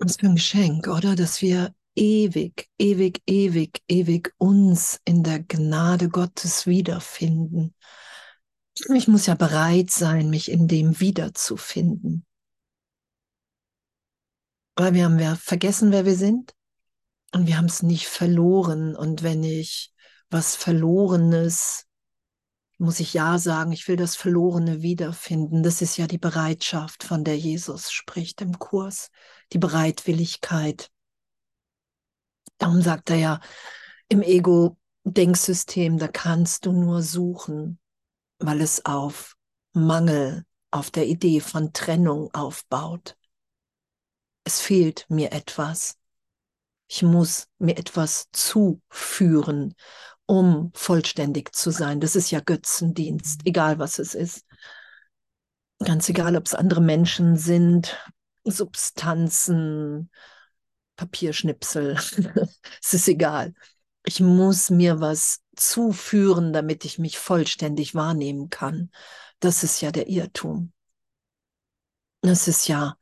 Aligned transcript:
Was 0.00 0.16
für 0.16 0.26
ein 0.26 0.36
Geschenk, 0.36 0.88
oder? 0.88 1.14
Dass 1.14 1.42
wir 1.42 1.74
ewig, 1.94 2.70
ewig, 2.78 3.22
ewig, 3.26 3.82
ewig 3.86 4.32
uns 4.38 4.98
in 5.04 5.22
der 5.22 5.40
Gnade 5.40 6.08
Gottes 6.08 6.66
wiederfinden. 6.66 7.74
Ich 8.94 9.08
muss 9.08 9.26
ja 9.26 9.34
bereit 9.34 9.90
sein, 9.90 10.30
mich 10.30 10.50
in 10.50 10.68
dem 10.68 11.00
wiederzufinden. 11.00 12.24
Weil 14.74 14.94
wir 14.94 15.04
haben 15.04 15.18
ja 15.18 15.36
vergessen, 15.36 15.92
wer 15.92 16.06
wir 16.06 16.16
sind 16.16 16.54
und 17.32 17.46
wir 17.46 17.58
haben 17.58 17.66
es 17.66 17.82
nicht 17.82 18.06
verloren. 18.06 18.96
Und 18.96 19.22
wenn 19.22 19.44
ich 19.44 19.92
was 20.30 20.56
Verlorenes, 20.56 21.84
muss 22.80 22.98
ich 22.98 23.12
ja 23.12 23.38
sagen, 23.38 23.72
ich 23.72 23.86
will 23.88 23.96
das 23.96 24.16
Verlorene 24.16 24.80
wiederfinden. 24.80 25.62
Das 25.62 25.82
ist 25.82 25.98
ja 25.98 26.06
die 26.06 26.18
Bereitschaft, 26.18 27.04
von 27.04 27.24
der 27.24 27.36
Jesus 27.36 27.92
spricht 27.92 28.40
im 28.40 28.58
Kurs, 28.58 29.10
die 29.52 29.58
Bereitwilligkeit. 29.58 30.90
Darum 32.56 32.80
sagt 32.80 33.10
er 33.10 33.16
ja, 33.16 33.40
im 34.08 34.22
Ego-Denksystem, 34.22 35.98
da 35.98 36.08
kannst 36.08 36.64
du 36.64 36.72
nur 36.72 37.02
suchen, 37.02 37.78
weil 38.38 38.62
es 38.62 38.86
auf 38.86 39.36
Mangel, 39.74 40.46
auf 40.70 40.90
der 40.90 41.06
Idee 41.06 41.40
von 41.40 41.74
Trennung 41.74 42.32
aufbaut. 42.32 43.14
Es 44.44 44.62
fehlt 44.62 45.04
mir 45.10 45.32
etwas. 45.32 45.98
Ich 46.88 47.02
muss 47.02 47.46
mir 47.58 47.76
etwas 47.76 48.28
zuführen, 48.32 49.74
um 50.30 50.70
vollständig 50.74 51.56
zu 51.56 51.72
sein. 51.72 51.98
Das 51.98 52.14
ist 52.14 52.30
ja 52.30 52.38
Götzendienst, 52.38 53.40
egal 53.46 53.80
was 53.80 53.98
es 53.98 54.14
ist. 54.14 54.46
Ganz 55.80 56.08
egal, 56.08 56.36
ob 56.36 56.46
es 56.46 56.54
andere 56.54 56.80
Menschen 56.80 57.36
sind, 57.36 57.98
Substanzen, 58.44 60.08
Papierschnipsel. 60.94 61.96
es 62.80 62.94
ist 62.94 63.08
egal. 63.08 63.54
Ich 64.04 64.20
muss 64.20 64.70
mir 64.70 65.00
was 65.00 65.40
zuführen, 65.56 66.52
damit 66.52 66.84
ich 66.84 67.00
mich 67.00 67.18
vollständig 67.18 67.96
wahrnehmen 67.96 68.50
kann. 68.50 68.92
Das 69.40 69.64
ist 69.64 69.80
ja 69.80 69.90
der 69.90 70.06
Irrtum. 70.06 70.72
Das 72.20 72.46
ist 72.46 72.68
ja, 72.68 72.96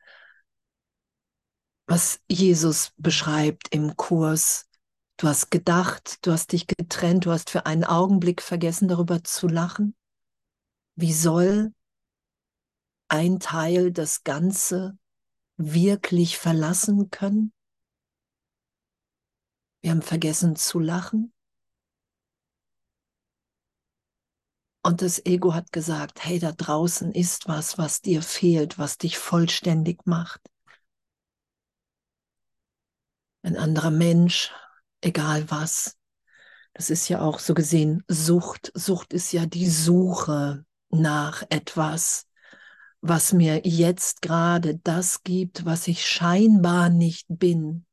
was 1.87 2.21
Jesus 2.27 2.93
beschreibt 2.97 3.69
im 3.75 3.99
Kurs. 3.99 4.68
Du 5.19 5.27
hast 5.27 5.51
gedacht, 5.51 6.25
du 6.25 6.31
hast 6.31 6.53
dich 6.53 6.69
getrennt, 6.69 7.27
du 7.27 7.33
hast 7.33 7.51
für 7.51 7.67
einen 7.67 7.83
Augenblick 7.83 8.41
vergessen, 8.41 8.87
darüber 8.87 9.25
zu 9.25 9.49
lachen. 9.49 9.97
Wie 10.95 11.13
soll 11.13 11.75
ein 13.09 13.41
Teil 13.41 13.91
das 13.91 14.23
Ganze 14.23 14.97
wirklich 15.57 16.39
verlassen 16.39 17.11
können? 17.11 17.53
Wir 19.81 19.91
haben 19.91 20.03
vergessen 20.03 20.55
zu 20.55 20.79
lachen. 20.79 21.33
Und 24.85 25.03
das 25.03 25.27
Ego 25.27 25.53
hat 25.53 25.73
gesagt, 25.73 26.25
hey, 26.25 26.39
da 26.39 26.53
draußen 26.53 27.11
ist 27.11 27.49
was, 27.49 27.77
was 27.77 28.03
dir 28.03 28.23
fehlt, 28.23 28.79
was 28.79 28.99
dich 28.99 29.19
vollständig 29.19 30.07
macht. 30.07 30.49
Ein 33.43 33.57
anderer 33.57 33.91
Mensch, 33.91 34.53
egal 35.01 35.51
was. 35.51 35.97
Das 36.75 36.91
ist 36.91 37.09
ja 37.09 37.21
auch 37.21 37.39
so 37.39 37.55
gesehen 37.55 38.05
Sucht. 38.09 38.71
Sucht 38.75 39.13
ist 39.13 39.33
ja 39.33 39.47
die 39.47 39.69
Suche 39.69 40.65
nach 40.91 41.43
etwas, 41.51 42.27
was 43.01 43.33
mir 43.33 43.63
jetzt 43.65 44.23
gerade 44.23 44.79
das 44.79 45.23
gibt, 45.23 45.65
was 45.65 45.89
ich 45.89 46.07
scheinbar 46.07 46.89
nicht 46.89 47.27
bin 47.29 47.87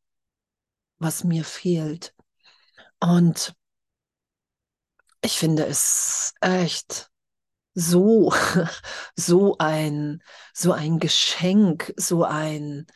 was 0.99 1.23
mir 1.23 1.43
fehlt. 1.43 2.13
Und 2.99 3.55
ich 5.21 5.37
finde 5.37 5.65
es 5.65 6.33
echt 6.41 7.09
so, 7.73 8.33
so 9.15 9.57
ein, 9.57 10.21
so 10.53 10.71
ein 10.71 10.99
Geschenk, 10.99 11.93
so 11.97 12.23
ein, 12.23 12.87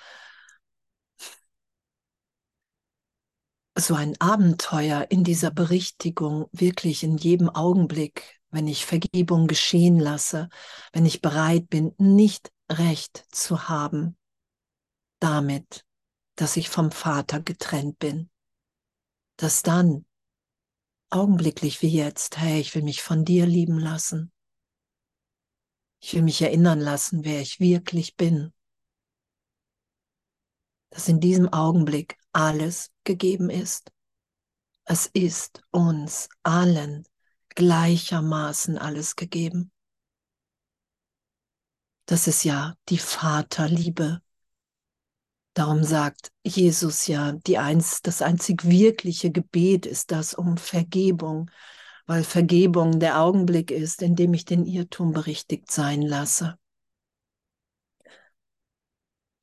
so 3.79 3.95
ein 3.95 4.19
Abenteuer 4.19 5.07
in 5.09 5.23
dieser 5.23 5.51
Berichtigung, 5.51 6.47
wirklich 6.51 7.03
in 7.03 7.17
jedem 7.17 7.50
Augenblick, 7.50 8.40
wenn 8.51 8.67
ich 8.67 8.85
Vergebung 8.85 9.47
geschehen 9.47 10.00
lasse, 10.00 10.50
wenn 10.94 11.06
ich 11.06 11.22
bereit 11.22 11.69
bin, 11.69 11.94
nicht 11.97 12.51
recht 12.72 13.25
zu 13.31 13.69
haben 13.69 14.18
damit, 15.19 15.85
dass 16.35 16.57
ich 16.57 16.69
vom 16.69 16.91
Vater 16.91 17.41
getrennt 17.41 18.00
bin. 18.00 18.29
Dass 19.38 19.62
dann, 19.62 20.06
augenblicklich 21.09 21.81
wie 21.81 21.89
jetzt, 21.89 22.38
hey, 22.38 22.59
ich 22.59 22.73
will 22.75 22.84
mich 22.84 23.01
von 23.01 23.25
dir 23.25 23.45
lieben 23.45 23.79
lassen. 23.79 24.31
Ich 26.01 26.13
will 26.13 26.22
mich 26.22 26.41
erinnern 26.41 26.79
lassen, 26.79 27.25
wer 27.25 27.41
ich 27.41 27.59
wirklich 27.59 28.16
bin. 28.16 28.53
Dass 30.91 31.07
in 31.07 31.19
diesem 31.19 31.51
Augenblick 31.51 32.18
alles 32.31 32.91
gegeben 33.09 33.50
ist. 33.50 33.92
Es 34.86 35.08
ist 35.08 35.64
uns 35.72 36.30
allen 36.44 37.08
gleichermaßen 37.56 38.78
alles 38.78 39.16
gegeben. 39.16 39.72
Das 42.06 42.28
ist 42.28 42.44
ja 42.44 42.75
die 42.90 43.00
Vaterliebe, 43.00 44.22
Darum 45.59 45.84
sagt 45.84 46.31
Jesus 46.46 47.08
ja, 47.08 47.34
die 47.34 47.58
eins, 47.58 48.02
das 48.02 48.22
einzig 48.22 48.64
wirkliche 48.64 49.30
Gebet 49.30 49.86
ist 49.86 50.12
das 50.12 50.34
um 50.34 50.56
Vergebung, 50.56 51.52
weil 52.06 52.24
Vergebung 52.24 53.02
der 53.02 53.19
Augenblick 53.19 53.69
ist, 53.69 54.02
in 54.02 54.16
dem 54.16 54.34
ich 54.34 54.46
den 54.46 54.66
Irrtum 54.66 55.12
berichtigt 55.12 55.69
sein 55.69 56.02
lasse. 56.02 56.58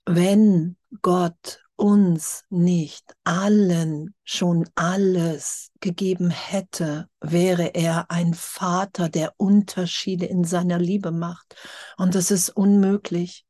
Wenn 0.07 0.79
Gott 1.03 1.66
uns 1.77 2.45
nicht 2.49 3.15
allen 3.25 4.15
schon 4.25 4.69
alles 4.75 5.71
gegeben 5.81 6.31
hätte, 6.31 7.09
wäre 7.21 7.75
er 7.75 8.11
ein 8.11 8.35
Vater, 8.35 9.09
der 9.09 9.35
Unterschiede 9.37 10.27
in 10.27 10.45
seiner 10.45 10.79
Liebe 10.79 11.13
macht. 11.13 11.55
Und 11.97 12.15
das 12.15 12.31
ist 12.31 12.51
unmöglich 12.51 13.47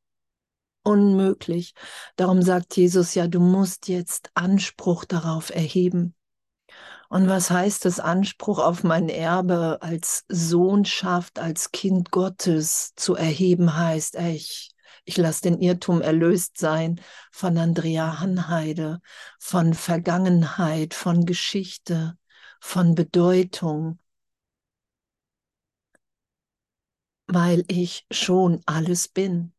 unmöglich. 0.87 1.75
Darum 2.14 2.42
sagt 2.42 2.76
Jesus 2.76 3.14
ja, 3.14 3.26
du 3.26 3.41
musst 3.41 3.88
jetzt 3.88 4.31
Anspruch 4.34 5.04
darauf 5.04 5.50
erheben. 5.50 6.14
Und 7.08 7.28
was 7.28 7.50
heißt 7.50 7.84
das 7.84 8.00
Anspruch 8.00 8.58
auf 8.58 8.82
mein 8.82 9.08
Erbe 9.08 9.78
als 9.81 10.25
Sohnschaft, 10.28 11.38
als 11.38 11.70
Kind 11.72 12.10
Gottes 12.10 12.93
zu 12.97 13.14
erheben 13.14 13.76
heißt, 13.76 14.16
ich, 14.16 14.70
ich 15.06 15.17
lasse 15.17 15.43
den 15.43 15.61
Irrtum 15.61 16.03
erlöst 16.03 16.59
sein 16.59 17.00
von 17.33 17.56
Andrea 17.56 18.21
Hanheide, 18.21 19.00
von 19.39 19.72
Vergangenheit, 19.72 20.94
von 20.94 21.25
Geschichte, 21.25 22.19
von 22.61 22.94
Bedeutung, 22.94 23.99
weil 27.28 27.65
ich 27.69 28.05
schon 28.11 28.61
alles 28.67 29.06
bin. 29.09 29.53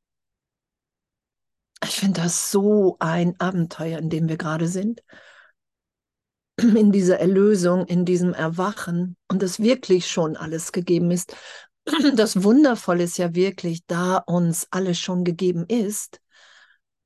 Ich 1.84 1.92
finde 1.92 2.22
das 2.22 2.52
so 2.52 2.98
ein 3.00 3.40
Abenteuer, 3.40 4.00
in 4.00 4.10
dem 4.10 4.28
wir 4.28 4.38
gerade 4.38 4.68
sind. 4.68 5.02
In 6.60 6.92
dieser 6.92 7.20
Erlösung, 7.20 7.86
in 7.86 8.04
diesem 8.04 8.34
Erwachen 8.34 9.16
und 9.28 9.44
es 9.44 9.60
wirklich 9.60 10.10
schon 10.10 10.36
alles 10.36 10.72
gegeben 10.72 11.12
ist. 11.12 11.36
Das 12.16 12.44
Wundervolle 12.44 13.04
ist 13.04 13.18
ja 13.18 13.34
wirklich, 13.34 13.86
da 13.86 14.18
uns 14.18 14.68
alles 14.72 15.00
schon 15.00 15.24
gegeben 15.24 15.66
ist, 15.68 16.20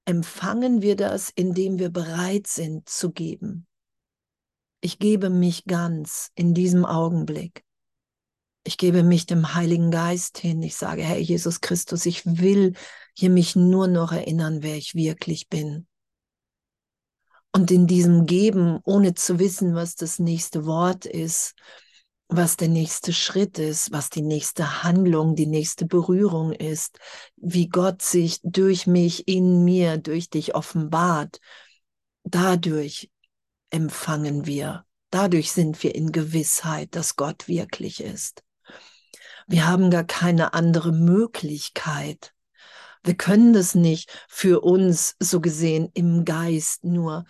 empfangen 0.06 0.81
wir 0.81 0.95
das, 0.95 1.30
indem 1.30 1.80
wir 1.80 1.89
bereit 1.89 2.48
sind 2.48 2.89
zu 2.89 3.12
geben. 3.12 3.68
Ich 4.81 4.98
gebe 4.98 5.30
mich 5.30 5.66
ganz 5.66 6.31
in 6.33 6.54
diesem 6.54 6.86
Augenblick. 6.86 7.63
Ich 8.63 8.78
gebe 8.78 9.04
mich 9.04 9.25
dem 9.25 9.54
Heiligen 9.54 9.92
Geist 9.92 10.38
hin. 10.38 10.62
Ich 10.63 10.75
sage, 10.75 11.04
Herr 11.04 11.19
Jesus 11.19 11.62
Christus, 11.62 12.06
ich 12.06 12.25
will 12.25 12.74
hier 13.16 13.30
mich 13.30 13.56
nur 13.56 13.88
noch 13.88 14.12
erinnern, 14.12 14.63
wer 14.63 14.75
ich 14.75 14.95
wirklich 14.95 15.50
bin. 15.50 15.88
Und 17.54 17.69
in 17.69 17.86
diesem 17.86 18.25
Geben, 18.25 18.80
ohne 18.84 19.13
zu 19.13 19.38
wissen, 19.38 19.75
was 19.75 19.95
das 19.95 20.19
nächste 20.19 20.66
Wort 20.66 21.06
ist, 21.06 21.54
was 22.33 22.56
der 22.56 22.69
nächste 22.69 23.12
Schritt 23.12 23.60
ist, 23.60 23.92
was 23.92 24.10
die 24.10 24.22
nächste 24.22 24.83
Handlung, 24.83 25.36
die 25.36 25.48
nächste 25.48 25.86
Berührung 25.86 26.54
ist, 26.54 26.98
wie 27.36 27.68
Gott 27.68 28.01
sich 28.01 28.39
durch 28.44 28.88
mich, 28.88 29.28
in 29.28 29.66
mir, 29.66 29.98
durch 29.98 30.30
dich 30.30 30.56
offenbart, 30.56 31.42
dadurch 32.24 33.12
empfangen 33.69 34.45
wir, 34.45 34.86
dadurch 35.10 35.51
sind 35.51 35.83
wir 35.83 35.94
in 35.94 36.13
Gewissheit, 36.13 36.95
dass 36.95 37.18
Gott 37.18 37.50
wirklich 37.50 38.01
ist. 38.01 38.44
Wir 39.48 39.68
haben 39.68 39.92
gar 39.92 40.06
keine 40.06 40.54
andere 40.54 40.94
Möglichkeit, 40.94 42.34
Wir 43.04 43.16
können 43.16 43.51
das 43.54 43.74
nicht 43.74 44.12
für 44.27 44.62
uns 44.62 45.16
so 45.19 45.42
gesehen 45.42 45.89
im 45.95 46.24
Geist 46.24 46.84
nur. 46.84 47.25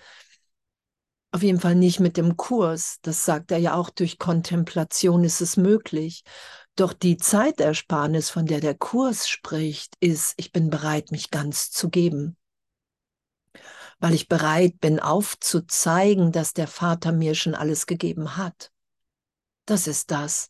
Auf 1.34 1.44
jeden 1.44 1.62
Fall 1.62 1.76
nicht 1.76 2.02
mit 2.02 2.18
dem 2.18 2.36
Kurs. 2.36 2.98
Das 3.02 3.24
sagt 3.24 3.52
er 3.52 3.58
ja 3.58 3.76
auch, 3.76 3.90
durch 3.90 4.20
Kontemplation 4.20 5.24
ist 5.24 5.40
es 5.40 5.56
möglich. 5.56 6.24
Doch 6.76 6.92
die 6.92 7.16
Zeitersparnis, 7.16 8.30
von 8.30 8.46
der 8.46 8.60
der 8.60 8.76
Kurs 8.76 9.30
spricht, 9.30 9.96
ist, 10.02 10.34
ich 10.36 10.52
bin 10.52 10.70
bereit, 10.70 11.12
mich 11.12 11.32
ganz 11.32 11.72
zu 11.72 11.90
geben. 11.90 12.38
Weil 14.00 14.14
ich 14.14 14.28
bereit 14.28 14.80
bin, 14.82 15.00
aufzuzeigen, 15.00 16.34
dass 16.34 16.54
der 16.54 16.68
Vater 16.68 17.14
mir 17.14 17.36
schon 17.36 17.56
alles 17.56 17.86
gegeben 17.86 18.36
hat. 18.36 18.72
Das 19.66 19.88
ist 19.88 20.12
das, 20.12 20.50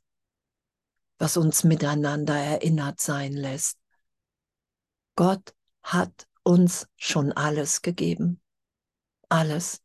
was 1.19 1.37
uns 1.37 1.63
miteinander 1.63 2.35
erinnert 2.35 2.99
sein 2.99 3.33
lässt. 3.33 3.77
Gott 5.15 5.53
hat 5.83 6.27
uns 6.43 6.87
schon 6.95 7.31
alles 7.31 7.83
gegeben. 7.83 8.41
Alles. 9.29 9.81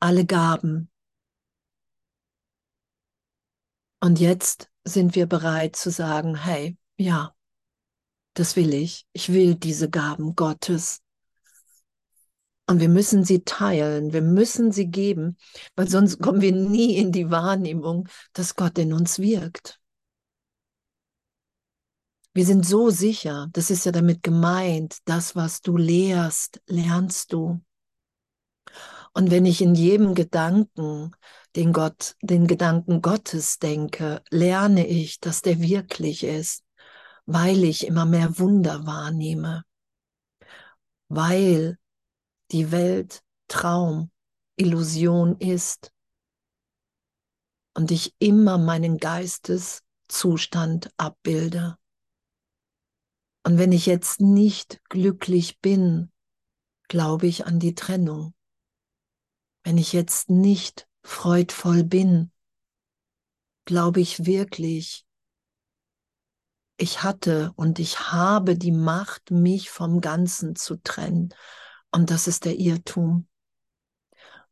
Alle 0.00 0.24
Gaben. 0.24 0.90
Und 4.00 4.18
jetzt 4.18 4.70
sind 4.82 5.14
wir 5.14 5.26
bereit 5.26 5.76
zu 5.76 5.90
sagen, 5.90 6.34
hey, 6.34 6.78
ja, 6.96 7.34
das 8.34 8.56
will 8.56 8.72
ich. 8.72 9.06
Ich 9.12 9.30
will 9.30 9.54
diese 9.56 9.90
Gaben 9.90 10.34
Gottes. 10.34 11.02
Und 12.66 12.80
wir 12.80 12.88
müssen 12.88 13.24
sie 13.24 13.42
teilen, 13.42 14.12
wir 14.12 14.22
müssen 14.22 14.70
sie 14.70 14.86
geben, 14.86 15.36
weil 15.74 15.88
sonst 15.88 16.20
kommen 16.20 16.40
wir 16.40 16.52
nie 16.52 16.96
in 16.96 17.10
die 17.10 17.30
Wahrnehmung, 17.30 18.08
dass 18.32 18.54
Gott 18.54 18.78
in 18.78 18.92
uns 18.92 19.18
wirkt. 19.18 19.80
Wir 22.32 22.46
sind 22.46 22.64
so 22.64 22.90
sicher, 22.90 23.48
das 23.52 23.70
ist 23.70 23.84
ja 23.86 23.92
damit 23.92 24.22
gemeint, 24.22 24.98
das, 25.04 25.34
was 25.34 25.62
du 25.62 25.76
lehrst, 25.76 26.62
lernst 26.66 27.32
du. 27.32 27.60
Und 29.12 29.30
wenn 29.30 29.44
ich 29.44 29.60
in 29.60 29.74
jedem 29.74 30.14
Gedanken 30.14 31.12
den 31.56 31.72
Gott, 31.72 32.16
den 32.22 32.46
Gedanken 32.46 33.02
Gottes 33.02 33.58
denke, 33.58 34.22
lerne 34.30 34.86
ich, 34.86 35.18
dass 35.20 35.42
der 35.42 35.60
wirklich 35.60 36.22
ist, 36.22 36.64
weil 37.26 37.64
ich 37.64 37.86
immer 37.86 38.06
mehr 38.06 38.38
Wunder 38.38 38.86
wahrnehme, 38.86 39.64
weil 41.08 41.78
die 42.52 42.70
Welt 42.70 43.22
Traum, 43.48 44.10
Illusion 44.56 45.36
ist 45.38 45.92
und 47.74 47.90
ich 47.90 48.14
immer 48.18 48.58
meinen 48.58 48.98
Geisteszustand 48.98 50.90
abbilde. 50.96 51.76
Und 53.44 53.58
wenn 53.58 53.72
ich 53.72 53.86
jetzt 53.86 54.20
nicht 54.20 54.80
glücklich 54.88 55.60
bin, 55.60 56.12
glaube 56.88 57.26
ich 57.26 57.46
an 57.46 57.58
die 57.58 57.74
Trennung. 57.74 58.34
Wenn 59.62 59.78
ich 59.78 59.92
jetzt 59.92 60.30
nicht 60.30 60.88
freudvoll 61.02 61.84
bin, 61.84 62.30
glaube 63.64 64.00
ich 64.00 64.26
wirklich, 64.26 65.04
ich 66.76 67.02
hatte 67.02 67.52
und 67.56 67.78
ich 67.78 68.10
habe 68.10 68.56
die 68.56 68.72
Macht, 68.72 69.30
mich 69.30 69.70
vom 69.70 70.00
Ganzen 70.00 70.56
zu 70.56 70.76
trennen. 70.82 71.34
Und 71.90 72.10
das 72.10 72.26
ist 72.26 72.46
der 72.46 72.58
Irrtum. 72.58 73.26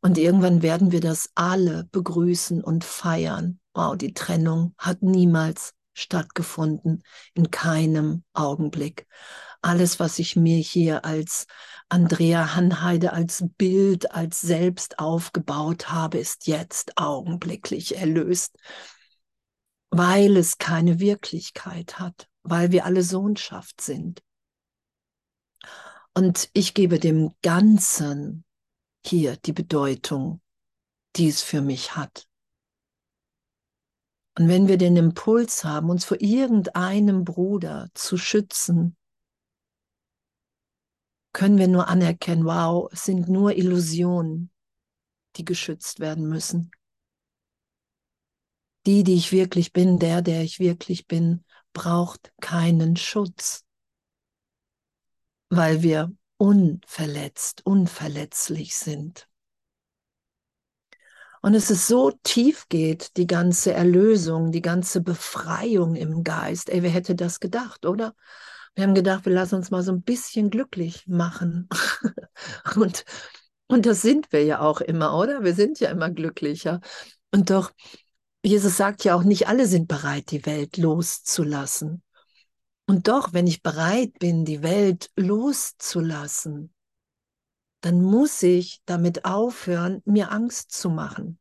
Und 0.01 0.17
irgendwann 0.17 0.61
werden 0.61 0.91
wir 0.91 1.01
das 1.01 1.29
alle 1.35 1.85
begrüßen 1.91 2.63
und 2.63 2.83
feiern. 2.83 3.59
Wow, 3.73 3.97
die 3.97 4.13
Trennung 4.13 4.73
hat 4.77 5.01
niemals 5.01 5.73
stattgefunden, 5.93 7.03
in 7.33 7.51
keinem 7.51 8.23
Augenblick. 8.33 9.07
Alles, 9.61 9.99
was 9.99 10.19
ich 10.19 10.35
mir 10.35 10.57
hier 10.57 11.03
als 11.03 11.45
Andrea 11.89 12.55
Hanheide, 12.55 13.13
als 13.13 13.43
Bild, 13.57 14.11
als 14.11 14.39
selbst 14.39 14.99
aufgebaut 14.99 15.89
habe, 15.89 16.19
ist 16.19 16.47
jetzt 16.47 16.97
augenblicklich 16.97 17.97
erlöst, 17.97 18.55
weil 19.89 20.37
es 20.37 20.57
keine 20.57 20.99
Wirklichkeit 20.99 21.99
hat, 21.99 22.29
weil 22.43 22.71
wir 22.71 22.85
alle 22.85 23.03
Sohnschaft 23.03 23.81
sind. 23.81 24.21
Und 26.13 26.49
ich 26.53 26.73
gebe 26.73 26.99
dem 26.99 27.33
Ganzen 27.41 28.45
hier 29.05 29.37
die 29.37 29.53
Bedeutung, 29.53 30.41
die 31.15 31.27
es 31.27 31.41
für 31.41 31.61
mich 31.61 31.95
hat. 31.95 32.27
Und 34.37 34.47
wenn 34.47 34.67
wir 34.67 34.77
den 34.77 34.95
Impuls 34.95 35.63
haben, 35.63 35.89
uns 35.89 36.05
vor 36.05 36.21
irgendeinem 36.21 37.25
Bruder 37.25 37.89
zu 37.93 38.17
schützen, 38.17 38.95
können 41.33 41.57
wir 41.57 41.67
nur 41.67 41.87
anerkennen, 41.87 42.45
wow, 42.45 42.89
es 42.91 43.03
sind 43.05 43.29
nur 43.29 43.55
Illusionen, 43.55 44.51
die 45.35 45.45
geschützt 45.45 45.99
werden 45.99 46.27
müssen. 46.27 46.71
Die, 48.85 49.03
die 49.03 49.15
ich 49.15 49.31
wirklich 49.31 49.73
bin, 49.73 49.99
der, 49.99 50.21
der 50.21 50.41
ich 50.41 50.59
wirklich 50.59 51.07
bin, 51.07 51.43
braucht 51.73 52.31
keinen 52.41 52.95
Schutz, 52.95 53.63
weil 55.49 55.83
wir 55.83 56.11
unverletzt, 56.37 57.65
unverletzlich 57.65 58.75
sind. 58.75 59.27
Und 61.41 61.53
es 61.53 61.69
ist 61.69 61.87
so 61.87 62.11
tief 62.23 62.67
geht, 62.67 63.15
die 63.17 63.27
ganze 63.27 63.73
Erlösung, 63.73 64.51
die 64.51 64.61
ganze 64.61 65.01
Befreiung 65.01 65.95
im 65.95 66.23
Geist. 66.23 66.69
Ey, 66.69 66.83
wer 66.83 66.89
hätte 66.89 67.15
das 67.15 67.39
gedacht, 67.39 67.85
oder? 67.85 68.13
Wir 68.79 68.87
haben 68.87 68.95
gedacht, 68.95 69.25
wir 69.25 69.33
lassen 69.33 69.55
uns 69.55 69.71
mal 69.71 69.83
so 69.83 69.91
ein 69.91 70.03
bisschen 70.03 70.49
glücklich 70.49 71.05
machen. 71.05 71.67
und, 72.77 73.03
und 73.67 73.85
das 73.85 74.01
sind 74.01 74.31
wir 74.31 74.45
ja 74.45 74.61
auch 74.61 74.79
immer, 74.79 75.17
oder? 75.17 75.43
Wir 75.43 75.53
sind 75.53 75.81
ja 75.81 75.89
immer 75.89 76.09
glücklicher. 76.09 76.79
Und 77.29 77.49
doch, 77.49 77.73
Jesus 78.41 78.77
sagt 78.77 79.03
ja 79.03 79.15
auch, 79.15 79.23
nicht 79.23 79.49
alle 79.49 79.67
sind 79.67 79.89
bereit, 79.89 80.31
die 80.31 80.45
Welt 80.45 80.77
loszulassen. 80.77 82.03
Und 82.87 83.09
doch, 83.09 83.33
wenn 83.33 83.47
ich 83.47 83.63
bereit 83.63 84.17
bin, 84.17 84.45
die 84.45 84.63
Welt 84.63 85.09
loszulassen, 85.17 86.73
dann 87.81 88.01
muss 88.01 88.41
ich 88.43 88.79
damit 88.85 89.25
aufhören, 89.25 90.01
mir 90.05 90.31
Angst 90.31 90.71
zu 90.71 90.89
machen. 90.89 91.37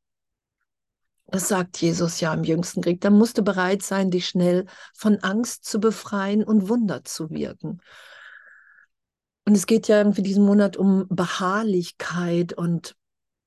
Das 1.30 1.48
sagt 1.48 1.78
Jesus 1.78 2.20
ja 2.20 2.32
im 2.32 2.42
jüngsten 2.42 2.80
Krieg. 2.80 3.02
Dann 3.02 3.16
musst 3.16 3.36
du 3.36 3.42
bereit 3.42 3.82
sein, 3.82 4.10
dich 4.10 4.26
schnell 4.26 4.64
von 4.94 5.18
Angst 5.18 5.66
zu 5.66 5.78
befreien 5.78 6.42
und 6.42 6.68
Wunder 6.68 7.04
zu 7.04 7.30
wirken. 7.30 7.80
Und 9.44 9.54
es 9.54 9.66
geht 9.66 9.88
ja 9.88 9.98
irgendwie 9.98 10.22
diesen 10.22 10.44
Monat 10.44 10.76
um 10.78 11.06
Beharrlichkeit 11.08 12.54
und, 12.54 12.96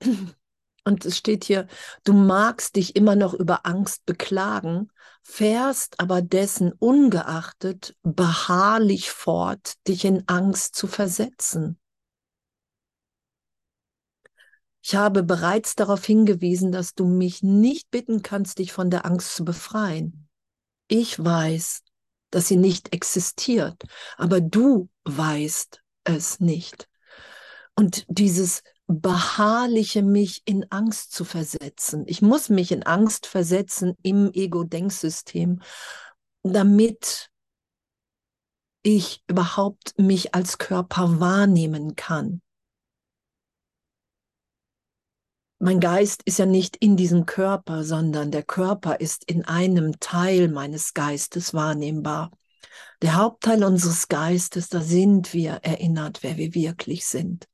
und 0.84 1.06
es 1.06 1.17
steht 1.17 1.44
hier, 1.44 1.67
du 2.03 2.13
magst 2.13 2.75
dich 2.75 2.96
immer 2.96 3.15
noch 3.15 3.34
über 3.34 3.65
Angst 3.65 4.06
beklagen, 4.06 4.91
fährst 5.24 6.00
aber 6.00 6.22
dessen 6.22 6.74
ungeachtet 6.74 7.96
beharrlich 8.03 9.10
fort, 9.10 9.74
dich 9.88 10.06
in 10.06 10.24
Angst 10.27 10.75
zu 10.75 10.86
versetzen. 10.86 11.81
Ich 14.84 14.96
habe 14.96 15.24
bereits 15.24 15.76
darauf 15.76 16.06
hingewiesen, 16.06 16.72
dass 16.72 16.96
du 16.96 17.06
mich 17.06 17.44
nicht 17.44 17.92
bitten 17.92 18.24
kannst, 18.24 18.58
dich 18.58 18.74
von 18.74 18.90
der 18.90 19.06
Angst 19.06 19.36
zu 19.36 19.46
befreien. 19.46 20.28
Ich 20.88 21.24
weiß, 21.24 21.84
dass 22.32 22.48
sie 22.48 22.58
nicht 22.58 22.94
existiert, 22.94 23.84
aber 24.18 24.42
du 24.42 24.90
weißt 25.06 25.82
es 26.04 26.40
nicht. 26.40 26.90
Und 27.76 28.06
dieses 28.10 28.64
beharrliche 28.88 30.04
mich 30.04 30.42
in 30.46 30.70
Angst 30.72 31.14
zu 31.14 31.24
versetzen. 31.24 32.04
Ich 32.08 32.22
muss 32.22 32.50
mich 32.50 32.72
in 32.72 32.84
Angst 32.84 33.26
versetzen 33.26 33.96
im 34.02 34.32
Ego-Denksystem, 34.34 35.62
damit 36.44 37.30
ich 38.84 39.24
überhaupt 39.28 39.94
mich 39.98 40.34
als 40.34 40.58
Körper 40.58 41.20
wahrnehmen 41.20 41.96
kann. 41.96 42.42
Mein 45.62 45.80
Geist 45.80 46.24
ist 46.25 46.39
ja 46.39 46.48
nicht 46.48 46.75
in 46.77 46.98
diesem 46.98 47.27
Körper, 47.27 47.84
sondern 47.84 48.32
der 48.32 48.41
Körper 48.41 49.00
ist 49.00 49.24
in 49.30 49.46
einem 49.46 50.00
Teil 50.00 50.48
meines 50.48 50.96
Geistes 50.96 51.53
wahrnehmbar. 51.53 52.32
Der 53.03 53.15
Hauptteil 53.15 53.63
unseres 53.63 54.08
Geistes, 54.08 54.70
da 54.70 54.82
sind 54.82 55.34
wir 55.34 55.60
erinnert, 55.62 56.24
wer 56.24 56.38
wir 56.38 56.56
wirklich 56.56 57.06
sind. 57.06 57.48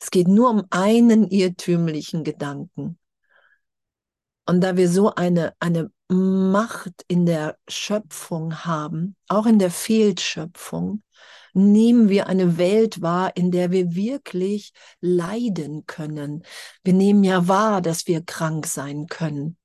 Es 0.00 0.10
geht 0.10 0.26
nur 0.26 0.50
um 0.50 0.64
einen 0.70 1.28
irrtümlichen 1.28 2.24
Gedanken. 2.24 2.98
Und 4.46 4.60
da 4.60 4.76
wir 4.76 4.88
so 4.88 5.14
eine, 5.14 5.54
eine 5.60 5.92
Macht 6.08 7.04
in 7.06 7.26
der 7.26 7.56
Schöpfung 7.68 8.64
haben, 8.64 9.14
auch 9.28 9.46
in 9.46 9.60
der 9.60 9.70
Fehlschöpfung, 9.70 11.02
nehmen 11.54 12.08
wir 12.08 12.26
eine 12.26 12.58
Welt 12.58 13.00
wahr, 13.00 13.36
in 13.36 13.50
der 13.50 13.70
wir 13.70 13.94
wirklich 13.94 14.72
leiden 15.00 15.86
können. 15.86 16.44
Wir 16.82 16.92
nehmen 16.92 17.24
ja 17.24 17.48
wahr, 17.48 17.80
dass 17.80 18.06
wir 18.06 18.22
krank 18.24 18.66
sein 18.66 19.06
können. 19.06 19.56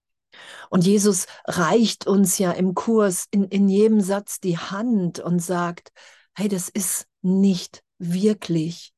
Und 0.69 0.85
Jesus 0.85 1.25
reicht 1.45 2.07
uns 2.07 2.37
ja 2.37 2.51
im 2.51 2.75
Kurs 2.75 3.25
in, 3.31 3.45
in 3.45 3.67
jedem 3.67 4.01
Satz 4.01 4.39
die 4.39 4.57
Hand 4.57 5.19
und 5.19 5.39
sagt, 5.39 5.91
hey, 6.35 6.47
das 6.47 6.69
ist 6.69 7.07
nicht 7.21 7.83
wirklich. 7.97 8.93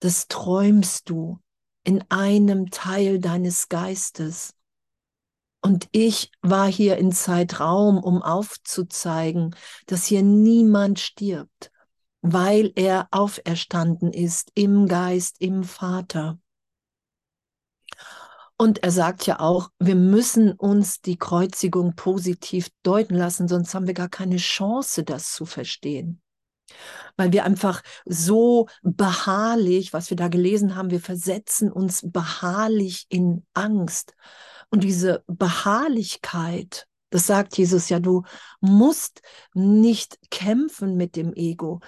Das 0.00 0.28
träumst 0.28 1.08
du 1.08 1.38
in 1.84 2.04
einem 2.10 2.70
Teil 2.70 3.18
deines 3.18 3.68
Geistes. 3.68 4.52
Und 5.60 5.88
ich 5.92 6.30
war 6.40 6.70
hier 6.70 6.98
in 6.98 7.12
Zeitraum, 7.12 7.98
um 7.98 8.22
aufzuzeigen, 8.22 9.56
dass 9.86 10.04
hier 10.04 10.22
niemand 10.22 11.00
stirbt, 11.00 11.72
weil 12.32 12.72
er 12.74 13.08
auferstanden 13.10 14.12
ist 14.12 14.50
im 14.54 14.86
Geist, 14.86 15.36
im 15.40 15.64
Vater. 15.64 16.38
Und 18.56 18.82
er 18.82 18.90
sagt 18.90 19.24
ja 19.26 19.38
auch, 19.38 19.70
wir 19.78 19.94
müssen 19.94 20.52
uns 20.52 21.00
die 21.00 21.16
Kreuzigung 21.16 21.94
positiv 21.94 22.68
deuten 22.82 23.14
lassen, 23.14 23.46
sonst 23.46 23.72
haben 23.74 23.86
wir 23.86 23.94
gar 23.94 24.08
keine 24.08 24.36
Chance, 24.36 25.04
das 25.04 25.32
zu 25.32 25.46
verstehen. 25.46 26.20
Weil 27.16 27.32
wir 27.32 27.44
einfach 27.44 27.82
so 28.04 28.66
beharrlich, 28.82 29.92
was 29.92 30.10
wir 30.10 30.16
da 30.16 30.28
gelesen 30.28 30.74
haben, 30.74 30.90
wir 30.90 31.00
versetzen 31.00 31.70
uns 31.70 32.02
beharrlich 32.04 33.06
in 33.08 33.46
Angst. 33.54 34.14
Und 34.70 34.84
diese 34.84 35.22
Beharrlichkeit, 35.28 36.86
das 37.10 37.26
sagt 37.26 37.56
Jesus 37.56 37.88
ja, 37.88 38.00
du 38.00 38.24
musst 38.60 39.22
nicht 39.54 40.18
kämpfen 40.30 40.96
mit 40.96 41.16
dem 41.16 41.32
Ego, 41.32 41.80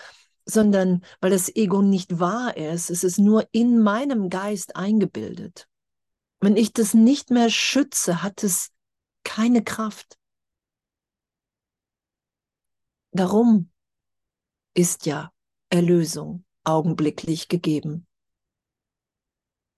sondern 0.50 1.04
weil 1.20 1.30
das 1.30 1.54
Ego 1.54 1.82
nicht 1.82 2.18
wahr 2.18 2.56
ist, 2.56 2.90
es 2.90 3.04
ist 3.04 3.18
nur 3.18 3.48
in 3.52 3.80
meinem 3.80 4.28
Geist 4.28 4.76
eingebildet. 4.76 5.68
Wenn 6.40 6.56
ich 6.56 6.72
das 6.72 6.94
nicht 6.94 7.30
mehr 7.30 7.50
schütze, 7.50 8.22
hat 8.22 8.42
es 8.42 8.70
keine 9.24 9.62
Kraft. 9.62 10.18
Darum 13.12 13.70
ist 14.74 15.06
ja 15.06 15.32
Erlösung 15.68 16.44
augenblicklich 16.64 17.48
gegeben. 17.48 18.06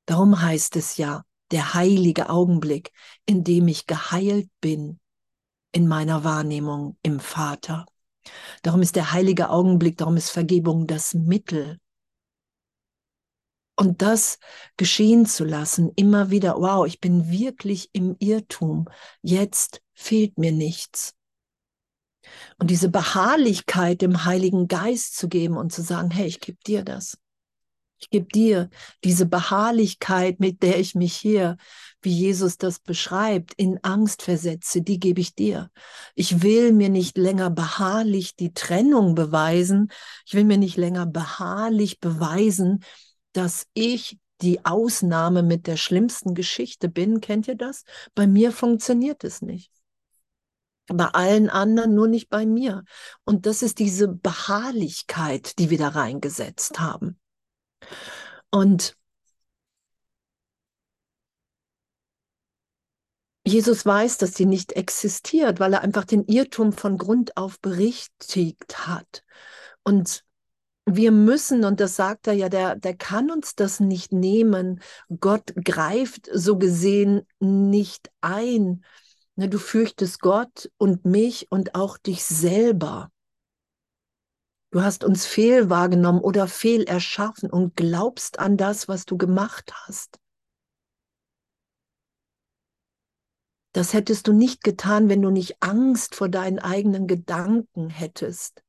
Darum 0.07 0.41
heißt 0.41 0.77
es 0.77 0.97
ja, 0.97 1.25
der 1.51 1.75
heilige 1.75 2.31
Augenblick, 2.31 2.93
in 3.27 3.45
dem 3.45 3.69
ich 3.69 3.87
geheilt 3.87 4.51
bin 4.61 5.01
in 5.73 5.89
meiner 5.89 6.25
Wahrnehmung 6.25 6.99
im 7.03 7.21
Vater. 7.21 7.87
Darum 8.63 8.83
ist 8.83 8.97
der 8.97 9.13
heilige 9.13 9.51
Augenblick, 9.51 9.99
darum 9.99 10.17
ist 10.17 10.31
Vergebung 10.31 10.87
das 10.87 11.15
Mittel, 11.15 11.79
und 13.75 14.03
das 14.03 14.39
geschehen 14.77 15.27
zu 15.27 15.45
lassen, 15.45 15.91
immer 15.97 16.31
wieder, 16.31 16.57
wow, 16.57 16.87
ich 16.87 17.01
bin 17.01 17.31
wirklich 17.31 17.91
im 17.93 18.17
Irrtum, 18.19 18.89
jetzt 19.23 19.83
fehlt 19.95 20.39
mir 20.39 20.53
nichts. 20.53 21.15
Und 22.59 22.71
diese 22.71 22.89
Beharrlichkeit 22.89 24.03
dem 24.03 24.25
Heiligen 24.25 24.69
Geist 24.69 25.17
zu 25.17 25.29
geben 25.29 25.57
und 25.57 25.73
zu 25.73 25.83
sagen, 25.83 26.11
hey, 26.11 26.27
ich 26.27 26.41
gebe 26.41 26.59
dir 26.65 26.85
das. 26.85 27.19
Ich 28.03 28.11
gebe 28.11 28.27
dir 28.27 28.69
diese 29.05 29.27
Beharrlichkeit, 29.27 30.41
mit 30.41 30.65
der 30.65 30.81
ich 30.81 30.97
mich 30.97 31.15
hier, 31.15 31.57
wie 32.03 32.11
Jesus 32.11 32.59
das 32.59 32.81
beschreibt, 32.81 33.55
in 33.55 33.79
Angst 33.85 34.23
versetze, 34.23 34.83
die 34.83 34.99
gebe 34.99 35.21
ich 35.21 35.37
dir. 35.37 35.71
Ich 36.17 36.43
will 36.43 36.73
mir 36.73 36.89
nicht 36.89 37.17
länger 37.17 37.49
beharrlich 37.49 38.35
die 38.35 38.53
Trennung 38.53 39.15
beweisen. 39.15 39.93
Ich 40.27 40.35
will 40.35 40.43
mir 40.43 40.59
nicht 40.59 40.77
länger 40.77 41.07
beharrlich 41.07 42.01
beweisen, 42.01 42.83
dass 43.35 43.69
ich 43.73 44.19
die 44.41 44.65
Ausnahme 44.65 45.45
mit 45.45 45.69
der 45.69 45.77
schlimmsten 45.77 46.35
Geschichte 46.35 46.89
bin. 46.89 47.21
Kennt 47.21 47.47
ihr 47.47 47.55
das? 47.55 47.85
Bei 48.17 48.27
mir 48.27 48.51
funktioniert 48.51 49.23
es 49.23 49.43
nicht. 49.43 49.71
Bei 50.89 51.07
allen 51.07 51.49
anderen, 51.49 51.95
nur 51.95 52.09
nicht 52.09 52.29
bei 52.29 52.47
mir. 52.47 52.83
Und 53.25 53.47
das 53.47 53.63
ist 53.63 53.79
diese 53.79 54.09
Beharrlichkeit, 54.09 55.61
die 55.61 55.71
wir 55.71 55.79
da 55.79 55.91
reingesetzt 55.91 56.81
haben. 56.81 57.21
Und 58.51 58.97
Jesus 63.45 63.85
weiß, 63.85 64.19
dass 64.19 64.35
sie 64.35 64.47
nicht 64.47 64.73
existiert, 64.73 65.59
weil 65.59 65.73
er 65.73 65.83
einfach 65.83 66.05
den 66.05 66.25
Irrtum 66.27 66.73
von 66.73 66.97
Grund 66.97 67.37
auf 67.37 67.59
berichtigt 67.61 68.87
hat. 68.87 69.25
Und 69.83 70.25
wir 70.85 71.13
müssen, 71.13 71.65
und 71.65 71.81
das 71.81 71.97
sagt 71.97 72.27
er 72.27 72.35
ja, 72.35 72.49
der, 72.49 72.77
der 72.77 72.97
kann 72.97 73.31
uns 73.31 73.55
das 73.55 73.81
nicht 73.81 74.13
nehmen. 74.13 74.81
Gott 75.21 75.53
greift 75.57 76.29
so 76.33 76.59
gesehen 76.59 77.27
nicht 77.41 78.11
ein. 78.21 78.85
Ne, 79.37 79.49
du 79.49 79.59
fürchtest 79.59 80.21
Gott 80.21 80.71
und 80.77 81.05
mich 81.05 81.47
und 81.51 81.75
auch 81.75 81.99
dich 81.99 82.25
selber. 82.25 83.11
Du 84.73 84.83
hast 84.83 85.05
uns 85.05 85.27
fehl 85.27 85.69
wahrgenommen 85.69 86.21
oder 86.21 86.49
fehl 86.49 86.85
erschaffen 86.85 87.51
und 87.51 87.77
glaubst 87.77 88.39
an 88.39 88.57
das, 88.57 88.89
was 88.89 89.05
du 89.05 89.19
gemacht 89.19 89.73
hast. 89.87 90.19
Das 93.75 93.93
hättest 93.93 94.29
du 94.29 94.33
nicht 94.33 94.65
getan, 94.65 95.11
wenn 95.11 95.21
du 95.21 95.31
nicht 95.31 95.63
Angst 95.63 96.15
vor 96.15 96.31
deinen 96.31 96.59
eigenen 96.59 97.07
Gedanken 97.07 97.91
hättest. 97.91 98.63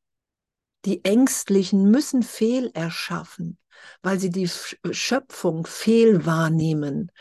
Die 0.83 1.05
Ängstlichen 1.05 1.89
müssen 1.89 2.21
Fehl 2.21 2.69
erschaffen, 2.73 3.57
weil 4.01 4.19
sie 4.19 4.29
die 4.29 4.49
Schöpfung 4.49 5.65
fehl 5.65 6.25
wahrnehmen. 6.25 7.11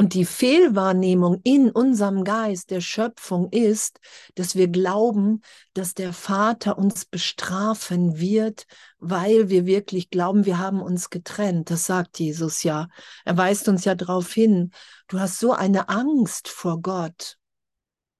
Und 0.00 0.14
die 0.14 0.24
Fehlwahrnehmung 0.24 1.42
in 1.44 1.70
unserem 1.70 2.24
Geist 2.24 2.70
der 2.70 2.80
Schöpfung 2.80 3.50
ist, 3.50 4.00
dass 4.34 4.56
wir 4.56 4.68
glauben, 4.68 5.42
dass 5.74 5.92
der 5.92 6.14
Vater 6.14 6.78
uns 6.78 7.04
bestrafen 7.04 8.18
wird, 8.18 8.64
weil 8.98 9.50
wir 9.50 9.66
wirklich 9.66 10.08
glauben, 10.08 10.46
wir 10.46 10.56
haben 10.56 10.80
uns 10.80 11.10
getrennt. 11.10 11.68
Das 11.68 11.84
sagt 11.84 12.18
Jesus 12.18 12.62
ja. 12.62 12.88
Er 13.26 13.36
weist 13.36 13.68
uns 13.68 13.84
ja 13.84 13.94
darauf 13.94 14.32
hin. 14.32 14.70
Du 15.06 15.20
hast 15.20 15.38
so 15.38 15.52
eine 15.52 15.90
Angst 15.90 16.48
vor 16.48 16.80
Gott 16.80 17.36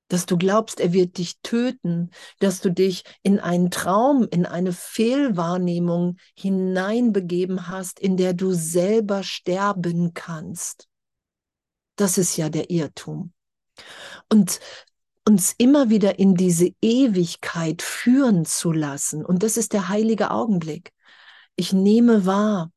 dass 0.08 0.26
du 0.26 0.37
glaubst, 0.37 0.80
er 0.80 0.92
wird 0.92 1.18
dich 1.18 1.38
töten, 1.40 2.10
dass 2.40 2.60
du 2.60 2.72
dich 2.72 3.04
in 3.22 3.38
einen 3.38 3.70
Traum, 3.70 4.26
in 4.28 4.44
eine 4.44 4.72
Fehlwahrnehmung 4.72 6.16
hineinbegeben 6.34 7.68
hast, 7.68 8.00
in 8.00 8.16
der 8.16 8.34
du 8.34 8.52
selber 8.52 9.22
sterben 9.22 10.12
kannst. 10.12 10.89
Das 12.00 12.16
ist 12.16 12.38
ja 12.38 12.49
der 12.49 12.71
Irrtum. 12.71 13.35
Und 14.33 14.59
uns 15.26 15.54
immer 15.59 15.90
wieder 15.90 16.19
in 16.19 16.35
diese 16.35 16.71
Ewigkeit 16.80 17.83
führen 17.83 18.47
zu 18.47 18.73
lassen, 18.73 19.23
und 19.23 19.42
das 19.42 19.59
ist 19.59 19.75
der 19.75 19.90
heilige 19.90 20.30
Augenblick. 20.30 20.95
Ich 21.57 21.75
nehme 21.75 22.25
wahr, 22.25 22.73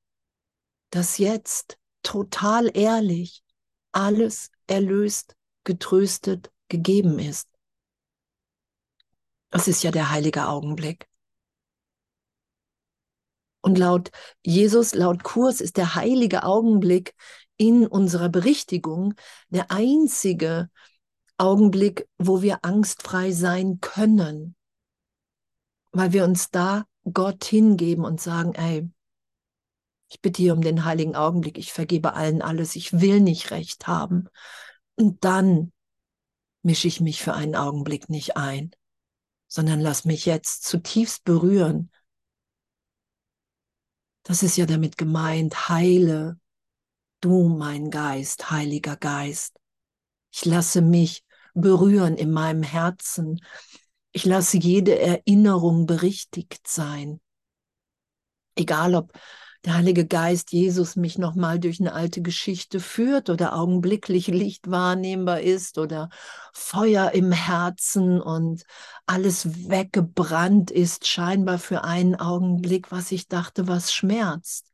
dass 0.89 1.20
jetzt 1.20 1.77
total 2.01 2.70
ehrlich 2.75 3.44
alles 3.94 4.51
erlöst, 4.68 5.38
getröstet 5.63 6.51
gegeben 6.68 7.18
ist. 7.18 7.48
Das 9.51 9.70
ist 9.70 9.84
ja 9.84 9.92
der 9.92 10.12
heilige 10.12 10.50
Augenblick. 10.50 11.08
Und 13.62 13.77
laut 13.77 14.12
Jesus, 14.46 14.94
laut 14.94 15.24
Kurs 15.24 15.62
ist 15.62 15.77
der 15.77 15.96
heilige 15.96 16.44
Augenblick 16.44 17.15
in 17.57 17.86
unserer 17.88 18.29
Berichtigung 18.29 19.13
der 19.50 19.72
einzige 19.72 20.69
Augenblick, 21.38 22.07
wo 22.17 22.41
wir 22.41 22.63
angstfrei 22.63 23.31
sein 23.31 23.79
können, 23.81 24.55
weil 25.91 26.13
wir 26.13 26.24
uns 26.24 26.50
da 26.50 26.86
Gott 27.12 27.43
hingeben 27.43 28.05
und 28.05 28.22
sagen, 28.22 28.53
ey, 28.55 28.89
ich 30.10 30.22
bitte 30.22 30.41
hier 30.41 30.53
um 30.53 30.62
den 30.62 30.86
heiligen 30.86 31.15
Augenblick, 31.15 31.57
ich 31.57 31.74
vergebe 31.74 32.13
allen 32.13 32.41
alles, 32.41 32.75
ich 32.75 33.01
will 33.01 33.19
nicht 33.19 33.51
recht 33.51 33.88
haben. 33.88 34.27
Und 34.95 35.24
dann 35.24 35.72
mische 36.62 36.88
ich 36.88 37.01
mich 37.01 37.22
für 37.22 37.33
einen 37.33 37.55
Augenblick 37.55 38.10
nicht 38.10 38.38
ein, 38.38 38.72
sondern 39.48 39.79
lass 39.79 40.05
mich 40.05 40.25
jetzt 40.25 40.63
zutiefst 40.63 41.24
berühren. 41.24 41.91
Das 44.24 44.43
ist 44.43 44.55
ja 44.55 44.65
damit 44.65 44.98
gemeint, 44.98 45.67
heile 45.67 46.39
du 47.24 47.48
mein 47.48 47.89
Geist, 47.89 48.51
heiliger 48.51 48.98
Geist. 48.98 49.56
Ich 50.32 50.46
lasse 50.46 50.82
mich 50.82 51.24
berühren 51.53 52.15
in 52.18 52.32
meinem 52.32 52.63
Herzen. 52.63 53.39
Ich 54.12 54.25
lasse 54.25 54.58
jede 54.58 55.00
Erinnerung 55.00 55.86
berichtigt 55.86 56.68
sein. 56.68 57.22
Egal 58.56 58.96
ob 58.96 59.13
der 59.63 59.75
Heilige 59.75 60.06
Geist 60.06 60.51
Jesus 60.51 60.98
mich 60.98 61.18
nochmal 61.18 61.58
durch 61.58 61.80
eine 61.80 61.94
alte 61.94 62.22
Geschichte 62.22 62.82
führt 62.82 63.30
oder 63.30 63.56
augenblicklich 63.56 64.27
Licht 64.27 64.70
wahrnehmbar 64.70 65.39
ist 65.39 65.77
oder 65.77 66.10
Feuer 66.51 67.12
im 67.12 67.32
Herzen 67.32 68.22
und 68.22 68.63
alles 69.06 69.70
weggebrannt 69.70 70.70
ist, 70.70 71.08
scheinbar 71.08 71.60
für 71.60 71.86
einen 71.86 72.15
Augenblick, 72.15 72.92
was 72.92 73.13
ich 73.13 73.30
dachte, 73.30 73.68
was 73.70 73.94
schmerzt. 73.94 74.73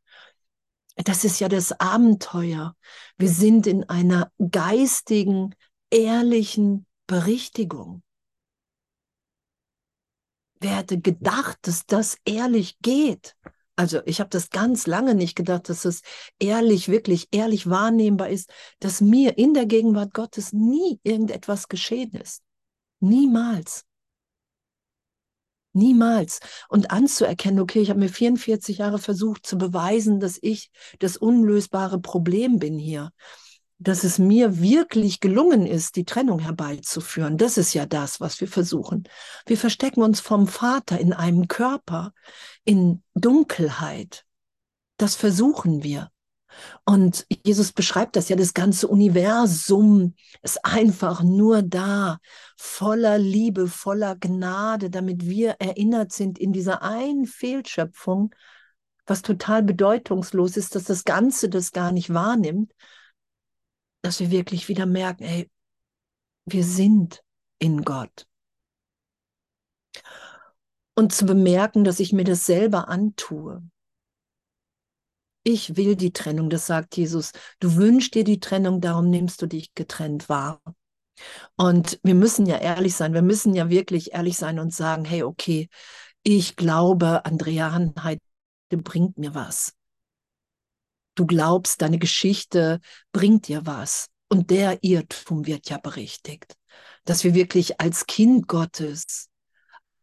Das 1.04 1.24
ist 1.24 1.40
ja 1.40 1.48
das 1.48 1.72
Abenteuer. 1.72 2.74
Wir 3.16 3.28
sind 3.28 3.66
in 3.66 3.88
einer 3.88 4.30
geistigen, 4.50 5.54
ehrlichen 5.90 6.86
Berichtigung. 7.06 8.02
Wer 10.60 10.76
hätte 10.76 11.00
gedacht, 11.00 11.58
dass 11.62 11.86
das 11.86 12.18
ehrlich 12.24 12.78
geht? 12.80 13.34
Also 13.76 14.02
ich 14.04 14.20
habe 14.20 14.28
das 14.28 14.50
ganz 14.50 14.86
lange 14.86 15.14
nicht 15.14 15.36
gedacht, 15.36 15.70
dass 15.70 15.86
es 15.86 16.02
ehrlich, 16.38 16.88
wirklich 16.88 17.28
ehrlich 17.30 17.70
wahrnehmbar 17.70 18.28
ist, 18.28 18.52
dass 18.78 19.00
mir 19.00 19.38
in 19.38 19.54
der 19.54 19.64
Gegenwart 19.64 20.12
Gottes 20.12 20.52
nie 20.52 21.00
irgendetwas 21.02 21.68
geschehen 21.68 22.12
ist. 22.12 22.42
Niemals. 23.00 23.86
Niemals. 25.72 26.40
Und 26.68 26.90
anzuerkennen, 26.90 27.60
okay, 27.60 27.80
ich 27.80 27.90
habe 27.90 28.00
mir 28.00 28.08
44 28.08 28.78
Jahre 28.78 28.98
versucht 28.98 29.46
zu 29.46 29.56
beweisen, 29.56 30.20
dass 30.20 30.38
ich 30.40 30.70
das 30.98 31.16
unlösbare 31.16 32.00
Problem 32.00 32.58
bin 32.58 32.78
hier. 32.78 33.10
Dass 33.78 34.04
es 34.04 34.18
mir 34.18 34.60
wirklich 34.60 35.20
gelungen 35.20 35.66
ist, 35.66 35.96
die 35.96 36.04
Trennung 36.04 36.40
herbeizuführen. 36.40 37.38
Das 37.38 37.56
ist 37.56 37.72
ja 37.72 37.86
das, 37.86 38.20
was 38.20 38.40
wir 38.40 38.48
versuchen. 38.48 39.04
Wir 39.46 39.56
verstecken 39.56 40.02
uns 40.02 40.20
vom 40.20 40.48
Vater 40.48 40.98
in 40.98 41.12
einem 41.12 41.48
Körper, 41.48 42.12
in 42.64 43.02
Dunkelheit. 43.14 44.24
Das 44.98 45.14
versuchen 45.14 45.82
wir. 45.82 46.10
Und 46.84 47.26
Jesus 47.44 47.72
beschreibt 47.72 48.16
das 48.16 48.28
ja, 48.28 48.36
das 48.36 48.54
ganze 48.54 48.88
Universum 48.88 50.14
ist 50.42 50.64
einfach 50.64 51.22
nur 51.22 51.62
da, 51.62 52.18
voller 52.56 53.18
Liebe, 53.18 53.68
voller 53.68 54.16
Gnade, 54.16 54.90
damit 54.90 55.26
wir 55.26 55.56
erinnert 55.58 56.12
sind 56.12 56.38
in 56.38 56.52
dieser 56.52 56.82
einen 56.82 57.26
Fehlschöpfung, 57.26 58.34
was 59.06 59.22
total 59.22 59.62
bedeutungslos 59.62 60.56
ist, 60.56 60.74
dass 60.74 60.84
das 60.84 61.04
Ganze 61.04 61.48
das 61.48 61.72
gar 61.72 61.92
nicht 61.92 62.12
wahrnimmt, 62.12 62.72
dass 64.02 64.20
wir 64.20 64.30
wirklich 64.30 64.68
wieder 64.68 64.86
merken, 64.86 65.24
ey, 65.24 65.50
wir 66.46 66.64
sind 66.64 67.22
in 67.58 67.82
Gott. 67.82 68.26
Und 70.94 71.12
zu 71.12 71.26
bemerken, 71.26 71.84
dass 71.84 72.00
ich 72.00 72.12
mir 72.12 72.24
das 72.24 72.46
selber 72.46 72.88
antue, 72.88 73.62
ich 75.52 75.76
will 75.76 75.96
die 75.96 76.12
Trennung, 76.12 76.50
das 76.50 76.66
sagt 76.66 76.96
Jesus. 76.96 77.32
Du 77.58 77.76
wünschst 77.76 78.14
dir 78.14 78.24
die 78.24 78.40
Trennung, 78.40 78.80
darum 78.80 79.10
nimmst 79.10 79.42
du 79.42 79.46
dich 79.46 79.74
getrennt 79.74 80.28
wahr. 80.28 80.60
Und 81.56 82.00
wir 82.02 82.14
müssen 82.14 82.46
ja 82.46 82.56
ehrlich 82.58 82.94
sein, 82.94 83.12
wir 83.12 83.22
müssen 83.22 83.54
ja 83.54 83.68
wirklich 83.68 84.12
ehrlich 84.12 84.36
sein 84.36 84.58
und 84.58 84.74
sagen, 84.74 85.04
hey, 85.04 85.22
okay, 85.22 85.68
ich 86.22 86.56
glaube, 86.56 87.24
Andrea 87.24 87.72
Hanheit 87.72 88.20
bringt 88.70 89.18
mir 89.18 89.34
was. 89.34 89.74
Du 91.14 91.26
glaubst, 91.26 91.82
deine 91.82 91.98
Geschichte 91.98 92.80
bringt 93.12 93.48
dir 93.48 93.66
was. 93.66 94.06
Und 94.28 94.50
der 94.50 94.78
Irrtum 94.82 95.46
wird 95.46 95.68
ja 95.70 95.78
berichtigt, 95.78 96.56
dass 97.04 97.24
wir 97.24 97.34
wirklich 97.34 97.80
als 97.80 98.06
Kind 98.06 98.46
Gottes, 98.46 99.28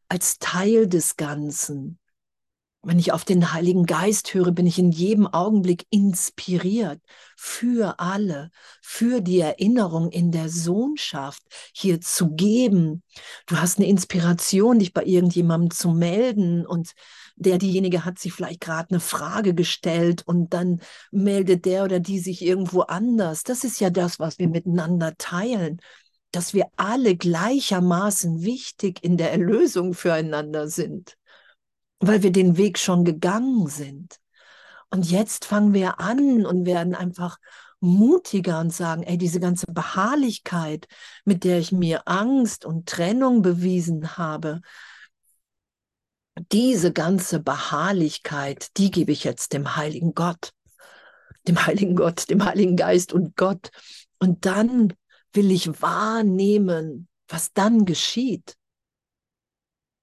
als 0.09 0.37
Teil 0.37 0.87
des 0.87 1.15
Ganzen, 1.15 1.97
wenn 2.83 2.99
ich 2.99 3.11
auf 3.11 3.25
den 3.25 3.53
Heiligen 3.53 3.85
Geist 3.85 4.33
höre, 4.33 4.51
bin 4.51 4.65
ich 4.65 4.79
in 4.79 4.91
jedem 4.91 5.27
Augenblick 5.27 5.85
inspiriert 5.89 7.01
für 7.35 7.99
alle, 7.99 8.49
für 8.81 9.19
die 9.21 9.39
Erinnerung 9.39 10.09
in 10.09 10.31
der 10.31 10.47
Sohnschaft 10.47 11.43
hier 11.73 11.99
zu 11.99 12.29
geben. 12.35 13.03
Du 13.45 13.57
hast 13.57 13.77
eine 13.77 13.87
Inspiration, 13.87 14.79
dich 14.79 14.93
bei 14.93 15.03
irgendjemandem 15.03 15.71
zu 15.71 15.89
melden 15.89 16.65
und 16.65 16.93
der, 17.35 17.57
diejenige 17.57 18.05
hat 18.05 18.19
sich 18.19 18.33
vielleicht 18.33 18.61
gerade 18.61 18.91
eine 18.91 18.99
Frage 18.99 19.53
gestellt 19.53 20.23
und 20.25 20.53
dann 20.53 20.79
meldet 21.11 21.65
der 21.65 21.83
oder 21.83 21.99
die 21.99 22.19
sich 22.19 22.41
irgendwo 22.41 22.81
anders. 22.81 23.43
Das 23.43 23.63
ist 23.63 23.79
ja 23.79 23.89
das, 23.89 24.19
was 24.19 24.39
wir 24.39 24.47
miteinander 24.47 25.15
teilen 25.17 25.79
dass 26.31 26.53
wir 26.53 26.67
alle 26.75 27.15
gleichermaßen 27.15 28.43
wichtig 28.43 29.01
in 29.01 29.15
der 29.15 29.31
Erlösung 29.31 29.93
füreinander 29.93 30.67
sind 30.67 31.17
weil 31.99 32.23
wir 32.23 32.31
den 32.31 32.57
Weg 32.57 32.77
schon 32.77 33.05
gegangen 33.05 33.67
sind. 33.67 34.19
Und 34.89 35.09
jetzt 35.09 35.45
fangen 35.45 35.73
wir 35.73 35.99
an 35.99 36.45
und 36.45 36.65
werden 36.65 36.95
einfach 36.95 37.37
mutiger 37.79 38.59
und 38.59 38.73
sagen, 38.73 39.03
ey, 39.03 39.17
diese 39.17 39.39
ganze 39.39 39.67
Beharrlichkeit, 39.67 40.87
mit 41.25 41.43
der 41.43 41.59
ich 41.59 41.71
mir 41.71 42.07
Angst 42.07 42.65
und 42.65 42.87
Trennung 42.87 43.41
bewiesen 43.41 44.17
habe, 44.17 44.61
diese 46.51 46.93
ganze 46.93 47.39
Beharrlichkeit, 47.39 48.69
die 48.77 48.91
gebe 48.91 49.11
ich 49.11 49.23
jetzt 49.23 49.53
dem 49.53 49.75
heiligen 49.75 50.13
Gott, 50.13 50.51
dem 51.47 51.65
heiligen 51.65 51.95
Gott, 51.95 52.29
dem 52.29 52.45
heiligen 52.45 52.75
Geist 52.75 53.13
und 53.13 53.35
Gott. 53.35 53.69
Und 54.19 54.45
dann 54.45 54.93
will 55.33 55.51
ich 55.51 55.81
wahrnehmen, 55.81 57.07
was 57.27 57.53
dann 57.53 57.85
geschieht. 57.85 58.55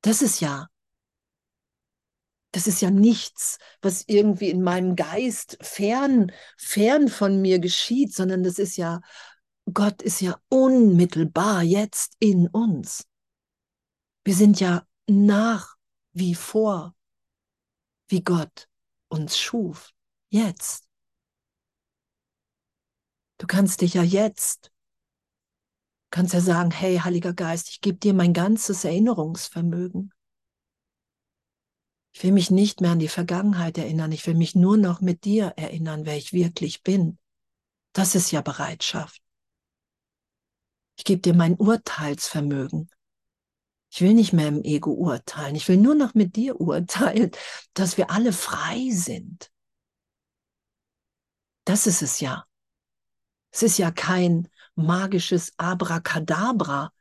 Das 0.03 0.23
ist 0.23 0.41
ja 0.41 0.69
das 2.55 2.69
ist 2.69 2.81
ja 2.81 2.91
nichts, 2.91 3.59
was 3.83 4.05
irgendwie 4.07 4.49
in 4.49 4.63
meinem 4.63 4.95
Geist 4.95 5.59
fern, 5.61 6.31
fern 6.57 7.09
von 7.09 7.43
mir 7.43 7.59
geschieht, 7.59 8.15
sondern 8.15 8.45
das 8.45 8.61
ist 8.61 8.77
ja, 8.77 9.01
Gott 9.73 10.03
ist 10.03 10.21
ja 10.21 10.39
unmittelbar 10.51 11.65
jetzt 11.65 12.15
in 12.21 12.47
uns. 12.47 13.09
Wir 14.23 14.37
sind 14.37 14.61
ja 14.61 14.87
nach 15.09 15.75
wie 16.13 16.37
vor, 16.37 16.95
wie 18.07 18.23
Gott 18.23 18.69
uns 19.09 19.37
schuf, 19.37 19.91
jetzt. 20.29 20.85
Du 23.39 23.49
kannst 23.49 23.81
dich 23.81 23.95
ja 23.95 24.05
jetzt, 24.05 24.71
kannst 26.11 26.35
ja 26.35 26.41
sagen, 26.41 26.71
hey, 26.71 26.99
Heiliger 26.99 27.35
Geist, 27.35 27.69
ich 27.71 27.81
gebe 27.81 27.99
dir 27.99 28.15
mein 28.15 28.33
ganzes 28.33 28.85
Erinnerungsvermögen. 28.85 30.14
Ich 32.15 32.23
will 32.23 32.31
mich 32.31 32.53
nicht 32.53 32.81
mehr 32.81 32.93
an 32.93 33.01
die 33.01 33.09
Vergangenheit 33.09 33.77
erinnern. 33.77 34.13
Ich 34.13 34.25
will 34.27 34.37
mich 34.37 34.55
nur 34.55 34.77
noch 34.77 35.01
mit 35.01 35.25
dir 35.25 35.53
erinnern, 35.57 36.07
wer 36.07 36.17
ich 36.17 36.33
wirklich 36.33 36.85
bin. 36.85 37.19
Das 37.93 38.15
ist 38.15 38.31
ja 38.31 38.41
Bereitschaft. 38.41 39.21
Ich 40.97 41.05
gebe 41.05 41.21
dir 41.21 41.35
mein 41.35 41.57
Urteilsvermögen. 41.57 42.89
Ich 43.91 44.01
will 44.01 44.15
nicht 44.15 44.33
mehr 44.33 44.47
im 44.47 44.63
Ego 44.63 44.93
urteilen. 44.93 45.57
Ich 45.57 45.67
will 45.69 45.77
nur 45.77 45.97
noch 45.97 46.15
mit 46.15 46.37
dir 46.37 46.61
urteilen, 46.61 47.33
dass 47.75 47.97
wir 47.97 48.11
alle 48.11 48.33
frei 48.33 48.91
sind. 48.91 49.51
Das 51.65 51.89
ist 51.89 52.01
es 52.01 52.21
ja. 52.21 52.47
Es 53.51 53.65
ist 53.65 53.79
ja 53.79 53.91
kein 53.91 54.49
magisches 54.77 55.53
Abracadabra, 55.57 56.93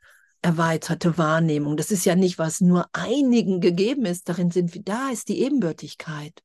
erweiterte 0.43 1.17
Wahrnehmung. 1.17 1.77
Das 1.77 1.89
ist 1.89 2.05
ja 2.05 2.15
nicht, 2.15 2.37
was 2.37 2.61
nur 2.61 2.87
einigen 2.93 3.61
gegeben 3.61 4.05
ist. 4.05 4.29
Darin 4.29 4.51
sind 4.51 4.73
wir, 4.73 4.83
da 4.83 5.09
ist 5.09 5.29
die 5.29 5.41
Ebenbürtigkeit. 5.41 6.43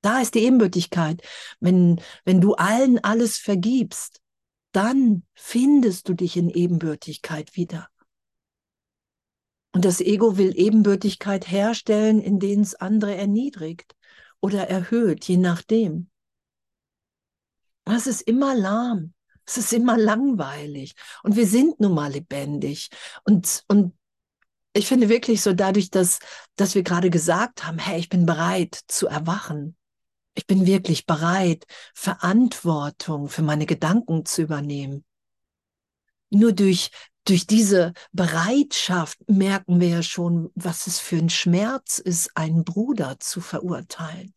Da 0.00 0.20
ist 0.20 0.34
die 0.34 0.44
Ebenbürtigkeit. 0.44 1.22
Wenn, 1.60 2.00
wenn 2.24 2.40
du 2.40 2.54
allen 2.54 3.02
alles 3.02 3.36
vergibst, 3.36 4.20
dann 4.72 5.24
findest 5.34 6.08
du 6.08 6.14
dich 6.14 6.36
in 6.36 6.48
Ebenbürtigkeit 6.48 7.56
wieder. 7.56 7.88
Und 9.72 9.84
das 9.84 10.00
Ego 10.00 10.38
will 10.38 10.52
Ebenbürtigkeit 10.56 11.50
herstellen, 11.50 12.20
indem 12.20 12.60
es 12.60 12.74
andere 12.74 13.14
erniedrigt 13.16 13.96
oder 14.40 14.68
erhöht, 14.68 15.24
je 15.24 15.36
nachdem. 15.36 16.10
Das 17.84 18.06
ist 18.06 18.22
immer 18.22 18.54
lahm. 18.54 19.14
Es 19.48 19.56
ist 19.56 19.72
immer 19.72 19.96
langweilig. 19.96 20.94
Und 21.22 21.34
wir 21.36 21.46
sind 21.46 21.80
nun 21.80 21.94
mal 21.94 22.12
lebendig. 22.12 22.90
Und, 23.24 23.64
und 23.68 23.94
ich 24.74 24.86
finde 24.86 25.08
wirklich 25.08 25.40
so 25.40 25.54
dadurch, 25.54 25.90
dass, 25.90 26.18
dass 26.56 26.74
wir 26.74 26.82
gerade 26.82 27.08
gesagt 27.08 27.64
haben, 27.64 27.78
hey, 27.78 27.98
ich 27.98 28.10
bin 28.10 28.26
bereit 28.26 28.78
zu 28.88 29.06
erwachen. 29.06 29.74
Ich 30.34 30.46
bin 30.46 30.66
wirklich 30.66 31.06
bereit, 31.06 31.64
Verantwortung 31.94 33.28
für 33.28 33.40
meine 33.40 33.64
Gedanken 33.64 34.26
zu 34.26 34.42
übernehmen. 34.42 35.06
Nur 36.28 36.52
durch, 36.52 36.90
durch 37.24 37.46
diese 37.46 37.94
Bereitschaft 38.12 39.18
merken 39.30 39.80
wir 39.80 39.88
ja 39.88 40.02
schon, 40.02 40.50
was 40.56 40.86
es 40.86 40.98
für 40.98 41.16
ein 41.16 41.30
Schmerz 41.30 41.98
ist, 41.98 42.36
einen 42.36 42.64
Bruder 42.64 43.18
zu 43.18 43.40
verurteilen, 43.40 44.34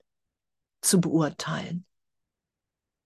zu 0.82 1.02
beurteilen 1.02 1.86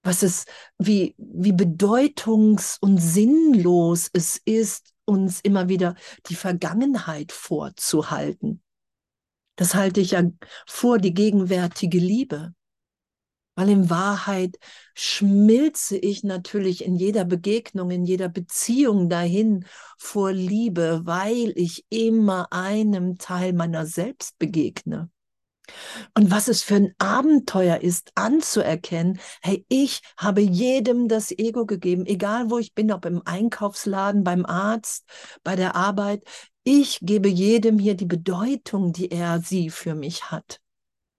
was 0.05 0.21
es, 0.21 0.45
wie, 0.77 1.15
wie 1.17 1.51
bedeutungs- 1.51 2.77
und 2.79 2.99
sinnlos 2.99 4.09
es 4.13 4.39
ist, 4.45 4.93
uns 5.05 5.41
immer 5.41 5.67
wieder 5.67 5.95
die 6.29 6.35
Vergangenheit 6.35 7.31
vorzuhalten. 7.31 8.61
Das 9.55 9.73
halte 9.73 10.01
ich 10.01 10.11
ja 10.11 10.23
vor, 10.67 10.99
die 10.99 11.13
gegenwärtige 11.13 11.97
Liebe. 11.97 12.53
Weil 13.55 13.69
in 13.69 13.89
Wahrheit 13.89 14.57
schmilze 14.93 15.97
ich 15.97 16.23
natürlich 16.23 16.83
in 16.83 16.97
jeder 16.97 17.25
Begegnung, 17.25 17.89
in 17.89 18.03
jeder 18.03 18.27
Beziehung 18.29 19.09
dahin 19.09 19.65
vor 19.97 20.33
Liebe, 20.33 21.01
weil 21.05 21.53
ich 21.55 21.85
immer 21.89 22.51
einem 22.51 23.17
Teil 23.17 23.53
meiner 23.53 23.85
selbst 23.85 24.37
begegne. 24.37 25.09
Und 26.13 26.31
was 26.31 26.47
es 26.47 26.63
für 26.63 26.75
ein 26.75 26.95
Abenteuer 26.97 27.81
ist, 27.81 28.11
anzuerkennen, 28.15 29.19
hey, 29.41 29.65
ich 29.69 30.01
habe 30.17 30.41
jedem 30.41 31.07
das 31.07 31.31
Ego 31.31 31.65
gegeben, 31.65 32.05
egal 32.05 32.49
wo 32.49 32.57
ich 32.57 32.73
bin, 32.73 32.91
ob 32.91 33.05
im 33.05 33.21
Einkaufsladen, 33.25 34.23
beim 34.23 34.45
Arzt, 34.45 35.05
bei 35.43 35.55
der 35.55 35.75
Arbeit. 35.75 36.23
Ich 36.63 36.99
gebe 37.01 37.29
jedem 37.29 37.77
hier 37.77 37.95
die 37.95 38.05
Bedeutung, 38.05 38.91
die 38.93 39.11
er 39.11 39.39
sie 39.39 39.69
für 39.69 39.95
mich 39.95 40.31
hat. 40.31 40.59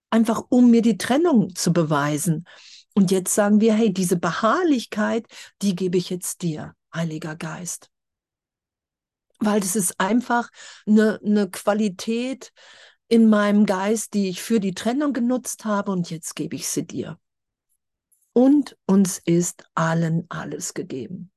Einfach 0.09 0.43
um 0.49 0.71
mir 0.71 0.81
die 0.81 0.97
Trennung 0.97 1.55
zu 1.55 1.73
beweisen. 1.73 2.45
Und 2.93 3.11
jetzt 3.11 3.33
sagen 3.33 3.61
wir, 3.61 3.73
hey, 3.73 3.93
diese 3.93 4.17
Beharrlichkeit, 4.17 5.27
die 5.61 5.75
gebe 5.75 5.97
ich 5.97 6.09
jetzt 6.09 6.41
dir, 6.41 6.73
Heiliger 6.93 7.35
Geist. 7.35 7.89
Weil 9.39 9.59
das 9.59 9.75
ist 9.75 9.99
einfach 9.99 10.49
eine, 10.87 11.19
eine 11.23 11.49
Qualität 11.49 12.51
in 13.07 13.29
meinem 13.29 13.65
Geist, 13.65 14.13
die 14.13 14.29
ich 14.29 14.41
für 14.41 14.59
die 14.59 14.73
Trennung 14.73 15.13
genutzt 15.13 15.65
habe 15.65 15.91
und 15.91 16.09
jetzt 16.09 16.35
gebe 16.35 16.55
ich 16.55 16.67
sie 16.67 16.85
dir. 16.85 17.19
Und 18.33 18.77
uns 18.85 19.17
ist 19.17 19.63
allen 19.73 20.25
alles 20.29 20.73
gegeben. 20.73 21.31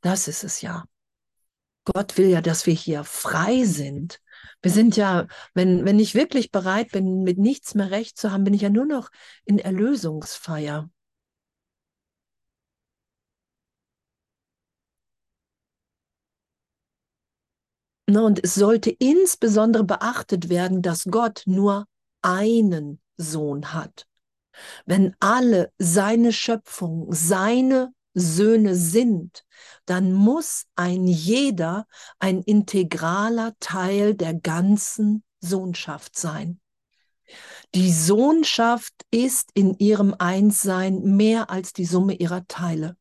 Das 0.00 0.28
ist 0.28 0.44
es 0.44 0.60
ja. 0.60 0.84
Gott 1.84 2.16
will 2.18 2.28
ja, 2.28 2.40
dass 2.40 2.66
wir 2.66 2.74
hier 2.74 3.04
frei 3.04 3.64
sind. 3.64 4.20
Wir 4.62 4.70
sind 4.70 4.96
ja, 4.96 5.26
wenn, 5.52 5.84
wenn 5.84 5.98
ich 5.98 6.14
wirklich 6.14 6.50
bereit 6.50 6.90
bin, 6.92 7.22
mit 7.22 7.38
nichts 7.38 7.74
mehr 7.74 7.90
recht 7.90 8.18
zu 8.18 8.32
haben, 8.32 8.44
bin 8.44 8.54
ich 8.54 8.62
ja 8.62 8.70
nur 8.70 8.86
noch 8.86 9.10
in 9.44 9.58
Erlösungsfeier. 9.58 10.90
Und 18.08 18.42
es 18.42 18.54
sollte 18.54 18.90
insbesondere 18.90 19.84
beachtet 19.84 20.48
werden, 20.48 20.82
dass 20.82 21.04
Gott 21.04 21.42
nur 21.46 21.86
einen 22.22 23.00
Sohn 23.16 23.72
hat. 23.72 24.06
Wenn 24.86 25.14
alle 25.20 25.72
seine 25.78 26.32
Schöpfung, 26.32 27.08
seine 27.12 27.92
Söhne 28.14 28.76
sind, 28.76 29.44
dann 29.86 30.12
muss 30.12 30.66
ein 30.76 31.06
jeder 31.06 31.86
ein 32.18 32.42
integraler 32.42 33.54
Teil 33.58 34.14
der 34.14 34.34
ganzen 34.34 35.24
Sohnschaft 35.40 36.16
sein. 36.16 36.60
Die 37.74 37.92
Sohnschaft 37.92 38.94
ist 39.10 39.50
in 39.54 39.74
ihrem 39.78 40.14
Einssein 40.18 41.02
mehr 41.16 41.50
als 41.50 41.72
die 41.72 41.86
Summe 41.86 42.14
ihrer 42.14 42.46
Teile. 42.46 42.96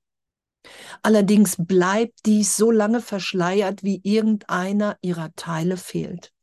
Allerdings 1.01 1.55
bleibt 1.57 2.25
dies 2.25 2.55
so 2.55 2.71
lange 2.71 3.01
verschleiert, 3.01 3.83
wie 3.83 4.01
irgendeiner 4.03 4.97
ihrer 5.01 5.33
Teile 5.35 5.77
fehlt. 5.77 6.33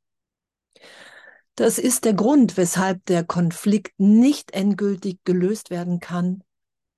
Das 1.54 1.78
ist 1.78 2.04
der 2.04 2.14
Grund, 2.14 2.56
weshalb 2.56 3.04
der 3.06 3.24
Konflikt 3.24 3.98
nicht 3.98 4.52
endgültig 4.52 5.20
gelöst 5.24 5.70
werden 5.70 6.00
kann, 6.00 6.42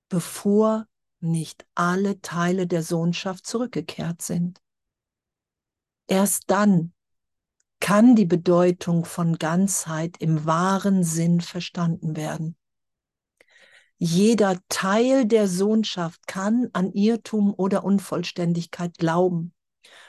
bevor 0.09 0.87
nicht 1.19 1.65
alle 1.75 2.21
Teile 2.21 2.67
der 2.67 2.83
Sohnschaft 2.83 3.45
zurückgekehrt 3.45 4.21
sind. 4.21 4.61
Erst 6.07 6.43
dann 6.47 6.93
kann 7.79 8.15
die 8.15 8.25
Bedeutung 8.25 9.03
von 9.03 9.37
Ganzheit 9.37 10.17
im 10.19 10.45
wahren 10.45 11.03
Sinn 11.03 11.41
verstanden 11.41 12.15
werden. 12.15 12.55
Jeder 13.97 14.59
Teil 14.69 15.25
der 15.25 15.47
Sohnschaft 15.47 16.27
kann 16.27 16.69
an 16.73 16.91
Irrtum 16.91 17.53
oder 17.55 17.83
Unvollständigkeit 17.83 18.97
glauben, 18.97 19.53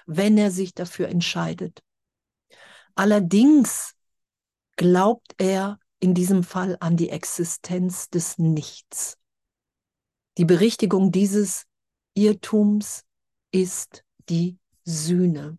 wenn 0.07 0.37
er 0.39 0.51
sich 0.51 0.75
dafür 0.75 1.09
entscheidet. 1.09 1.83
Allerdings 2.95 3.95
glaubt 4.77 5.35
er 5.39 5.79
in 6.01 6.15
diesem 6.15 6.43
Fall 6.43 6.77
an 6.81 6.97
die 6.97 7.11
Existenz 7.11 8.11
des 8.11 8.39
Nichts. 8.39 9.19
Die 10.39 10.45
Berichtigung 10.45 11.13
dieses 11.13 11.65
Irrtums 12.15 13.05
ist 13.53 14.05
die 14.29 14.59
Sühne. 14.85 15.59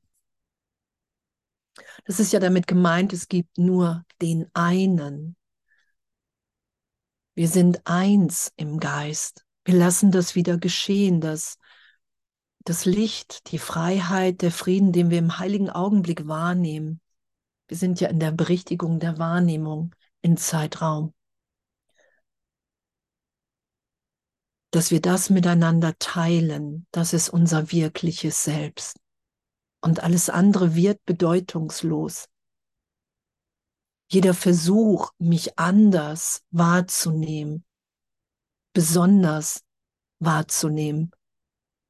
Das 2.05 2.19
ist 2.19 2.31
ja 2.31 2.39
damit 2.39 2.67
gemeint, 2.67 3.13
es 3.13 3.27
gibt 3.27 3.57
nur 3.57 4.05
den 4.21 4.49
einen, 4.53 5.35
wir 7.35 7.49
sind 7.49 7.81
eins 7.85 8.51
im 8.55 8.79
Geist. 8.79 9.45
Wir 9.65 9.75
lassen 9.75 10.11
das 10.11 10.35
wieder 10.35 10.57
geschehen, 10.57 11.19
dass 11.19 11.57
das 12.63 12.85
Licht, 12.85 13.51
die 13.51 13.59
Freiheit, 13.59 14.41
der 14.41 14.51
Frieden, 14.51 14.91
den 14.91 15.09
wir 15.09 15.19
im 15.19 15.37
heiligen 15.37 15.69
Augenblick 15.69 16.27
wahrnehmen. 16.27 17.01
Wir 17.67 17.77
sind 17.77 17.99
ja 17.99 18.09
in 18.09 18.19
der 18.19 18.31
Berichtigung 18.31 18.99
der 18.99 19.19
Wahrnehmung 19.19 19.93
in 20.21 20.37
Zeitraum. 20.37 21.13
Dass 24.71 24.91
wir 24.91 25.01
das 25.01 25.29
miteinander 25.29 25.93
teilen, 25.99 26.87
das 26.91 27.13
ist 27.13 27.29
unser 27.29 27.71
wirkliches 27.71 28.43
Selbst. 28.43 28.97
Und 29.81 30.01
alles 30.03 30.29
andere 30.29 30.73
wird 30.73 31.03
bedeutungslos. 31.05 32.27
Jeder 34.15 34.33
Versuch, 34.33 35.11
mich 35.17 35.59
anders 35.59 36.45
wahrzunehmen, 36.49 37.65
besonders 38.71 39.65
wahrzunehmen, 40.19 41.11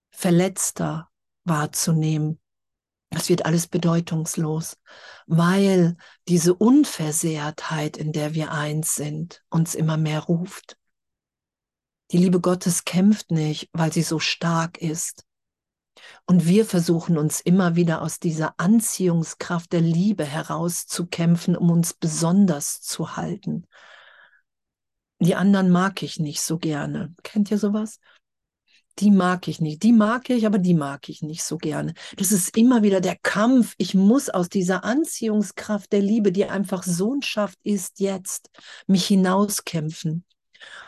verletzter 0.10 1.12
wahrzunehmen, 1.44 2.42
das 3.12 3.30
wird 3.30 3.46
alles 3.46 3.68
bedeutungslos, 3.68 4.80
weil 5.28 5.98
diese 6.28 6.56
Unversehrtheit, 6.56 7.96
in 7.96 8.12
der 8.12 8.34
wir 8.34 8.52
eins 8.52 8.96
sind, 8.96 9.44
uns 9.52 9.76
immer 9.76 9.98
mehr 9.98 10.22
ruft. 10.22 10.80
Die 12.10 12.18
Liebe 12.18 12.42
Gottes 12.42 12.86
kämpft 12.86 13.30
nicht, 13.30 13.70
weil 13.72 13.94
sie 13.94 14.02
so 14.02 14.18
stark 14.18 14.80
ist, 14.80 15.28
und 16.26 16.48
wir 16.48 16.66
versuchen 16.66 17.18
uns 17.18 17.42
immer 17.42 17.76
wieder 17.76 18.02
aus 18.02 18.20
dieser 18.20 18.54
Anziehungskraft 18.58 19.72
der 19.74 19.82
Liebe 19.82 20.26
herauszukämpfen, 20.26 21.56
um 21.56 21.72
uns 21.72 21.94
besonders 21.94 22.82
zu 22.82 23.16
halten. 23.16 23.66
Die 25.20 25.36
anderen 25.36 25.72
mag 25.72 26.04
ich 26.04 26.20
nicht 26.20 26.42
so 26.42 26.58
gerne. 26.58 27.14
Kennt 27.24 27.50
ihr 27.50 27.58
sowas? 27.58 28.00
Die 29.00 29.12
mag 29.12 29.48
ich 29.48 29.60
nicht. 29.60 29.84
Die 29.84 29.92
mag 29.92 30.30
ich, 30.30 30.46
aber 30.46 30.58
die 30.58 30.74
mag 30.74 31.10
ich 31.10 31.22
nicht 31.22 31.44
so 31.44 31.58
gerne. 31.58 31.94
Das 32.16 32.32
ist 32.32 32.56
immer 32.56 32.82
wieder 32.82 33.02
der 33.02 33.18
Kampf. 33.18 33.74
Ich 33.78 33.94
muss 33.94 34.30
aus 34.30 34.48
dieser 34.48 34.86
Anziehungskraft 34.86 35.92
der 35.92 36.02
Liebe, 36.02 36.32
die 36.32 36.46
einfach 36.46 36.84
Sohnschaft 36.84 37.60
ist, 37.64 38.00
jetzt 38.00 38.50
mich 38.88 39.06
hinauskämpfen. 39.06 40.24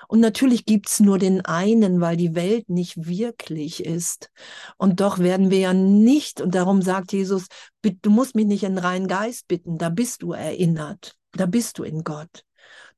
Und 0.07 0.21
natürlich 0.21 0.65
gibt's 0.65 0.99
nur 0.99 1.17
den 1.19 1.43
einen, 1.45 1.99
weil 1.99 2.15
die 2.15 2.33
Welt 2.33 2.69
nicht 2.69 3.07
wirklich 3.07 3.83
ist. 3.83 4.31
Und 4.77 5.01
doch 5.01 5.19
werden 5.19 5.49
wir 5.51 5.59
ja 5.59 5.73
nicht, 5.73 6.39
und 6.39 6.55
darum 6.55 6.81
sagt 6.81 7.11
Jesus, 7.11 7.47
du 7.81 8.09
musst 8.09 8.35
mich 8.35 8.45
nicht 8.45 8.63
in 8.63 8.75
den 8.75 8.83
reinen 8.83 9.07
Geist 9.07 9.47
bitten, 9.47 9.77
da 9.77 9.89
bist 9.89 10.21
du 10.21 10.31
erinnert, 10.31 11.17
da 11.33 11.45
bist 11.45 11.77
du 11.77 11.83
in 11.83 12.03
Gott. 12.03 12.43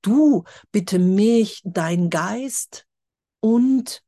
Du 0.01 0.43
bitte 0.71 0.99
mich, 0.99 1.61
dein 1.65 2.09
Geist 2.09 2.85
und 3.39 4.03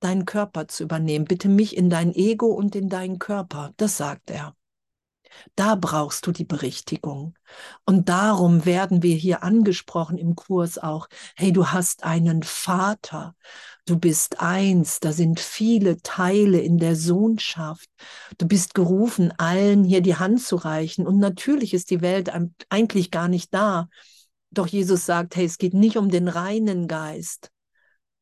deinen 0.00 0.24
Körper 0.24 0.68
zu 0.68 0.84
übernehmen. 0.84 1.24
Bitte 1.24 1.48
mich 1.48 1.76
in 1.76 1.90
dein 1.90 2.14
Ego 2.14 2.46
und 2.46 2.76
in 2.76 2.88
deinen 2.88 3.18
Körper. 3.18 3.72
Das 3.76 3.96
sagt 3.96 4.30
er. 4.30 4.54
Da 5.54 5.74
brauchst 5.74 6.26
du 6.26 6.32
die 6.32 6.44
Berichtigung. 6.44 7.34
Und 7.84 8.08
darum 8.08 8.64
werden 8.64 9.02
wir 9.02 9.16
hier 9.16 9.42
angesprochen 9.42 10.18
im 10.18 10.36
Kurs 10.36 10.78
auch, 10.78 11.08
hey, 11.36 11.52
du 11.52 11.68
hast 11.68 12.04
einen 12.04 12.42
Vater, 12.42 13.34
du 13.86 13.98
bist 13.98 14.40
eins, 14.40 15.00
da 15.00 15.12
sind 15.12 15.40
viele 15.40 16.02
Teile 16.02 16.60
in 16.60 16.78
der 16.78 16.96
Sohnschaft. 16.96 17.88
Du 18.36 18.46
bist 18.46 18.74
gerufen, 18.74 19.32
allen 19.38 19.84
hier 19.84 20.00
die 20.00 20.16
Hand 20.16 20.42
zu 20.42 20.56
reichen. 20.56 21.06
Und 21.06 21.18
natürlich 21.18 21.74
ist 21.74 21.90
die 21.90 22.00
Welt 22.00 22.30
eigentlich 22.68 23.10
gar 23.10 23.28
nicht 23.28 23.52
da. 23.54 23.88
Doch 24.50 24.66
Jesus 24.66 25.06
sagt, 25.06 25.36
hey, 25.36 25.44
es 25.44 25.58
geht 25.58 25.74
nicht 25.74 25.96
um 25.96 26.10
den 26.10 26.28
reinen 26.28 26.88
Geist. 26.88 27.50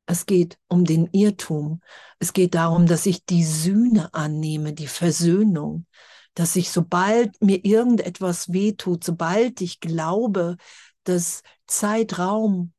Es 0.07 0.27
geht 0.27 0.57
um 0.69 0.85
den 0.85 1.09
Irrtum. 1.13 1.81
Es 2.21 2.33
geht 2.33 2.55
darum, 2.55 2.87
dass 2.87 3.07
ich 3.07 3.25
die 3.25 3.45
Sühne 3.45 4.15
annehme, 4.15 4.73
die 4.73 4.87
Versöhnung 4.87 5.87
dass 6.37 6.55
ich, 6.55 6.71
sobald 6.71 7.43
mir 7.43 7.65
irgendetwas 7.65 8.53
wehtut, 8.53 9.03
sobald 9.03 9.63
ich 9.63 9.81
glaube, 9.81 10.59
dass 11.05 11.43
Zeitraum 11.67 12.75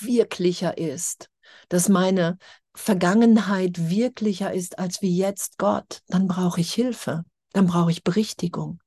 wirklicher 0.00 0.78
ist, 0.78 1.28
dass 1.68 1.90
meine 1.90 2.38
Vergangenheit 2.74 3.90
wirklicher 3.90 4.52
ist 4.52 4.78
als 4.78 5.02
wie 5.02 5.14
jetzt 5.14 5.58
Gott, 5.58 6.00
dann 6.08 6.26
brauche 6.26 6.62
ich 6.62 6.72
Hilfe, 6.72 7.24
dann 7.52 7.66
brauche 7.66 7.90
ich 7.90 8.02
Berichtigung, 8.02 8.80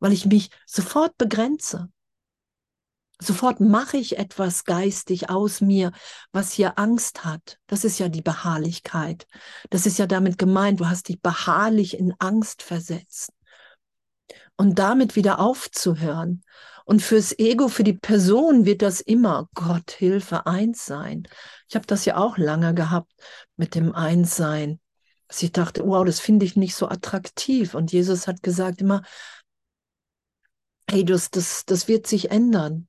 weil 0.00 0.12
ich 0.12 0.26
mich 0.26 0.50
sofort 0.66 1.16
begrenze. 1.18 1.90
Sofort 3.20 3.58
mache 3.60 3.96
ich 3.96 4.16
etwas 4.16 4.64
geistig 4.64 5.28
aus 5.28 5.60
mir, 5.60 5.90
was 6.30 6.52
hier 6.52 6.78
Angst 6.78 7.24
hat. 7.24 7.58
Das 7.66 7.84
ist 7.84 7.98
ja 7.98 8.08
die 8.08 8.22
Beharrlichkeit. 8.22 9.26
Das 9.70 9.86
ist 9.86 9.98
ja 9.98 10.06
damit 10.06 10.38
gemeint, 10.38 10.78
du 10.80 10.86
hast 10.88 11.08
dich 11.08 11.20
beharrlich 11.20 11.98
in 11.98 12.14
Angst 12.20 12.62
versetzt. 12.62 13.32
Und 14.56 14.78
damit 14.78 15.16
wieder 15.16 15.38
aufzuhören. 15.40 16.42
Und 16.84 17.02
fürs 17.02 17.38
Ego, 17.38 17.68
für 17.68 17.84
die 17.84 17.92
Person 17.92 18.64
wird 18.64 18.82
das 18.82 19.00
immer 19.00 19.48
Gott, 19.54 19.90
Hilfe, 19.90 20.46
eins 20.46 20.86
sein. 20.86 21.28
Ich 21.68 21.74
habe 21.76 21.86
das 21.86 22.04
ja 22.04 22.16
auch 22.16 22.38
lange 22.38 22.72
gehabt 22.74 23.12
mit 23.56 23.74
dem 23.74 23.94
Einssein. 23.94 24.80
dass 25.28 25.42
ich 25.42 25.52
dachte, 25.52 25.86
wow, 25.86 26.04
das 26.04 26.20
finde 26.20 26.46
ich 26.46 26.56
nicht 26.56 26.74
so 26.74 26.88
attraktiv. 26.88 27.74
Und 27.74 27.92
Jesus 27.92 28.26
hat 28.26 28.42
gesagt 28.42 28.80
immer, 28.80 29.02
hey, 30.90 31.04
das, 31.04 31.30
das, 31.30 31.64
das 31.66 31.88
wird 31.88 32.06
sich 32.06 32.30
ändern. 32.30 32.87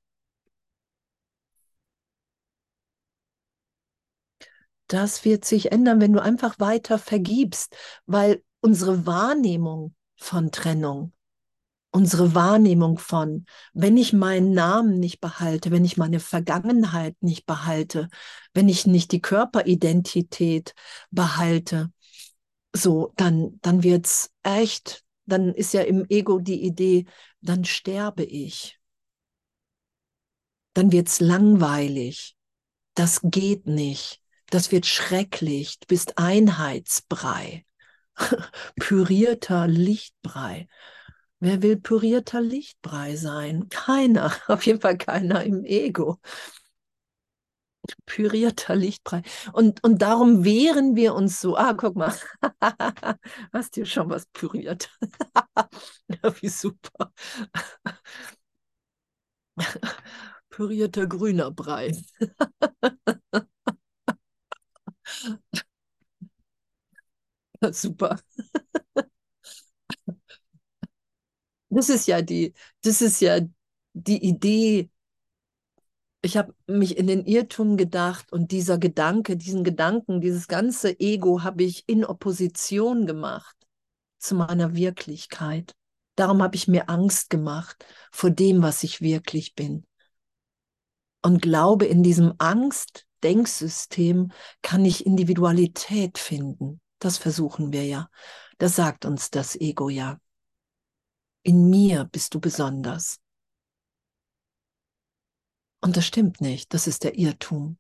Das 4.89 5.23
wird 5.23 5.45
sich 5.45 5.71
ändern, 5.71 6.02
wenn 6.02 6.13
du 6.13 6.21
einfach 6.21 6.60
weiter 6.60 6.97
vergibst, 6.97 7.78
weil 8.08 8.43
unsere 8.60 9.06
Wahrnehmung 9.06 9.95
von 10.17 10.52
Trennung, 10.52 11.13
unsere 11.91 12.34
Wahrnehmung 12.34 12.97
von, 12.97 13.45
wenn 13.73 13.97
ich 13.97 14.13
meinen 14.13 14.54
Namen 14.54 14.99
nicht 14.99 15.21
behalte, 15.21 15.69
wenn 15.69 15.86
ich 15.86 15.97
meine 15.97 16.19
Vergangenheit 16.19 17.15
nicht 17.21 17.45
behalte, 17.45 18.10
wenn 18.56 18.67
ich 18.67 18.88
nicht 18.88 19.12
die 19.12 19.21
Körperidentität 19.21 20.73
behalte, 21.12 21.91
so, 22.75 23.13
dann, 23.15 23.60
dann 23.62 23.84
wird's 23.84 24.32
echt, 24.41 25.06
dann 25.28 25.54
ist 25.54 25.73
ja 25.73 25.82
im 25.82 26.04
Ego 26.10 26.39
die 26.39 26.63
Idee, 26.63 27.06
dann 27.41 27.63
sterbe 27.63 28.23
ich. 28.23 28.80
Dann 30.73 30.91
wird's 30.91 31.19
langweilig. 31.19 32.36
Das 32.95 33.21
geht 33.23 33.67
nicht. 33.67 34.19
Das 34.50 34.72
wird 34.72 34.86
schrecklich. 34.86 35.80
Du 35.80 35.88
bist 35.88 36.18
Einheitsbrei. 36.18 37.66
pürierter 38.80 39.68
Lichtbrei. 39.68 40.68
Wer 41.40 41.62
will 41.62 41.78
pürierter 41.78 42.42
Lichtbrei 42.42 43.16
sein? 43.16 43.70
Keiner. 43.70 44.34
Auf 44.48 44.66
jeden 44.66 44.82
Fall 44.82 44.98
keiner 44.98 45.44
im 45.44 45.66
Ego 45.66 46.20
pürierter 48.06 48.76
Lichtbrei. 48.76 49.22
Und, 49.54 49.84
und 49.84 50.02
darum 50.02 50.44
wehren 50.44 50.96
wir 50.96 51.14
uns 51.16 51.40
so. 51.42 51.56
Ah, 51.58 51.74
guck 51.74 51.96
mal, 51.96 52.14
hast 53.54 53.76
dir 53.76 53.86
schon 53.86 54.10
was 54.10 54.26
püriert. 54.28 54.90
ja, 56.08 56.42
wie 56.42 56.50
super. 56.50 57.14
Pürierter 60.50 61.08
grüner 61.08 61.52
Brei. 61.52 61.92
super. 67.72 68.19
Das 71.69 71.89
ist 71.89 72.08
ja 72.08 72.22
die, 72.22 72.54
das 72.82 73.02
ist 73.02 73.22
ja 73.22 73.39
die 73.93 74.24
Idee 74.28 74.89
ich 76.22 76.38
habe 76.38 76.54
mich 76.67 76.98
in 76.98 77.08
den 77.08 77.26
Irrtum 77.26 77.78
gedacht 77.78 78.32
und 78.34 78.52
dieser 78.52 78.78
Gedanke, 78.78 79.38
diesen 79.38 79.63
Gedanken, 79.63 80.19
dieses 80.22 80.48
ganze 80.48 81.00
Ego 81.00 81.43
habe 81.43 81.63
ich 81.63 81.88
in 81.88 82.04
Opposition 82.04 83.06
gemacht 83.06 83.56
zu 84.17 84.36
meiner 84.36 84.76
Wirklichkeit. 84.76 85.76
Darum 86.15 86.43
habe 86.43 86.58
ich 86.58 86.67
mir 86.67 86.89
Angst 86.89 87.30
gemacht 87.30 87.86
vor 88.12 88.32
dem, 88.32 88.62
was 88.62 88.84
ich 88.84 89.00
wirklich 89.02 89.56
bin. 89.56 89.86
Und 91.22 91.41
glaube, 91.41 91.86
in 91.86 92.04
diesem 92.04 92.34
Angst-Denksystem 92.38 94.32
kann 94.62 94.84
ich 94.84 95.06
Individualität 95.06 96.17
finden. 96.17 96.82
Das 97.00 97.18
versuchen 97.18 97.72
wir 97.72 97.86
ja. 97.86 98.10
Das 98.58 98.76
sagt 98.76 99.06
uns 99.06 99.32
das 99.32 99.56
Ego 99.56 99.90
ja. 99.90 100.20
In 101.44 101.70
mir 101.70 102.06
bist 102.06 102.34
du 102.34 102.40
besonders. 102.40 103.20
Und 105.82 105.96
das 105.96 106.06
stimmt 106.06 106.42
nicht, 106.42 106.74
das 106.74 106.88
ist 106.88 107.06
der 107.06 107.18
Irrtum. 107.18 107.78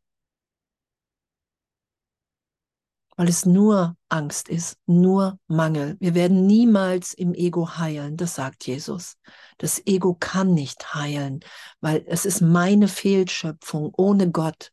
Weil 3.17 3.27
es 3.27 3.45
nur 3.45 3.97
Angst 4.07 4.47
ist, 4.47 4.77
nur 4.85 5.37
Mangel. 5.47 5.97
Wir 5.99 6.15
werden 6.15 6.47
niemals 6.47 7.13
im 7.13 7.33
Ego 7.33 7.77
heilen, 7.77 8.15
das 8.15 8.35
sagt 8.35 8.65
Jesus. 8.65 9.17
Das 9.57 9.85
Ego 9.85 10.15
kann 10.17 10.53
nicht 10.53 10.93
heilen, 10.93 11.41
weil 11.81 12.05
es 12.07 12.23
ist 12.23 12.39
meine 12.39 12.87
Fehlschöpfung 12.87 13.93
ohne 13.97 14.31
Gott, 14.31 14.71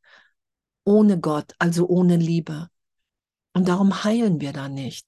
ohne 0.85 1.19
Gott, 1.19 1.55
also 1.59 1.89
ohne 1.89 2.17
Liebe. 2.17 2.71
Und 3.57 3.69
darum 3.69 4.05
heilen 4.05 4.42
wir 4.42 4.53
da 4.53 4.69
nicht. 4.69 5.07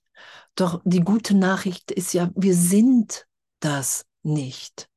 Doch 0.54 0.80
die 0.86 1.00
gute 1.00 1.34
Nachricht 1.34 1.90
ist 1.90 2.14
ja, 2.14 2.30
wir 2.34 2.54
sind 2.54 3.26
das 3.60 4.06
nicht. 4.22 4.88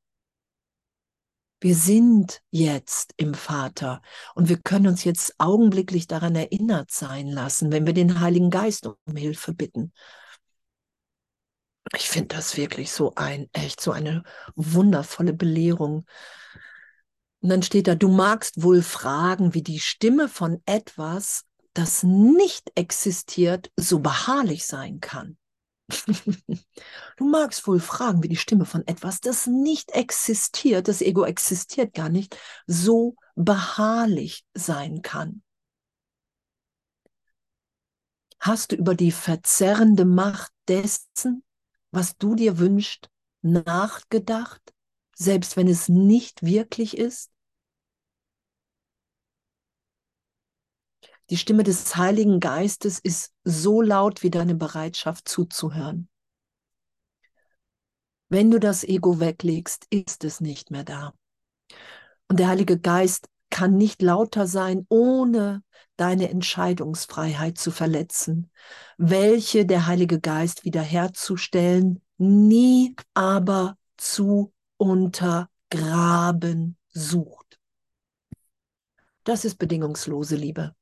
Wir 1.60 1.76
sind 1.76 2.40
jetzt 2.50 3.12
im 3.18 3.34
Vater 3.34 4.00
und 4.34 4.48
wir 4.48 4.56
können 4.56 4.86
uns 4.86 5.04
jetzt 5.04 5.34
augenblicklich 5.36 6.06
daran 6.06 6.34
erinnert 6.34 6.90
sein 6.92 7.26
lassen, 7.28 7.70
wenn 7.72 7.84
wir 7.84 7.92
den 7.92 8.20
Heiligen 8.20 8.48
Geist 8.48 8.86
um 8.86 9.16
Hilfe 9.16 9.52
bitten. 9.52 9.92
Ich 11.94 12.08
finde 12.08 12.34
das 12.34 12.56
wirklich 12.56 12.90
so 12.90 13.14
ein, 13.16 13.50
echt 13.52 13.82
so 13.82 13.92
eine 13.92 14.22
wundervolle 14.56 15.34
Belehrung. 15.34 16.06
Und 17.40 17.50
dann 17.50 17.62
steht 17.62 17.86
da, 17.86 17.96
du 17.96 18.08
magst 18.08 18.62
wohl 18.62 18.80
fragen, 18.80 19.52
wie 19.52 19.62
die 19.62 19.78
Stimme 19.78 20.30
von 20.30 20.62
etwas, 20.64 21.44
das 21.74 22.02
nicht 22.02 22.70
existiert, 22.74 23.70
so 23.76 24.00
beharrlich 24.00 24.66
sein 24.66 25.00
kann. 25.00 25.36
Du 27.16 27.28
magst 27.28 27.66
wohl 27.66 27.80
fragen, 27.80 28.22
wie 28.22 28.28
die 28.28 28.36
Stimme 28.36 28.64
von 28.64 28.86
etwas, 28.86 29.20
das 29.20 29.46
nicht 29.46 29.92
existiert, 29.92 30.88
das 30.88 31.00
Ego 31.02 31.24
existiert 31.24 31.94
gar 31.94 32.08
nicht, 32.08 32.36
so 32.66 33.16
beharrlich 33.34 34.44
sein 34.54 35.02
kann. 35.02 35.42
Hast 38.40 38.72
du 38.72 38.76
über 38.76 38.94
die 38.94 39.12
verzerrende 39.12 40.04
Macht 40.04 40.52
dessen, 40.66 41.44
was 41.90 42.16
du 42.16 42.34
dir 42.34 42.58
wünschst, 42.58 43.08
nachgedacht, 43.42 44.62
selbst 45.14 45.56
wenn 45.56 45.68
es 45.68 45.88
nicht 45.88 46.42
wirklich 46.42 46.96
ist? 46.96 47.31
Die 51.32 51.38
Stimme 51.38 51.62
des 51.62 51.96
Heiligen 51.96 52.40
Geistes 52.40 52.98
ist 52.98 53.32
so 53.42 53.80
laut 53.80 54.22
wie 54.22 54.30
deine 54.30 54.54
Bereitschaft 54.54 55.26
zuzuhören. 55.26 56.10
Wenn 58.28 58.50
du 58.50 58.60
das 58.60 58.84
Ego 58.84 59.18
weglegst, 59.18 59.86
ist 59.88 60.24
es 60.24 60.42
nicht 60.42 60.70
mehr 60.70 60.84
da. 60.84 61.14
Und 62.28 62.38
der 62.38 62.48
Heilige 62.48 62.78
Geist 62.78 63.30
kann 63.48 63.78
nicht 63.78 64.02
lauter 64.02 64.46
sein, 64.46 64.84
ohne 64.90 65.64
deine 65.96 66.28
Entscheidungsfreiheit 66.28 67.56
zu 67.56 67.70
verletzen, 67.70 68.50
welche 68.98 69.64
der 69.64 69.86
Heilige 69.86 70.20
Geist 70.20 70.66
wiederherzustellen, 70.66 72.02
nie 72.18 72.94
aber 73.14 73.78
zu 73.96 74.52
untergraben 74.76 76.76
sucht. 76.90 77.58
Das 79.24 79.46
ist 79.46 79.56
bedingungslose 79.56 80.36
Liebe. 80.36 80.74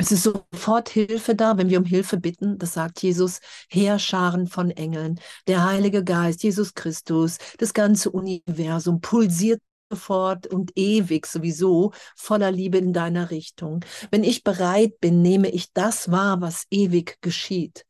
Es 0.00 0.12
ist 0.12 0.22
sofort 0.22 0.88
Hilfe 0.90 1.34
da, 1.34 1.58
wenn 1.58 1.70
wir 1.70 1.78
um 1.78 1.84
Hilfe 1.84 2.18
bitten. 2.18 2.56
Das 2.56 2.74
sagt 2.74 3.02
Jesus. 3.02 3.40
Heerscharen 3.68 4.46
von 4.46 4.70
Engeln, 4.70 5.18
der 5.48 5.64
Heilige 5.64 6.04
Geist, 6.04 6.44
Jesus 6.44 6.74
Christus, 6.74 7.38
das 7.58 7.74
ganze 7.74 8.10
Universum 8.10 9.00
pulsiert 9.00 9.60
sofort 9.90 10.46
und 10.46 10.70
ewig 10.76 11.26
sowieso 11.26 11.92
voller 12.14 12.52
Liebe 12.52 12.78
in 12.78 12.92
deiner 12.92 13.32
Richtung. 13.32 13.84
Wenn 14.12 14.22
ich 14.22 14.44
bereit 14.44 15.00
bin, 15.00 15.20
nehme 15.20 15.50
ich 15.50 15.72
das 15.72 16.12
wahr, 16.12 16.40
was 16.40 16.66
ewig 16.70 17.16
geschieht. 17.20 17.84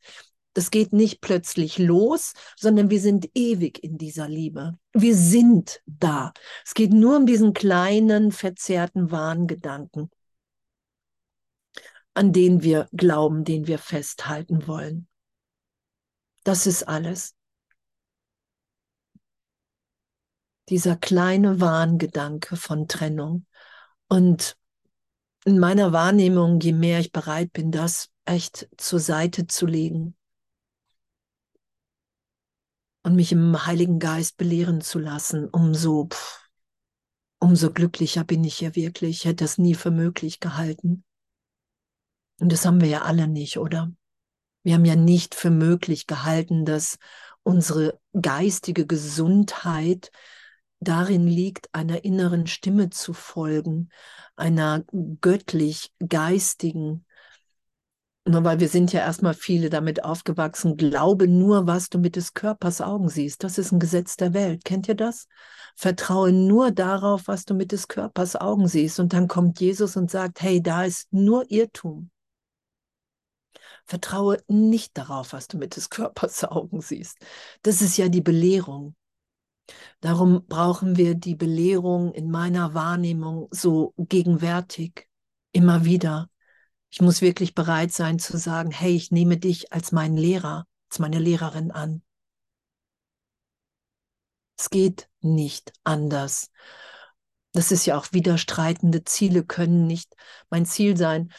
Das 0.55 0.71
geht 0.71 0.95
nicht 0.95 1.21
plötzlich 1.21 1.79
los, 1.79 2.33
sondern 2.57 2.89
wir 2.89 3.01
sind 3.01 3.29
ewig 3.35 3.85
in 3.85 3.99
dieser 3.99 4.29
Liebe. 4.29 4.79
Wir 4.95 5.15
sind 5.15 5.83
da. 5.85 6.33
Es 6.65 6.73
geht 6.73 6.93
nur 6.93 7.19
um 7.19 7.27
diesen 7.27 7.53
kleinen, 7.53 8.33
verzerrten 8.33 9.11
Wahngedanken 9.11 10.11
an 12.19 12.33
den 12.33 12.65
wir 12.65 12.89
glauben, 12.93 13.45
den 13.45 13.69
wir 13.69 13.79
festhalten 13.79 14.67
wollen. 14.67 15.07
Das 16.43 16.67
ist 16.67 16.83
alles. 16.83 17.37
Dieser 20.69 20.97
kleine 20.97 21.61
Wahngedanke 21.61 22.57
von 22.57 22.89
Trennung. 22.89 23.47
Und 24.09 24.59
in 25.45 25.61
meiner 25.61 25.93
Wahrnehmung, 25.93 26.59
je 26.59 26.73
mehr 26.73 26.99
ich 26.99 27.13
bereit 27.13 27.53
bin, 27.53 27.71
das 27.71 28.11
echt 28.25 28.69
zur 28.77 28.99
Seite 28.99 29.47
zu 29.47 29.67
legen 29.67 30.17
und 33.05 33.15
mich 33.15 33.31
im 33.31 33.65
Heiligen 33.65 34.01
Geist 34.01 34.37
belehren 34.39 34.81
zu 34.81 34.99
lassen, 34.99 35.49
umso, 35.49 36.09
pff, 36.09 36.51
umso 37.39 37.73
glücklicher 37.73 38.25
bin 38.25 38.43
ich 38.43 38.57
hier 38.57 38.75
wirklich. 38.75 39.19
Ich 39.19 39.25
hätte 39.25 39.45
das 39.45 39.57
nie 39.57 39.77
für 39.77 39.93
möglich 39.93 40.41
gehalten. 40.41 41.05
Und 42.41 42.53
das 42.53 42.65
haben 42.65 42.81
wir 42.81 42.89
ja 42.89 43.03
alle 43.03 43.29
nicht, 43.29 43.59
oder? 43.59 43.91
Wir 44.63 44.75
haben 44.75 44.85
ja 44.85 44.97
nicht 44.97 45.35
für 45.35 45.51
möglich 45.51 46.07
gehalten, 46.07 46.65
dass 46.65 46.99
unsere 47.43 47.99
geistige 48.21 48.87
Gesundheit 48.87 50.11
darin 50.81 51.27
liegt, 51.27 51.69
einer 51.73 52.05
inneren 52.05 52.47
Stimme 52.47 52.91
zu 52.91 53.13
folgen, 53.13 53.89
einer 54.37 54.85
göttlich 55.21 55.93
geistigen, 55.99 57.05
Nur 58.27 58.45
weil 58.45 58.61
wir 58.61 58.69
sind 58.69 58.93
ja 58.93 59.01
erstmal 59.01 59.33
viele 59.35 59.71
damit 59.71 60.05
aufgewachsen, 60.05 60.77
glaube 60.77 61.27
nur, 61.29 61.67
was 61.67 61.89
du 61.89 61.99
mit 61.99 62.15
des 62.15 62.35
Körpers 62.35 62.81
Augen 62.83 63.09
siehst. 63.09 63.43
Das 63.43 63.57
ist 63.57 63.73
ein 63.73 63.79
Gesetz 63.81 64.17
der 64.17 64.35
Welt. 64.35 64.65
Kennt 64.65 64.87
ihr 64.87 64.95
das? 64.95 65.27
Vertraue 65.75 66.31
nur 66.33 66.71
darauf, 66.71 67.27
was 67.27 67.45
du 67.47 67.55
mit 67.55 67.73
des 67.73 67.89
Körpers 67.89 68.37
Augen 68.37 68.69
siehst. 68.69 69.01
Und 69.01 69.15
dann 69.15 69.29
kommt 69.29 69.61
Jesus 69.61 69.97
und 69.97 70.11
sagt, 70.11 70.43
hey, 70.43 70.63
da 70.63 70.85
ist 70.85 71.11
nur 71.13 71.51
Irrtum. 71.51 72.11
Vertraue 73.85 74.39
nicht 74.49 74.97
darauf, 74.97 75.33
was 75.33 75.49
du 75.49 75.59
mit 75.59 75.77
des 75.77 75.91
Körpers 75.91 76.45
Augen 76.45 76.81
siehst. 76.81 77.19
Das 77.63 77.83
ist 77.83 77.97
ja 77.97 78.09
die 78.09 78.21
Belehrung. 78.21 78.95
Darum 80.01 80.47
brauchen 80.47 80.97
wir 80.97 81.15
die 81.15 81.35
Belehrung 81.35 82.13
in 82.13 82.31
meiner 82.31 82.75
Wahrnehmung 82.75 83.49
so 83.51 83.95
gegenwärtig, 83.99 85.09
immer 85.53 85.85
wieder. 85.85 86.31
Ich 86.91 87.01
muss 87.01 87.21
wirklich 87.21 87.55
bereit 87.55 87.93
sein 87.93 88.19
zu 88.19 88.39
sagen, 88.39 88.71
hey, 88.71 88.95
ich 88.95 89.11
nehme 89.11 89.37
dich 89.37 89.73
als 89.73 89.93
meinen 89.93 90.17
Lehrer, 90.17 90.67
als 90.89 90.99
meine 90.99 91.19
Lehrerin 91.19 91.71
an. 91.71 92.03
Es 94.59 94.71
geht 94.71 95.09
nicht 95.21 95.73
anders. 95.85 96.51
Das 97.53 97.71
ist 97.73 97.87
ja 97.87 97.99
auch 97.99 98.13
widerstreitende 98.13 99.05
Ziele 99.05 99.45
können 99.45 99.87
nicht 99.87 100.15
mein 100.51 100.67
Ziel 100.67 100.97
sein, 100.97 101.33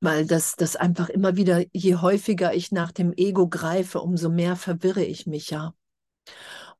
weil 0.00 0.26
das, 0.26 0.56
das 0.56 0.76
einfach 0.76 1.08
immer 1.08 1.36
wieder, 1.36 1.64
je 1.72 1.96
häufiger 1.96 2.54
ich 2.54 2.72
nach 2.72 2.90
dem 2.90 3.12
Ego 3.12 3.48
greife, 3.48 4.00
umso 4.00 4.30
mehr 4.30 4.56
verwirre 4.56 5.04
ich 5.04 5.26
mich 5.26 5.50
ja. 5.50 5.74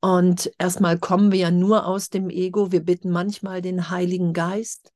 Und 0.01 0.51
erstmal 0.59 0.99
kommen 0.99 1.31
wir 1.31 1.39
ja 1.39 1.51
nur 1.51 1.87
aus 1.87 2.09
dem 2.09 2.31
Ego. 2.31 2.73
Wir 2.73 2.83
bitten 2.83 3.11
manchmal 3.11 3.61
den 3.61 3.91
Heiligen 3.91 4.33
Geist 4.33 4.93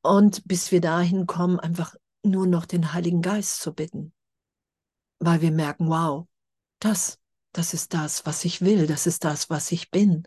und 0.00 0.42
bis 0.46 0.72
wir 0.72 0.80
dahin 0.80 1.26
kommen, 1.26 1.60
einfach 1.60 1.94
nur 2.22 2.46
noch 2.46 2.64
den 2.64 2.94
Heiligen 2.94 3.20
Geist 3.20 3.60
zu 3.60 3.74
bitten. 3.74 4.14
Weil 5.18 5.42
wir 5.42 5.52
merken, 5.52 5.88
wow, 5.90 6.26
das, 6.78 7.18
das 7.52 7.74
ist 7.74 7.92
das, 7.92 8.24
was 8.24 8.44
ich 8.46 8.62
will, 8.62 8.86
das 8.86 9.06
ist 9.06 9.24
das, 9.24 9.50
was 9.50 9.70
ich 9.72 9.90
bin, 9.90 10.26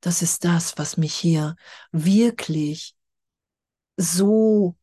das 0.00 0.20
ist 0.20 0.44
das, 0.44 0.76
was 0.76 0.98
mich 0.98 1.14
hier 1.14 1.56
wirklich 1.92 2.94
so 3.96 4.76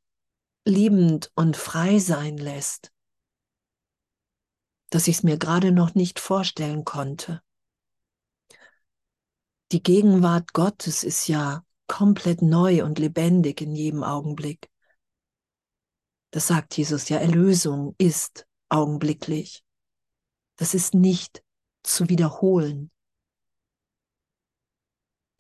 liebend 0.66 1.32
und 1.36 1.58
frei 1.58 2.00
sein 2.00 2.38
lässt, 2.38 2.92
dass 4.90 5.08
ich 5.08 5.18
es 5.18 5.24
mir 5.24 5.38
gerade 5.38 5.72
noch 5.72 5.96
nicht 5.96 6.20
vorstellen 6.20 6.86
konnte. 6.86 7.42
Die 9.72 9.84
Gegenwart 9.84 10.54
Gottes 10.54 11.04
ist 11.04 11.28
ja 11.28 11.64
komplett 11.88 12.42
neu 12.42 12.84
und 12.84 12.98
lebendig 13.00 13.62
in 13.62 13.76
jedem 13.76 14.04
Augenblick. 14.04 14.70
Das 16.32 16.48
sagt 16.48 16.78
Jesus 16.78 17.10
ja, 17.10 17.18
Erlösung 17.18 17.96
ist 17.98 18.48
augenblicklich. 18.70 19.64
Das 20.58 20.74
ist 20.74 20.94
nicht 20.94 21.44
zu 21.84 22.10
wiederholen. 22.10 22.92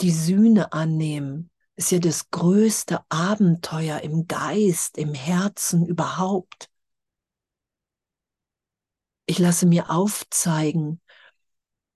Die 0.02 0.12
Sühne 0.12 0.74
annehmen 0.74 1.49
ist 1.80 1.92
ja 1.92 2.00
das 2.00 2.30
größte 2.30 3.00
Abenteuer 3.08 4.02
im 4.02 4.28
Geist, 4.28 4.98
im 4.98 5.13
Herzen 5.13 5.86
überhaupt. 5.86 6.70
Ich 9.28 9.39
lasse 9.39 9.65
mir 9.65 9.89
aufzeigen, 9.89 11.00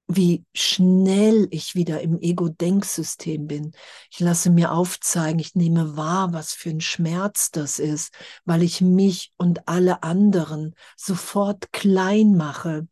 wie 0.08 0.46
schnell 0.54 1.50
ich 1.52 1.76
wieder 1.76 2.00
im 2.00 2.17
Ego-Denksystem 2.17 3.46
bin. 3.46 3.74
Ich 4.10 4.22
lasse 4.22 4.52
mir 4.52 4.72
aufzeigen, 4.72 5.39
ich 5.39 5.54
nehme 5.54 5.98
wahr, 5.98 6.32
was 6.32 6.54
für 6.54 6.69
ein 6.69 6.80
Schmerz 6.80 7.52
das 7.52 7.78
ist, 7.78 8.13
weil 8.46 8.63
ich 8.63 8.80
mich 8.80 9.34
und 9.36 9.67
alle 9.67 10.02
anderen 10.02 10.76
sofort 10.96 11.74
klein 11.74 12.38
mache. 12.38 12.88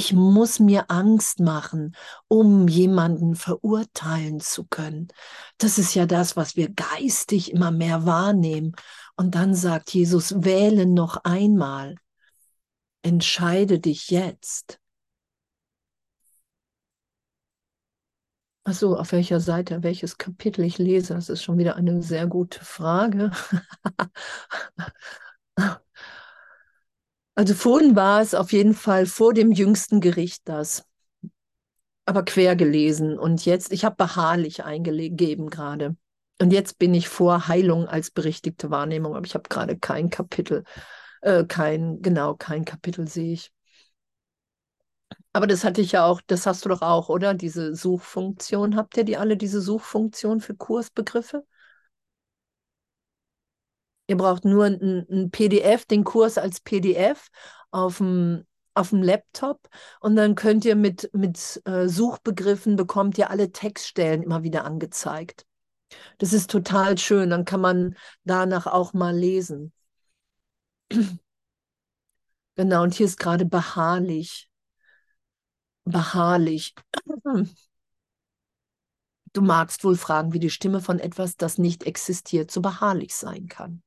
Ich 0.00 0.14
muss 0.14 0.60
mir 0.60 0.90
Angst 0.90 1.40
machen, 1.40 1.94
um 2.26 2.68
jemanden 2.68 3.34
verurteilen 3.34 4.40
zu 4.40 4.64
können. 4.64 5.08
Das 5.58 5.76
ist 5.76 5.94
ja 5.94 6.06
das, 6.06 6.38
was 6.38 6.56
wir 6.56 6.70
geistig 6.70 7.52
immer 7.52 7.70
mehr 7.70 8.06
wahrnehmen. 8.06 8.72
Und 9.16 9.34
dann 9.34 9.54
sagt 9.54 9.92
Jesus, 9.92 10.42
wähle 10.42 10.86
noch 10.86 11.18
einmal. 11.24 11.96
Entscheide 13.02 13.78
dich 13.78 14.08
jetzt 14.08 14.80
Achso, 18.64 18.94
auf 18.96 19.12
welcher 19.12 19.40
Seite, 19.40 19.82
welches 19.82 20.16
Kapitel 20.16 20.64
ich 20.64 20.78
lese, 20.78 21.12
das 21.14 21.28
ist 21.28 21.42
schon 21.42 21.58
wieder 21.58 21.76
eine 21.76 22.02
sehr 22.02 22.26
gute 22.26 22.64
Frage. 22.64 23.32
also 27.40 27.54
vorhin 27.54 27.96
war 27.96 28.20
es 28.20 28.34
auf 28.34 28.52
jeden 28.52 28.74
Fall 28.74 29.06
vor 29.06 29.32
dem 29.32 29.50
jüngsten 29.50 30.02
Gericht 30.02 30.42
das, 30.44 30.84
aber 32.04 32.22
quer 32.22 32.54
gelesen. 32.54 33.18
Und 33.18 33.46
jetzt, 33.46 33.72
ich 33.72 33.86
habe 33.86 33.96
beharrlich 33.96 34.62
eingegeben 34.62 35.48
gerade. 35.48 35.96
Und 36.38 36.52
jetzt 36.52 36.78
bin 36.78 36.92
ich 36.92 37.08
vor 37.08 37.48
Heilung 37.48 37.88
als 37.88 38.10
berichtigte 38.10 38.70
Wahrnehmung, 38.70 39.16
aber 39.16 39.24
ich 39.24 39.32
habe 39.32 39.48
gerade 39.48 39.78
kein 39.78 40.10
Kapitel, 40.10 40.64
äh, 41.22 41.44
kein, 41.44 42.02
genau, 42.02 42.34
kein 42.34 42.66
Kapitel 42.66 43.08
sehe 43.08 43.32
ich. 43.32 43.50
Aber 45.32 45.46
das 45.46 45.64
hatte 45.64 45.80
ich 45.80 45.92
ja 45.92 46.04
auch, 46.04 46.20
das 46.26 46.44
hast 46.44 46.66
du 46.66 46.68
doch 46.68 46.82
auch, 46.82 47.08
oder? 47.08 47.32
Diese 47.32 47.74
Suchfunktion. 47.74 48.76
Habt 48.76 48.98
ihr 48.98 49.04
die 49.04 49.16
alle, 49.16 49.38
diese 49.38 49.62
Suchfunktion 49.62 50.40
für 50.40 50.54
Kursbegriffe? 50.54 51.46
Ihr 54.10 54.16
braucht 54.16 54.44
nur 54.44 54.64
ein, 54.64 55.06
ein 55.08 55.30
PDF, 55.30 55.86
den 55.86 56.02
Kurs 56.02 56.36
als 56.36 56.58
PDF 56.58 57.28
auf 57.70 57.98
dem, 57.98 58.44
auf 58.74 58.90
dem 58.90 59.04
Laptop 59.04 59.68
und 60.00 60.16
dann 60.16 60.34
könnt 60.34 60.64
ihr 60.64 60.74
mit, 60.74 61.08
mit 61.12 61.62
äh, 61.64 61.88
Suchbegriffen 61.88 62.74
bekommt 62.74 63.18
ihr 63.18 63.30
alle 63.30 63.52
Textstellen 63.52 64.24
immer 64.24 64.42
wieder 64.42 64.64
angezeigt. 64.64 65.46
Das 66.18 66.32
ist 66.32 66.50
total 66.50 66.98
schön, 66.98 67.30
dann 67.30 67.44
kann 67.44 67.60
man 67.60 67.96
danach 68.24 68.66
auch 68.66 68.92
mal 68.94 69.16
lesen. 69.16 69.72
Genau, 72.56 72.82
und 72.82 72.92
hier 72.92 73.06
ist 73.06 73.18
gerade 73.18 73.46
beharrlich 73.46 74.50
beharrlich. 75.84 76.74
Du 79.32 79.42
magst 79.42 79.84
wohl 79.84 79.94
fragen, 79.94 80.32
wie 80.32 80.40
die 80.40 80.50
Stimme 80.50 80.80
von 80.80 80.98
etwas, 80.98 81.36
das 81.36 81.56
nicht 81.56 81.84
existiert, 81.84 82.50
so 82.50 82.60
beharrlich 82.60 83.14
sein 83.14 83.46
kann. 83.46 83.80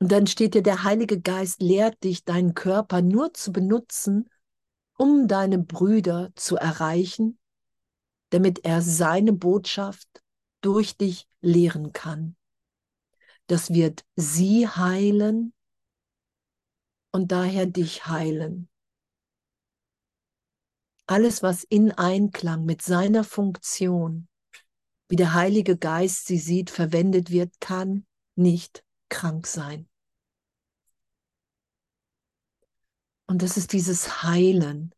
Und 0.00 0.12
dann 0.12 0.26
steht 0.26 0.54
dir, 0.54 0.62
der 0.62 0.84
Heilige 0.84 1.20
Geist 1.20 1.60
lehrt 1.60 2.02
dich, 2.04 2.24
deinen 2.24 2.54
Körper 2.54 3.02
nur 3.02 3.34
zu 3.34 3.52
benutzen, 3.52 4.30
um 4.96 5.26
deine 5.26 5.58
Brüder 5.58 6.30
zu 6.36 6.56
erreichen, 6.56 7.38
damit 8.30 8.64
er 8.64 8.80
seine 8.80 9.32
Botschaft 9.32 10.08
durch 10.60 10.96
dich 10.96 11.28
lehren 11.40 11.92
kann. 11.92 12.36
Das 13.46 13.72
wird 13.72 14.04
sie 14.14 14.68
heilen 14.68 15.52
und 17.12 17.32
daher 17.32 17.66
dich 17.66 18.06
heilen. 18.06 18.68
Alles, 21.06 21.42
was 21.42 21.64
in 21.64 21.90
Einklang 21.92 22.66
mit 22.66 22.82
seiner 22.82 23.24
Funktion, 23.24 24.28
wie 25.08 25.16
der 25.16 25.32
Heilige 25.32 25.78
Geist 25.78 26.26
sie 26.26 26.38
sieht, 26.38 26.68
verwendet 26.68 27.30
wird, 27.30 27.60
kann 27.60 28.06
nicht 28.36 28.84
krank 29.08 29.46
sein. 29.46 29.88
Und 33.26 33.42
das 33.42 33.56
ist 33.56 33.72
dieses 33.72 34.22
Heilen, 34.22 34.94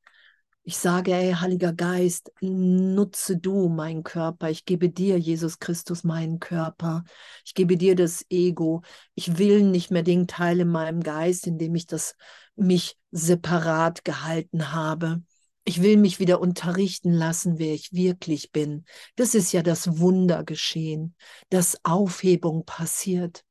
ich 0.63 0.77
sage, 0.77 1.13
ey, 1.13 1.33
Heiliger 1.33 1.73
Geist, 1.73 2.31
nutze 2.41 3.37
du 3.39 3.69
meinen 3.69 4.05
Körper. 4.05 4.51
Ich 4.51 4.67
gebe 4.67 4.91
dir, 4.91 5.19
Jesus 5.19 5.59
Christus, 5.59 6.05
meinen 6.05 6.39
Körper. 6.39 7.03
Ich 7.45 7.55
gebe 7.55 7.77
dir 7.77 7.97
das 7.97 8.25
Ego. 8.29 8.83
Ich 9.15 9.39
will 9.39 9.63
nicht 9.65 9.91
mehr 9.91 10.03
den 10.03 10.29
Teil 10.29 10.61
in 10.61 10.69
meinem 10.69 11.03
Geist, 11.03 11.47
in 11.47 11.59
dem 11.59 11.75
ich 11.75 11.87
das 11.87 12.15
mich 12.57 12.97
separat 13.11 14.05
gehalten 14.05 14.73
habe. 14.73 15.23
Ich 15.65 15.83
will 15.83 15.97
mich 15.97 16.21
wieder 16.21 16.41
unterrichten 16.41 17.13
lassen, 17.13 17.59
wer 17.59 17.75
ich 17.75 17.93
wirklich 17.93 18.53
bin. 18.53 18.85
Das 19.17 19.35
ist 19.35 19.53
ja 19.53 19.63
das 19.63 19.99
Wunder 19.99 20.45
geschehen, 20.45 21.17
dass 21.49 21.85
Aufhebung 21.85 22.65
passiert 22.65 23.45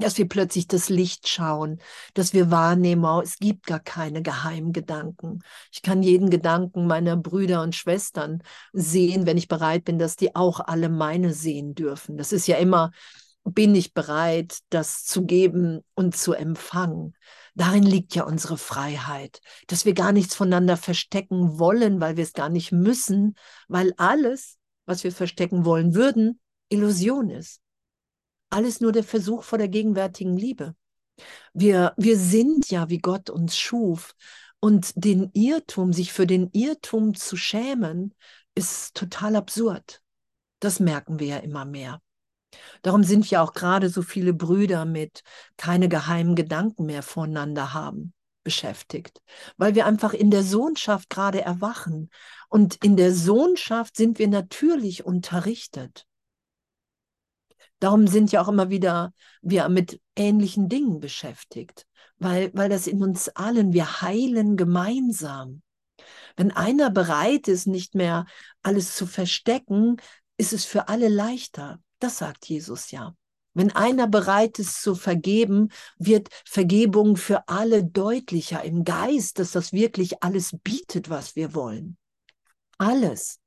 dass 0.00 0.18
wir 0.18 0.28
plötzlich 0.28 0.66
das 0.66 0.88
Licht 0.88 1.28
schauen, 1.28 1.80
dass 2.14 2.32
wir 2.32 2.50
wahrnehmen, 2.50 3.04
oh, 3.04 3.20
es 3.20 3.38
gibt 3.38 3.66
gar 3.66 3.80
keine 3.80 4.22
geheimen 4.22 4.72
Gedanken. 4.72 5.40
Ich 5.72 5.82
kann 5.82 6.02
jeden 6.02 6.30
Gedanken 6.30 6.86
meiner 6.86 7.16
Brüder 7.16 7.62
und 7.62 7.74
Schwestern 7.74 8.42
sehen, 8.72 9.26
wenn 9.26 9.36
ich 9.36 9.48
bereit 9.48 9.84
bin, 9.84 9.98
dass 9.98 10.16
die 10.16 10.34
auch 10.34 10.60
alle 10.60 10.88
meine 10.88 11.32
sehen 11.32 11.74
dürfen. 11.74 12.16
Das 12.16 12.32
ist 12.32 12.46
ja 12.46 12.56
immer, 12.56 12.90
bin 13.44 13.74
ich 13.74 13.94
bereit, 13.94 14.58
das 14.70 15.04
zu 15.04 15.24
geben 15.24 15.80
und 15.94 16.16
zu 16.16 16.32
empfangen. 16.32 17.14
Darin 17.54 17.82
liegt 17.82 18.14
ja 18.14 18.24
unsere 18.24 18.56
Freiheit, 18.56 19.40
dass 19.66 19.84
wir 19.84 19.94
gar 19.94 20.12
nichts 20.12 20.34
voneinander 20.34 20.76
verstecken 20.76 21.58
wollen, 21.58 22.00
weil 22.00 22.16
wir 22.16 22.24
es 22.24 22.32
gar 22.32 22.48
nicht 22.48 22.72
müssen, 22.72 23.34
weil 23.68 23.92
alles, 23.96 24.56
was 24.86 25.04
wir 25.04 25.12
verstecken 25.12 25.64
wollen 25.64 25.94
würden, 25.94 26.40
Illusion 26.68 27.30
ist. 27.30 27.59
Alles 28.50 28.80
nur 28.80 28.92
der 28.92 29.04
Versuch 29.04 29.44
vor 29.44 29.58
der 29.58 29.68
gegenwärtigen 29.68 30.36
Liebe. 30.36 30.74
Wir, 31.52 31.94
wir 31.96 32.18
sind 32.18 32.70
ja, 32.70 32.88
wie 32.88 32.98
Gott 32.98 33.30
uns 33.30 33.56
schuf. 33.56 34.14
Und 34.60 34.92
den 34.94 35.30
Irrtum, 35.32 35.92
sich 35.92 36.12
für 36.12 36.26
den 36.26 36.50
Irrtum 36.52 37.14
zu 37.14 37.36
schämen, 37.36 38.14
ist 38.54 38.94
total 38.94 39.36
absurd. 39.36 40.02
Das 40.60 40.80
merken 40.80 41.18
wir 41.18 41.26
ja 41.26 41.36
immer 41.38 41.64
mehr. 41.64 42.02
Darum 42.82 43.04
sind 43.04 43.30
ja 43.30 43.42
auch 43.42 43.52
gerade 43.52 43.88
so 43.88 44.02
viele 44.02 44.34
Brüder 44.34 44.84
mit 44.84 45.22
keine 45.56 45.88
geheimen 45.88 46.34
Gedanken 46.34 46.86
mehr 46.86 47.02
voneinander 47.02 47.72
haben 47.72 48.12
beschäftigt, 48.42 49.20
weil 49.58 49.74
wir 49.74 49.86
einfach 49.86 50.14
in 50.14 50.30
der 50.30 50.42
Sohnschaft 50.42 51.10
gerade 51.10 51.42
erwachen. 51.42 52.10
Und 52.48 52.82
in 52.82 52.96
der 52.96 53.14
Sohnschaft 53.14 53.96
sind 53.96 54.18
wir 54.18 54.28
natürlich 54.28 55.04
unterrichtet. 55.04 56.06
Darum 57.80 58.06
sind 58.06 58.30
ja 58.30 58.42
auch 58.42 58.48
immer 58.48 58.70
wieder 58.70 59.12
wir 59.42 59.68
mit 59.68 60.00
ähnlichen 60.14 60.68
Dingen 60.68 61.00
beschäftigt, 61.00 61.86
weil, 62.18 62.50
weil 62.54 62.68
das 62.68 62.86
in 62.86 63.02
uns 63.02 63.28
allen, 63.30 63.72
wir 63.72 64.02
heilen 64.02 64.56
gemeinsam. 64.56 65.62
Wenn 66.36 66.52
einer 66.52 66.90
bereit 66.90 67.48
ist, 67.48 67.66
nicht 67.66 67.94
mehr 67.94 68.26
alles 68.62 68.94
zu 68.94 69.06
verstecken, 69.06 69.96
ist 70.36 70.52
es 70.52 70.64
für 70.64 70.88
alle 70.88 71.08
leichter. 71.08 71.80
Das 71.98 72.18
sagt 72.18 72.46
Jesus 72.46 72.90
ja. 72.90 73.14
Wenn 73.52 73.72
einer 73.72 74.06
bereit 74.06 74.58
ist 74.58 74.80
zu 74.80 74.94
vergeben, 74.94 75.70
wird 75.98 76.28
Vergebung 76.44 77.16
für 77.16 77.48
alle 77.48 77.84
deutlicher 77.84 78.62
im 78.62 78.84
Geist, 78.84 79.38
dass 79.38 79.52
das 79.52 79.72
wirklich 79.72 80.22
alles 80.22 80.56
bietet, 80.62 81.10
was 81.10 81.34
wir 81.34 81.54
wollen. 81.54 81.98
Alles. 82.78 83.40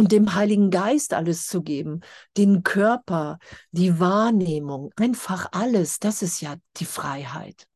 Und 0.00 0.12
dem 0.12 0.34
Heiligen 0.34 0.70
Geist 0.70 1.12
alles 1.12 1.46
zu 1.46 1.60
geben, 1.60 2.00
den 2.38 2.62
Körper, 2.62 3.38
die 3.70 4.00
Wahrnehmung, 4.00 4.94
einfach 4.96 5.50
alles, 5.52 5.98
das 5.98 6.22
ist 6.22 6.40
ja 6.40 6.56
die 6.78 6.86
Freiheit. 6.86 7.68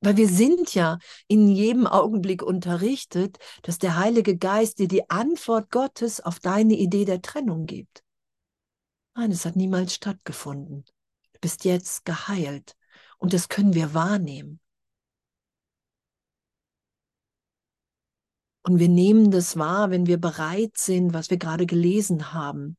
Weil 0.00 0.16
wir 0.16 0.28
sind 0.28 0.74
ja 0.74 0.98
in 1.28 1.46
jedem 1.48 1.86
Augenblick 1.86 2.42
unterrichtet, 2.42 3.38
dass 3.62 3.78
der 3.78 3.94
Heilige 3.94 4.36
Geist 4.36 4.80
dir 4.80 4.88
die 4.88 5.08
Antwort 5.10 5.70
Gottes 5.70 6.20
auf 6.20 6.40
deine 6.40 6.74
Idee 6.74 7.04
der 7.04 7.22
Trennung 7.22 7.66
gibt. 7.66 8.02
Nein, 9.14 9.30
es 9.30 9.44
hat 9.44 9.54
niemals 9.54 9.94
stattgefunden. 9.94 10.84
Du 11.34 11.38
bist 11.40 11.64
jetzt 11.64 12.04
geheilt 12.04 12.74
und 13.18 13.32
das 13.32 13.48
können 13.48 13.74
wir 13.74 13.94
wahrnehmen. 13.94 14.58
Und 18.66 18.80
wir 18.80 18.88
nehmen 18.88 19.30
das 19.30 19.56
wahr, 19.56 19.90
wenn 19.90 20.06
wir 20.06 20.18
bereit 20.18 20.76
sind, 20.76 21.14
was 21.14 21.30
wir 21.30 21.36
gerade 21.36 21.66
gelesen 21.66 22.32
haben, 22.32 22.76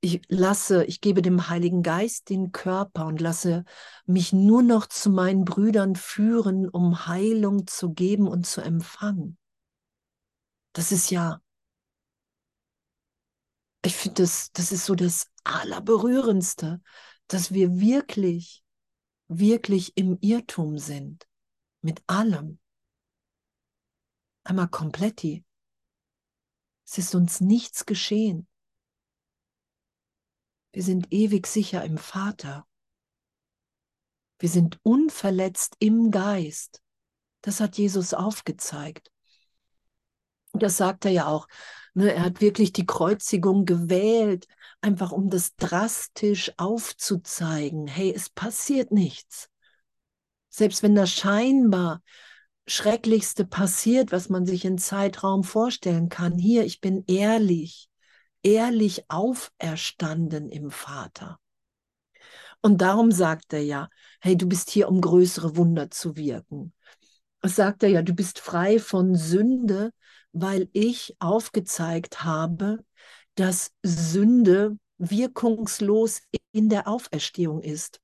ich 0.00 0.20
lasse, 0.28 0.84
ich 0.84 1.00
gebe 1.00 1.22
dem 1.22 1.48
Heiligen 1.48 1.84
Geist 1.84 2.28
den 2.28 2.50
Körper 2.50 3.06
und 3.06 3.20
lasse 3.20 3.64
mich 4.04 4.32
nur 4.32 4.62
noch 4.62 4.86
zu 4.86 5.10
meinen 5.10 5.44
Brüdern 5.44 5.94
führen, 5.94 6.68
um 6.68 7.06
Heilung 7.06 7.68
zu 7.68 7.92
geben 7.92 8.26
und 8.26 8.46
zu 8.46 8.60
empfangen. 8.60 9.38
Das 10.72 10.90
ist 10.90 11.10
ja, 11.10 11.40
ich 13.84 13.94
finde, 13.94 14.22
das, 14.22 14.50
das 14.52 14.72
ist 14.72 14.86
so 14.86 14.96
das 14.96 15.30
Allerberührendste, 15.44 16.80
dass 17.28 17.52
wir 17.52 17.78
wirklich, 17.78 18.64
wirklich 19.28 19.96
im 19.96 20.18
Irrtum 20.20 20.78
sind. 20.78 21.26
Mit 21.80 22.02
allem. 22.08 22.58
Einmal 24.46 24.68
kompletti. 24.68 25.44
Es 26.86 26.98
ist 26.98 27.16
uns 27.16 27.40
nichts 27.40 27.84
geschehen. 27.84 28.46
Wir 30.70 30.84
sind 30.84 31.12
ewig 31.12 31.48
sicher 31.48 31.84
im 31.84 31.98
Vater. 31.98 32.64
Wir 34.38 34.48
sind 34.48 34.78
unverletzt 34.84 35.74
im 35.80 36.12
Geist. 36.12 36.80
Das 37.40 37.58
hat 37.58 37.76
Jesus 37.76 38.14
aufgezeigt. 38.14 39.10
Und 40.52 40.62
das 40.62 40.76
sagt 40.76 41.06
er 41.06 41.10
ja 41.10 41.26
auch. 41.26 41.48
Ne, 41.94 42.14
er 42.14 42.22
hat 42.22 42.40
wirklich 42.40 42.72
die 42.72 42.86
Kreuzigung 42.86 43.64
gewählt, 43.64 44.46
einfach 44.80 45.10
um 45.10 45.28
das 45.28 45.56
drastisch 45.56 46.52
aufzuzeigen. 46.56 47.88
Hey, 47.88 48.12
es 48.14 48.30
passiert 48.30 48.92
nichts. 48.92 49.50
Selbst 50.50 50.84
wenn 50.84 50.94
das 50.94 51.10
scheinbar 51.10 52.00
Schrecklichste 52.66 53.44
passiert, 53.44 54.12
was 54.12 54.28
man 54.28 54.46
sich 54.46 54.64
in 54.64 54.78
Zeitraum 54.78 55.44
vorstellen 55.44 56.08
kann. 56.08 56.38
Hier, 56.38 56.64
ich 56.64 56.80
bin 56.80 57.04
ehrlich 57.06 57.88
ehrlich 58.46 59.04
auferstanden 59.08 60.48
im 60.50 60.70
Vater. 60.70 61.40
Und 62.62 62.80
darum 62.80 63.10
sagt 63.10 63.52
er 63.52 63.62
ja, 63.62 63.88
hey, 64.20 64.36
du 64.36 64.46
bist 64.46 64.70
hier, 64.70 64.88
um 64.88 65.00
größere 65.00 65.56
Wunder 65.56 65.90
zu 65.90 66.16
wirken. 66.16 66.72
Es 67.42 67.56
sagt 67.56 67.82
er 67.82 67.88
ja, 67.88 68.02
du 68.02 68.14
bist 68.14 68.38
frei 68.38 68.78
von 68.78 69.16
Sünde, 69.16 69.90
weil 70.32 70.68
ich 70.72 71.16
aufgezeigt 71.18 72.22
habe, 72.22 72.84
dass 73.34 73.72
Sünde 73.82 74.78
wirkungslos 74.98 76.22
in 76.52 76.68
der 76.68 76.86
Auferstehung 76.86 77.62
ist. 77.62 78.00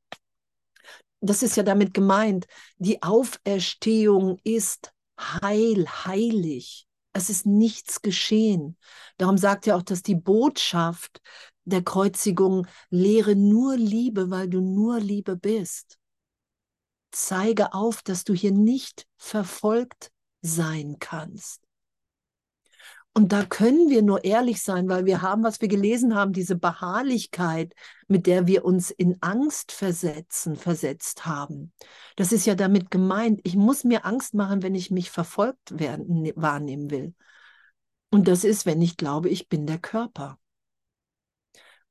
Das 1.24 1.44
ist 1.44 1.56
ja 1.56 1.62
damit 1.62 1.94
gemeint, 1.94 2.46
die 2.78 3.00
Auferstehung 3.02 4.38
ist 4.42 4.92
heil, 5.20 5.86
heilig. 6.04 6.88
Es 7.12 7.30
ist 7.30 7.46
nichts 7.46 8.02
geschehen. 8.02 8.76
Darum 9.18 9.38
sagt 9.38 9.68
er 9.68 9.76
auch, 9.76 9.82
dass 9.82 10.02
die 10.02 10.16
Botschaft 10.16 11.20
der 11.64 11.84
Kreuzigung 11.84 12.66
lehre 12.90 13.36
nur 13.36 13.76
Liebe, 13.76 14.30
weil 14.30 14.48
du 14.48 14.60
nur 14.60 14.98
Liebe 14.98 15.36
bist. 15.36 15.96
Zeige 17.12 17.72
auf, 17.72 18.02
dass 18.02 18.24
du 18.24 18.34
hier 18.34 18.52
nicht 18.52 19.06
verfolgt 19.16 20.10
sein 20.40 20.96
kannst. 20.98 21.60
Und 23.14 23.32
da 23.32 23.44
können 23.44 23.90
wir 23.90 24.00
nur 24.00 24.24
ehrlich 24.24 24.62
sein, 24.62 24.88
weil 24.88 25.04
wir 25.04 25.20
haben, 25.20 25.44
was 25.44 25.60
wir 25.60 25.68
gelesen 25.68 26.14
haben, 26.14 26.32
diese 26.32 26.56
Beharrlichkeit, 26.56 27.74
mit 28.08 28.26
der 28.26 28.46
wir 28.46 28.64
uns 28.64 28.90
in 28.90 29.18
Angst 29.20 29.70
versetzen, 29.70 30.56
versetzt 30.56 31.26
haben. 31.26 31.72
Das 32.16 32.32
ist 32.32 32.46
ja 32.46 32.54
damit 32.54 32.90
gemeint, 32.90 33.40
ich 33.44 33.54
muss 33.54 33.84
mir 33.84 34.06
Angst 34.06 34.32
machen, 34.32 34.62
wenn 34.62 34.74
ich 34.74 34.90
mich 34.90 35.10
verfolgt 35.10 35.78
werden, 35.78 36.22
ne, 36.22 36.32
wahrnehmen 36.36 36.90
will. 36.90 37.14
Und 38.10 38.28
das 38.28 38.44
ist, 38.44 38.64
wenn 38.64 38.80
ich 38.80 38.96
glaube, 38.96 39.28
ich 39.28 39.48
bin 39.48 39.66
der 39.66 39.78
Körper 39.78 40.38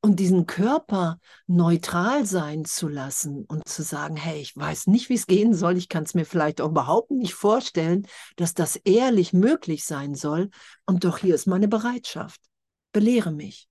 und 0.02 0.20
diesen 0.20 0.48
Körper 0.48 1.20
neutral 1.46 2.26
sein 2.26 2.66
zu 2.66 2.88
lassen 2.88 3.46
und 3.46 3.68
zu 3.68 3.84
sagen, 3.84 4.16
hey, 4.16 4.42
ich 4.42 4.58
weiß 4.58 4.88
nicht, 4.88 5.10
wie 5.10 5.14
es 5.14 5.28
gehen 5.28 5.54
soll, 5.54 5.78
ich 5.78 5.90
kann 5.90 6.04
es 6.04 6.16
mir 6.16 6.26
vielleicht 6.26 6.60
auch 6.60 6.70
überhaupt 6.70 7.12
nicht 7.12 7.36
vorstellen, 7.36 8.08
dass 8.36 8.56
das 8.56 8.78
ehrlich 8.78 9.32
möglich 9.32 9.86
sein 9.86 10.16
soll. 10.16 10.50
Und 10.86 11.04
doch 11.04 11.20
hier 11.20 11.36
ist 11.36 11.46
meine 11.46 11.68
Bereitschaft. 11.68 12.42
Belehre 12.92 13.32
mich. 13.32 13.68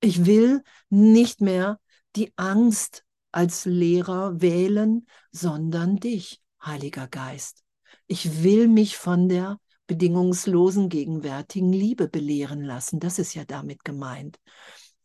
Ich 0.00 0.24
will 0.24 0.62
nicht 0.88 1.40
mehr 1.40 1.80
die 2.16 2.32
Angst 2.36 3.04
als 3.32 3.64
Lehrer 3.64 4.40
wählen, 4.40 5.06
sondern 5.32 5.96
dich, 5.96 6.40
Heiliger 6.64 7.08
Geist. 7.08 7.64
Ich 8.06 8.42
will 8.42 8.68
mich 8.68 8.96
von 8.96 9.28
der 9.28 9.58
bedingungslosen 9.86 10.88
gegenwärtigen 10.88 11.72
Liebe 11.72 12.08
belehren 12.08 12.62
lassen. 12.62 13.00
Das 13.00 13.18
ist 13.18 13.34
ja 13.34 13.44
damit 13.44 13.84
gemeint. 13.84 14.38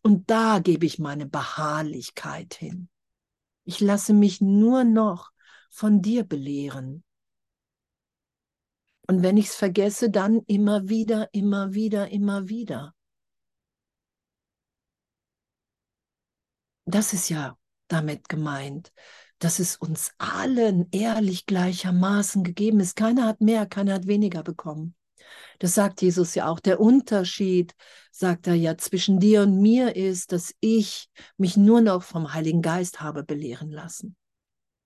Und 0.06 0.30
da 0.30 0.60
gebe 0.60 0.86
ich 0.86 1.00
meine 1.00 1.26
Beharrlichkeit 1.26 2.54
hin. 2.54 2.90
Ich 3.64 3.80
lasse 3.80 4.14
mich 4.14 4.40
nur 4.40 4.84
noch 4.84 5.32
von 5.72 6.04
dir 6.04 6.24
belehren. 6.24 7.04
Und 9.08 9.24
wenn 9.24 9.36
ich 9.36 9.48
es 9.48 9.56
vergesse, 9.56 10.12
dann 10.12 10.42
immer 10.46 10.90
wieder, 10.90 11.34
immer 11.34 11.74
wieder, 11.74 12.10
immer 12.10 12.50
wieder. 12.50 12.94
Das 16.86 17.14
ist 17.14 17.30
ja 17.30 17.58
damit 17.88 18.30
gemeint, 18.30 18.94
dass 19.40 19.58
es 19.58 19.76
uns 19.76 20.12
allen 20.20 20.88
ehrlich 20.92 21.48
gleichermaßen 21.48 22.44
gegeben 22.44 22.80
ist. 22.80 22.96
Keiner 22.96 23.26
hat 23.26 23.42
mehr, 23.42 23.66
keiner 23.66 23.96
hat 23.96 24.06
weniger 24.06 24.44
bekommen. 24.44 24.94
Das 25.60 25.76
sagt 25.76 26.02
Jesus 26.02 26.36
ja 26.36 26.48
auch. 26.48 26.60
Der 26.60 26.80
Unterschied, 26.80 27.74
sagt 28.12 28.48
er 28.48 28.56
ja, 28.56 28.78
zwischen 28.78 29.20
dir 29.20 29.42
und 29.44 29.62
mir 29.62 29.96
ist, 29.96 30.32
dass 30.32 30.54
ich 30.60 31.10
mich 31.38 31.58
nur 31.58 31.82
noch 31.82 32.04
vom 32.04 32.34
Heiligen 32.34 32.62
Geist 32.62 33.02
habe 33.02 33.24
belehren 33.24 33.72
lassen. 33.72 34.16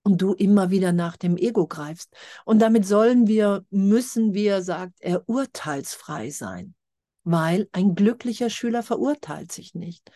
Und 0.02 0.22
du 0.22 0.32
immer 0.32 0.70
wieder 0.70 0.92
nach 0.92 1.16
dem 1.16 1.36
Ego 1.36 1.66
greifst. 1.66 2.12
Und 2.44 2.60
damit 2.60 2.86
sollen 2.86 3.26
wir, 3.26 3.64
müssen 3.70 4.32
wir, 4.32 4.62
sagt 4.62 4.94
er, 5.00 5.28
urteilsfrei 5.28 6.30
sein. 6.30 6.74
Weil 7.22 7.68
ein 7.72 7.94
glücklicher 7.94 8.48
Schüler 8.48 8.82
verurteilt 8.82 9.52
sich 9.52 9.74
nicht, 9.74 10.10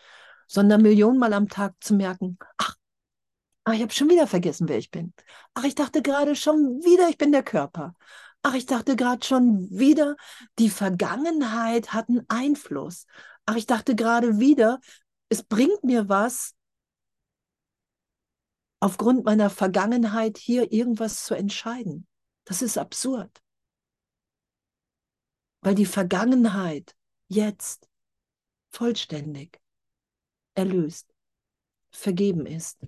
sondern 0.47 0.83
millionenmal 0.83 1.35
am 1.35 1.49
Tag 1.49 1.75
zu 1.81 1.95
merken, 1.95 2.39
ach, 2.57 2.77
ach 3.64 3.72
ich 3.75 3.83
habe 3.83 3.93
schon 3.93 4.09
wieder 4.09 4.27
vergessen, 4.27 4.68
wer 4.68 4.79
ich 4.79 4.91
bin. 4.91 5.12
Ach, 5.53 5.64
ich 5.64 5.75
dachte 5.75 6.01
gerade 6.03 6.35
schon 6.35 6.83
wieder, 6.83 7.09
ich 7.11 7.18
bin 7.18 7.31
der 7.31 7.43
Körper. 7.43 7.95
Ach, 8.47 8.53
ich 8.53 8.66
dachte 8.66 8.95
gerade 8.95 9.24
schon 9.24 9.70
wieder, 9.70 10.16
die 10.59 10.68
Vergangenheit 10.68 11.95
hat 11.95 12.11
einen 12.11 12.26
Einfluss. 12.28 13.07
Ach, 13.47 13.57
ich 13.57 13.64
dachte 13.64 13.97
gerade 13.97 14.38
wieder, 14.38 14.80
es 15.30 15.42
bringt 15.42 15.82
mir 15.82 16.11
was, 16.11 16.55
aufgrund 18.80 19.24
meiner 19.24 19.49
Vergangenheit 19.49 20.36
hier 20.36 20.70
irgendwas 20.72 21.24
zu 21.24 21.34
entscheiden. 21.34 22.07
Das 22.45 22.61
ist 22.61 22.76
absurd. 22.76 23.42
Weil 25.62 25.74
die 25.74 25.86
Vergangenheit 25.86 26.95
jetzt 27.28 27.88
vollständig 28.72 29.59
erlöst, 30.55 31.09
vergeben 31.92 32.45
ist, 32.45 32.78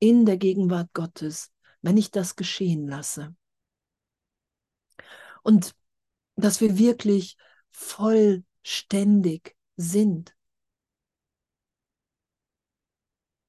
in 0.00 0.26
der 0.26 0.38
Gegenwart 0.38 0.92
Gottes, 0.92 1.52
wenn 1.82 1.96
ich 1.96 2.10
das 2.10 2.34
geschehen 2.34 2.88
lasse. 2.88 3.36
Und 5.48 5.74
dass 6.36 6.60
wir 6.60 6.76
wirklich 6.76 7.38
vollständig 7.70 9.56
sind. 9.76 10.36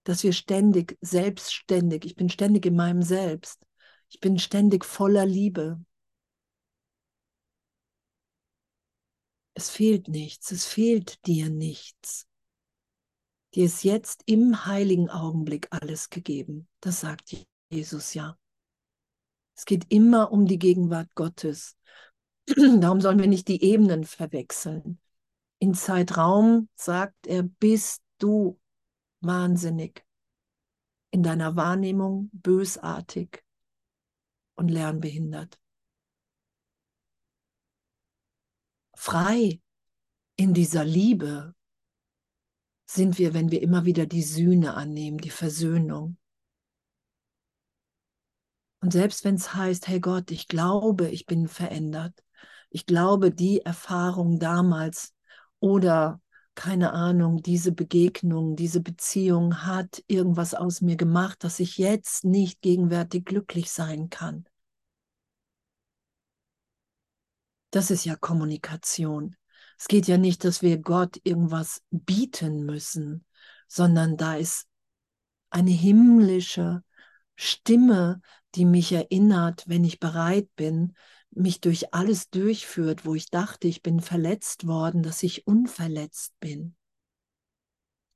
Dass 0.05 0.23
wir 0.23 0.31
ständig, 0.31 0.97
selbstständig, 1.01 2.05
ich 2.05 2.15
bin 2.15 2.29
ständig 2.29 2.65
in 2.65 2.77
meinem 2.77 3.01
Selbst. 3.01 3.59
Ich 4.07 4.21
bin 4.21 4.39
ständig 4.39 4.85
voller 4.85 5.25
Liebe. 5.25 5.83
Es 9.53 9.69
fehlt 9.69 10.07
nichts, 10.07 10.53
es 10.53 10.65
fehlt 10.65 11.27
dir 11.27 11.49
nichts. 11.49 12.27
Dir 13.53 13.65
ist 13.65 13.83
jetzt 13.83 14.23
im 14.25 14.65
heiligen 14.65 15.09
Augenblick 15.09 15.67
alles 15.71 16.09
gegeben. 16.09 16.69
Das 16.79 17.01
sagt 17.01 17.45
Jesus 17.69 18.13
ja. 18.13 18.37
Es 19.60 19.66
geht 19.66 19.91
immer 19.91 20.32
um 20.32 20.45
die 20.45 20.57
Gegenwart 20.57 21.14
Gottes. 21.16 21.76
Darum 22.47 23.01
sollen 23.01 23.20
wir 23.20 23.28
nicht 23.28 23.49
die 23.49 23.62
Ebenen 23.62 24.05
verwechseln. 24.05 25.01
In 25.60 25.74
Zeitraum 25.74 26.70
sagt 26.76 27.28
er, 27.28 27.43
bist 27.43 28.01
du 28.20 28.57
wahnsinnig, 29.20 30.05
in 31.12 31.24
deiner 31.24 31.57
Wahrnehmung 31.57 32.30
bösartig 32.32 33.43
und 34.55 34.70
lernbehindert. 34.70 35.60
Frei 38.95 39.60
in 40.38 40.53
dieser 40.53 40.86
Liebe 40.86 41.53
sind 42.86 43.18
wir, 43.18 43.34
wenn 43.34 43.51
wir 43.51 43.62
immer 43.62 43.84
wieder 43.84 44.05
die 44.05 44.24
Sühne 44.24 44.76
annehmen, 44.76 45.18
die 45.18 45.32
Versöhnung. 45.32 46.18
Und 48.82 48.93
selbst 48.93 49.25
wenn 49.25 49.36
es 49.36 49.53
heißt, 49.53 49.88
hey 49.88 49.99
Gott, 49.99 50.32
ich 50.32 50.47
glaube, 50.47 51.09
ich 51.09 51.25
bin 51.25 51.47
verändert. 51.47 52.13
Ich 52.69 52.86
glaube, 52.86 53.32
die 53.32 53.61
Erfahrung 53.61 54.39
damals 54.39 55.13
oder 55.59 56.21
keine 56.55 56.91
Ahnung, 56.91 57.41
diese 57.41 57.71
Begegnung, 57.71 58.55
diese 58.55 58.82
Beziehung 58.82 59.65
hat 59.65 60.03
irgendwas 60.07 60.53
aus 60.53 60.82
mir 60.82 60.97
gemacht, 60.97 61.43
dass 61.43 61.59
ich 61.59 61.77
jetzt 61.77 62.25
nicht 62.25 62.61
gegenwärtig 62.61 63.25
glücklich 63.25 63.71
sein 63.71 64.09
kann. 64.09 64.45
Das 67.71 67.91
ist 67.91 68.03
ja 68.05 68.15
Kommunikation. 68.15 69.36
Es 69.77 69.88
geht 69.88 70.07
ja 70.07 70.17
nicht, 70.17 70.43
dass 70.43 70.61
wir 70.61 70.80
Gott 70.80 71.19
irgendwas 71.23 71.82
bieten 71.91 72.65
müssen, 72.65 73.23
sondern 73.67 74.17
da 74.17 74.36
ist 74.36 74.67
eine 75.49 75.71
himmlische 75.71 76.84
Stimme, 77.36 78.21
die 78.55 78.65
mich 78.65 78.91
erinnert, 78.91 79.63
wenn 79.67 79.83
ich 79.83 79.99
bereit 79.99 80.47
bin, 80.55 80.93
mich 81.31 81.61
durch 81.61 81.93
alles 81.93 82.29
durchführt, 82.29 83.05
wo 83.05 83.15
ich 83.15 83.29
dachte, 83.29 83.67
ich 83.67 83.81
bin 83.81 83.99
verletzt 83.99 84.67
worden, 84.67 85.03
dass 85.03 85.23
ich 85.23 85.45
unverletzt 85.47 86.33
bin. 86.39 86.75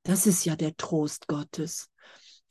Das 0.04 0.28
ist 0.28 0.46
ja 0.46 0.56
der 0.56 0.76
Trost 0.76 1.28
Gottes. 1.28 1.90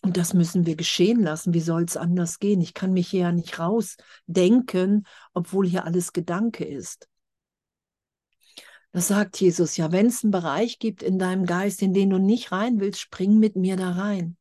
Und 0.00 0.16
das 0.16 0.34
müssen 0.34 0.66
wir 0.66 0.74
geschehen 0.74 1.22
lassen. 1.22 1.54
Wie 1.54 1.60
soll 1.60 1.84
es 1.84 1.96
anders 1.96 2.38
gehen? 2.38 2.60
Ich 2.60 2.74
kann 2.74 2.92
mich 2.92 3.08
hier 3.08 3.20
ja 3.20 3.32
nicht 3.32 3.58
rausdenken, 3.58 5.06
obwohl 5.32 5.66
hier 5.66 5.84
alles 5.84 6.12
Gedanke 6.12 6.64
ist. 6.64 7.08
Das 8.90 9.08
sagt 9.08 9.40
Jesus 9.40 9.76
ja, 9.76 9.92
wenn 9.92 10.06
es 10.06 10.22
einen 10.22 10.32
Bereich 10.32 10.78
gibt 10.78 11.02
in 11.02 11.18
deinem 11.18 11.46
Geist, 11.46 11.82
in 11.82 11.94
den 11.94 12.10
du 12.10 12.18
nicht 12.18 12.52
rein 12.52 12.80
willst, 12.80 13.00
spring 13.00 13.38
mit 13.38 13.56
mir 13.56 13.76
da 13.76 13.92
rein. 13.92 14.36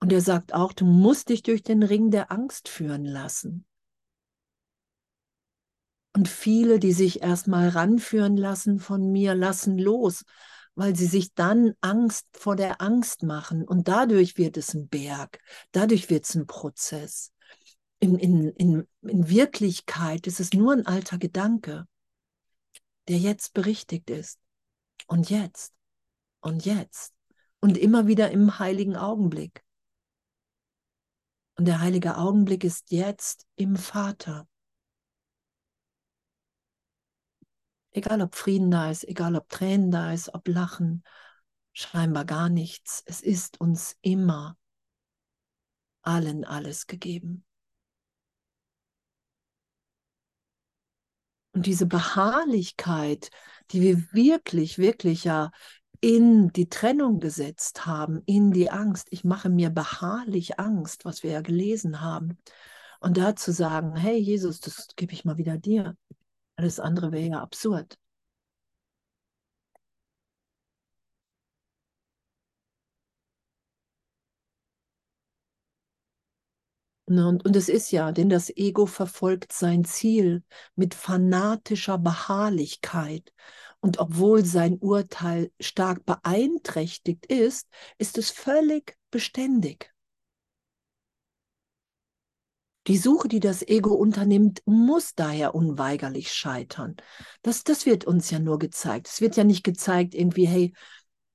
Und 0.00 0.12
er 0.12 0.22
sagt 0.22 0.54
auch, 0.54 0.72
du 0.72 0.86
musst 0.86 1.28
dich 1.28 1.42
durch 1.42 1.62
den 1.62 1.82
Ring 1.82 2.10
der 2.10 2.32
Angst 2.32 2.68
führen 2.68 3.04
lassen. 3.04 3.66
Und 6.14 6.26
viele, 6.26 6.78
die 6.78 6.92
sich 6.92 7.22
erstmal 7.22 7.68
ranführen 7.68 8.36
lassen 8.36 8.80
von 8.80 9.12
mir, 9.12 9.34
lassen 9.34 9.78
los, 9.78 10.24
weil 10.74 10.96
sie 10.96 11.06
sich 11.06 11.34
dann 11.34 11.74
Angst 11.80 12.26
vor 12.32 12.56
der 12.56 12.80
Angst 12.80 13.22
machen. 13.22 13.62
Und 13.64 13.88
dadurch 13.88 14.36
wird 14.36 14.56
es 14.56 14.74
ein 14.74 14.88
Berg, 14.88 15.38
dadurch 15.72 16.10
wird 16.10 16.24
es 16.24 16.34
ein 16.34 16.46
Prozess. 16.46 17.32
In, 18.00 18.18
in, 18.18 18.48
in, 18.48 18.88
in 19.02 19.28
Wirklichkeit 19.28 20.26
ist 20.26 20.40
es 20.40 20.54
nur 20.54 20.72
ein 20.72 20.86
alter 20.86 21.18
Gedanke, 21.18 21.86
der 23.08 23.18
jetzt 23.18 23.52
berichtigt 23.52 24.08
ist. 24.08 24.38
Und 25.06 25.28
jetzt. 25.30 25.74
Und 26.40 26.64
jetzt. 26.64 27.12
Und 27.60 27.76
immer 27.76 28.06
wieder 28.06 28.30
im 28.30 28.58
heiligen 28.58 28.96
Augenblick. 28.96 29.62
Und 31.60 31.66
der 31.66 31.80
heilige 31.80 32.16
Augenblick 32.16 32.64
ist 32.64 32.90
jetzt 32.90 33.46
im 33.54 33.76
Vater. 33.76 34.48
Egal 37.90 38.22
ob 38.22 38.34
Frieden 38.34 38.70
da 38.70 38.90
ist, 38.90 39.06
egal 39.06 39.36
ob 39.36 39.46
Tränen 39.50 39.90
da 39.90 40.10
ist, 40.14 40.32
ob 40.32 40.48
Lachen, 40.48 41.04
scheinbar 41.74 42.24
gar 42.24 42.48
nichts. 42.48 43.02
Es 43.04 43.20
ist 43.20 43.60
uns 43.60 43.98
immer 44.00 44.56
allen 46.00 46.46
alles 46.46 46.86
gegeben. 46.86 47.44
Und 51.52 51.66
diese 51.66 51.84
Beharrlichkeit, 51.84 53.28
die 53.70 53.82
wir 53.82 54.14
wirklich, 54.14 54.78
wirklich 54.78 55.24
ja 55.24 55.50
in 56.00 56.50
die 56.52 56.68
Trennung 56.68 57.20
gesetzt 57.20 57.86
haben, 57.86 58.22
in 58.26 58.52
die 58.52 58.70
Angst. 58.70 59.08
Ich 59.10 59.24
mache 59.24 59.48
mir 59.50 59.70
beharrlich 59.70 60.58
Angst, 60.58 61.04
was 61.04 61.22
wir 61.22 61.30
ja 61.32 61.40
gelesen 61.42 62.00
haben. 62.00 62.38
Und 63.00 63.16
da 63.16 63.36
zu 63.36 63.52
sagen, 63.52 63.96
hey 63.96 64.18
Jesus, 64.18 64.60
das 64.60 64.88
gebe 64.96 65.12
ich 65.12 65.24
mal 65.24 65.38
wieder 65.38 65.58
dir. 65.58 65.96
Alles 66.56 66.80
andere 66.80 67.12
wäre 67.12 67.28
ja 67.28 67.40
absurd. 67.42 67.98
Ne, 77.06 77.26
und, 77.26 77.44
und 77.44 77.56
es 77.56 77.68
ist 77.68 77.90
ja, 77.90 78.12
denn 78.12 78.28
das 78.28 78.50
Ego 78.56 78.86
verfolgt 78.86 79.52
sein 79.52 79.84
Ziel 79.84 80.44
mit 80.76 80.94
fanatischer 80.94 81.98
Beharrlichkeit. 81.98 83.32
Und 83.80 83.98
obwohl 83.98 84.44
sein 84.44 84.78
Urteil 84.78 85.50
stark 85.58 86.04
beeinträchtigt 86.04 87.26
ist, 87.26 87.68
ist 87.98 88.18
es 88.18 88.30
völlig 88.30 88.96
beständig. 89.10 89.92
Die 92.86 92.96
Suche, 92.96 93.28
die 93.28 93.40
das 93.40 93.62
Ego 93.62 93.94
unternimmt, 93.94 94.62
muss 94.64 95.14
daher 95.14 95.54
unweigerlich 95.54 96.32
scheitern. 96.32 96.96
Das, 97.42 97.62
das 97.62 97.86
wird 97.86 98.04
uns 98.04 98.30
ja 98.30 98.38
nur 98.38 98.58
gezeigt. 98.58 99.08
Es 99.08 99.20
wird 99.20 99.36
ja 99.36 99.44
nicht 99.44 99.64
gezeigt, 99.64 100.14
irgendwie, 100.14 100.46
hey, 100.46 100.72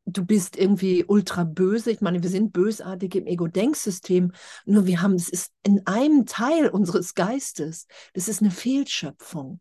du 0.05 0.25
bist 0.25 0.57
irgendwie 0.57 1.03
ultra 1.05 1.43
böse. 1.43 1.91
Ich 1.91 2.01
meine, 2.01 2.21
wir 2.21 2.29
sind 2.29 2.51
bösartig 2.51 3.15
im 3.15 3.27
Ego-Denksystem, 3.27 4.31
nur 4.65 4.85
wir 4.85 5.01
haben, 5.01 5.15
es 5.15 5.29
ist 5.29 5.51
in 5.63 5.85
einem 5.85 6.25
Teil 6.25 6.67
unseres 6.67 7.13
Geistes, 7.13 7.87
das 8.13 8.27
ist 8.27 8.41
eine 8.41 8.51
Fehlschöpfung. 8.51 9.59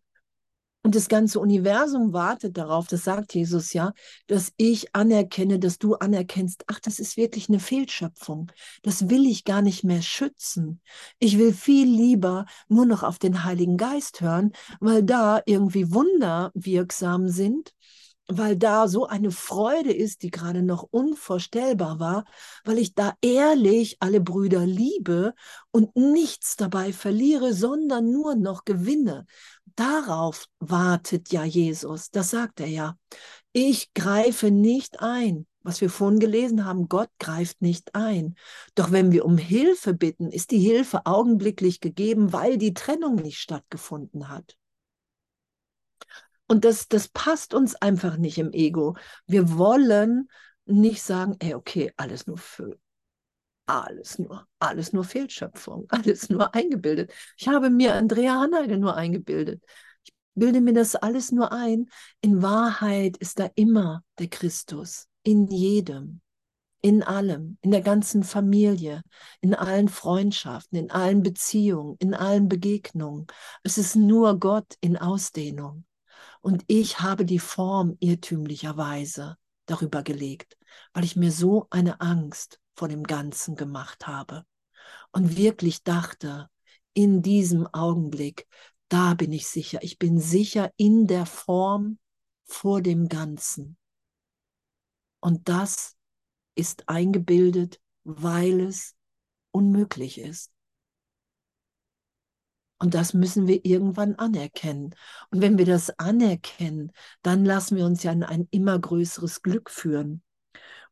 Und 0.85 0.95
das 0.95 1.09
ganze 1.09 1.41
Universum 1.41 2.12
wartet 2.12 2.59
darauf, 2.59 2.87
das 2.87 3.05
sagt 3.05 3.35
Jesus 3.35 3.72
ja, 3.72 3.95
dass 4.26 4.53
ich 4.59 4.95
anerkenne, 4.95 5.59
dass 5.59 5.78
du 5.78 5.95
anerkennst, 5.95 6.64
ach, 6.66 6.78
das 6.78 6.99
ist 6.99 7.16
wirklich 7.16 7.49
eine 7.49 7.59
Fehlschöpfung. 7.59 8.53
Das 8.82 9.09
will 9.09 9.24
ich 9.26 9.45
gar 9.45 9.62
nicht 9.62 9.82
mehr 9.82 10.03
schützen. 10.03 10.82
Ich 11.18 11.39
will 11.39 11.55
viel 11.55 11.89
lieber 11.89 12.45
nur 12.68 12.85
noch 12.85 13.03
auf 13.03 13.18
den 13.18 13.45
Heiligen 13.45 13.78
Geist 13.78 14.20
hören, 14.20 14.53
weil 14.78 15.03
da 15.03 15.41
irgendwie 15.47 15.91
Wunder 15.95 16.53
wirksam 16.55 17.28
sind 17.28 17.72
weil 18.26 18.57
da 18.57 18.89
so 18.89 19.07
eine 19.07 19.30
Freude 19.30 19.93
ist, 19.93 20.22
die 20.22 20.30
gerade 20.30 20.62
noch 20.62 20.82
unvorstellbar 20.91 22.01
war, 22.01 22.24
weil 22.64 22.78
ich 22.78 22.95
da 22.95 23.14
ehrlich 23.20 23.99
alle 24.01 24.20
Brüder 24.20 24.64
liebe 24.64 25.35
und 25.70 25.95
nichts 25.95 26.57
dabei 26.57 26.93
verliere, 26.93 27.53
sondern 27.53 28.11
nur 28.11 28.35
noch 28.35 28.64
gewinne. 28.64 29.26
Darauf 29.76 30.46
wartet 30.60 31.32
ja 31.32 31.44
Jesus, 31.44 32.10
das 32.10 32.30
sagt 32.30 32.60
er 32.60 32.68
ja. 32.68 32.98
Ich 33.52 33.92
greife 33.94 34.50
nicht 34.50 35.00
ein. 35.00 35.46
Was 35.62 35.80
wir 35.80 35.88
vorhin 35.88 36.20
gelesen 36.20 36.66
haben, 36.66 36.88
Gott 36.88 37.08
greift 37.18 37.62
nicht 37.62 37.94
ein. 37.94 38.34
Doch 38.74 38.92
wenn 38.92 39.12
wir 39.12 39.24
um 39.24 39.38
Hilfe 39.38 39.94
bitten, 39.94 40.30
ist 40.30 40.50
die 40.50 40.58
Hilfe 40.58 41.06
augenblicklich 41.06 41.80
gegeben, 41.80 42.34
weil 42.34 42.58
die 42.58 42.74
Trennung 42.74 43.14
nicht 43.14 43.38
stattgefunden 43.38 44.28
hat. 44.28 44.58
Und 46.46 46.66
das, 46.66 46.88
das 46.88 47.08
passt 47.08 47.54
uns 47.54 47.74
einfach 47.74 48.18
nicht 48.18 48.36
im 48.36 48.52
Ego. 48.52 48.96
Wir 49.26 49.56
wollen 49.56 50.28
nicht 50.66 51.02
sagen, 51.02 51.36
ey, 51.38 51.54
okay, 51.54 51.92
alles 51.96 52.26
nur 52.26 52.36
für 52.36 52.78
alles 53.66 54.18
nur, 54.18 54.46
alles 54.58 54.92
nur 54.92 55.04
Fehlschöpfung, 55.04 55.86
alles 55.90 56.28
nur 56.28 56.54
eingebildet. 56.54 57.12
Ich 57.36 57.48
habe 57.48 57.70
mir 57.70 57.94
Andrea 57.94 58.40
Hanheide 58.40 58.78
nur 58.78 58.96
eingebildet. 58.96 59.62
Ich 60.04 60.12
bilde 60.34 60.60
mir 60.60 60.74
das 60.74 60.96
alles 60.96 61.32
nur 61.32 61.52
ein. 61.52 61.86
In 62.20 62.42
Wahrheit 62.42 63.16
ist 63.18 63.38
da 63.38 63.48
immer 63.54 64.02
der 64.18 64.28
Christus, 64.28 65.06
in 65.22 65.46
jedem, 65.48 66.20
in 66.82 67.02
allem, 67.02 67.56
in 67.62 67.70
der 67.70 67.80
ganzen 67.80 68.24
Familie, 68.24 69.02
in 69.40 69.54
allen 69.54 69.88
Freundschaften, 69.88 70.78
in 70.78 70.90
allen 70.90 71.22
Beziehungen, 71.22 71.96
in 71.98 72.14
allen 72.14 72.48
Begegnungen. 72.48 73.26
Es 73.62 73.78
ist 73.78 73.96
nur 73.96 74.38
Gott 74.38 74.76
in 74.80 74.98
Ausdehnung. 74.98 75.84
Und 76.42 76.62
ich 76.66 77.00
habe 77.00 77.24
die 77.24 77.38
Form 77.38 77.96
irrtümlicherweise 78.00 79.38
darüber 79.64 80.02
gelegt, 80.02 80.58
weil 80.92 81.04
ich 81.04 81.16
mir 81.16 81.32
so 81.32 81.66
eine 81.70 82.02
Angst 82.02 82.60
vor 82.74 82.88
dem 82.88 83.04
Ganzen 83.04 83.56
gemacht 83.56 84.06
habe 84.06 84.44
und 85.12 85.36
wirklich 85.36 85.82
dachte, 85.82 86.48
in 86.92 87.22
diesem 87.22 87.66
Augenblick, 87.66 88.46
da 88.88 89.14
bin 89.14 89.32
ich 89.32 89.48
sicher, 89.48 89.82
ich 89.82 89.98
bin 89.98 90.20
sicher 90.20 90.70
in 90.76 91.06
der 91.06 91.26
Form 91.26 91.98
vor 92.44 92.82
dem 92.82 93.08
Ganzen. 93.08 93.76
Und 95.20 95.48
das 95.48 95.96
ist 96.54 96.88
eingebildet, 96.88 97.80
weil 98.04 98.60
es 98.60 98.94
unmöglich 99.50 100.18
ist. 100.18 100.50
Und 102.78 102.94
das 102.94 103.14
müssen 103.14 103.46
wir 103.46 103.64
irgendwann 103.64 104.16
anerkennen. 104.16 104.94
Und 105.30 105.40
wenn 105.40 105.56
wir 105.56 105.64
das 105.64 105.98
anerkennen, 105.98 106.92
dann 107.22 107.44
lassen 107.44 107.76
wir 107.76 107.86
uns 107.86 108.02
ja 108.02 108.12
in 108.12 108.22
ein 108.22 108.46
immer 108.50 108.78
größeres 108.78 109.42
Glück 109.42 109.70
führen. 109.70 110.22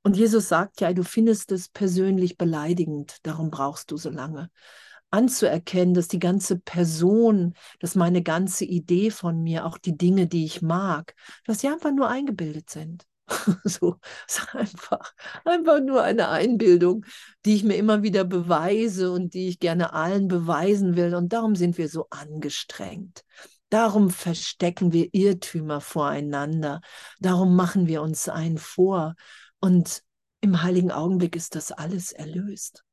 Und 0.03 0.17
Jesus 0.17 0.49
sagt 0.49 0.81
ja, 0.81 0.93
du 0.93 1.05
findest 1.05 1.53
es 1.53 1.69
persönlich 1.69 2.37
beleidigend, 2.37 3.17
darum 3.23 3.51
brauchst 3.51 3.91
du 3.91 3.97
so 3.97 4.11
lange. 4.11 4.51
Anzuerkennen, 5.11 5.95
dass 5.95 6.09
die 6.09 6.19
ganze 6.19 6.59
Person, 6.59 7.55
dass 7.81 7.95
meine 7.95 8.23
ganze 8.23 8.65
Idee 8.65 9.11
von 9.11 9.43
mir, 9.43 9.67
auch 9.67 9.79
die 9.79 9.97
Dinge, 9.97 10.27
die 10.27 10.45
ich 10.45 10.63
mag, 10.63 11.15
dass 11.45 11.61
sie 11.61 11.69
einfach 11.69 11.93
nur 11.93 12.09
eingebildet 12.09 12.71
sind. 12.71 13.05
so 13.65 13.97
ist 14.27 14.55
einfach, 14.55 15.13
einfach 15.45 15.81
nur 15.81 16.03
eine 16.03 16.29
Einbildung, 16.29 17.05
die 17.45 17.55
ich 17.55 17.65
mir 17.65 17.77
immer 17.77 18.03
wieder 18.03 18.25
beweise 18.25 19.13
und 19.13 19.35
die 19.35 19.49
ich 19.49 19.61
gerne 19.61 19.93
allen 19.93 20.29
beweisen 20.29 20.97
will. 20.97 21.15
Und 21.15 21.33
darum 21.33 21.55
sind 21.57 21.79
wir 21.79 21.89
so 21.89 22.07
angestrengt. 22.11 23.23
Darum 23.69 24.11
verstecken 24.11 24.93
wir 24.93 25.09
Irrtümer 25.13 25.81
voreinander. 25.81 26.81
Darum 27.21 27.57
machen 27.57 27.87
wir 27.87 28.03
uns 28.03 28.29
einen 28.29 28.59
vor. 28.59 29.15
Und 29.63 30.03
im 30.41 30.63
heiligen 30.63 30.91
Augenblick 30.91 31.37
ist 31.37 31.55
das 31.55 31.71
alles 31.71 32.11
erlöst. 32.11 32.85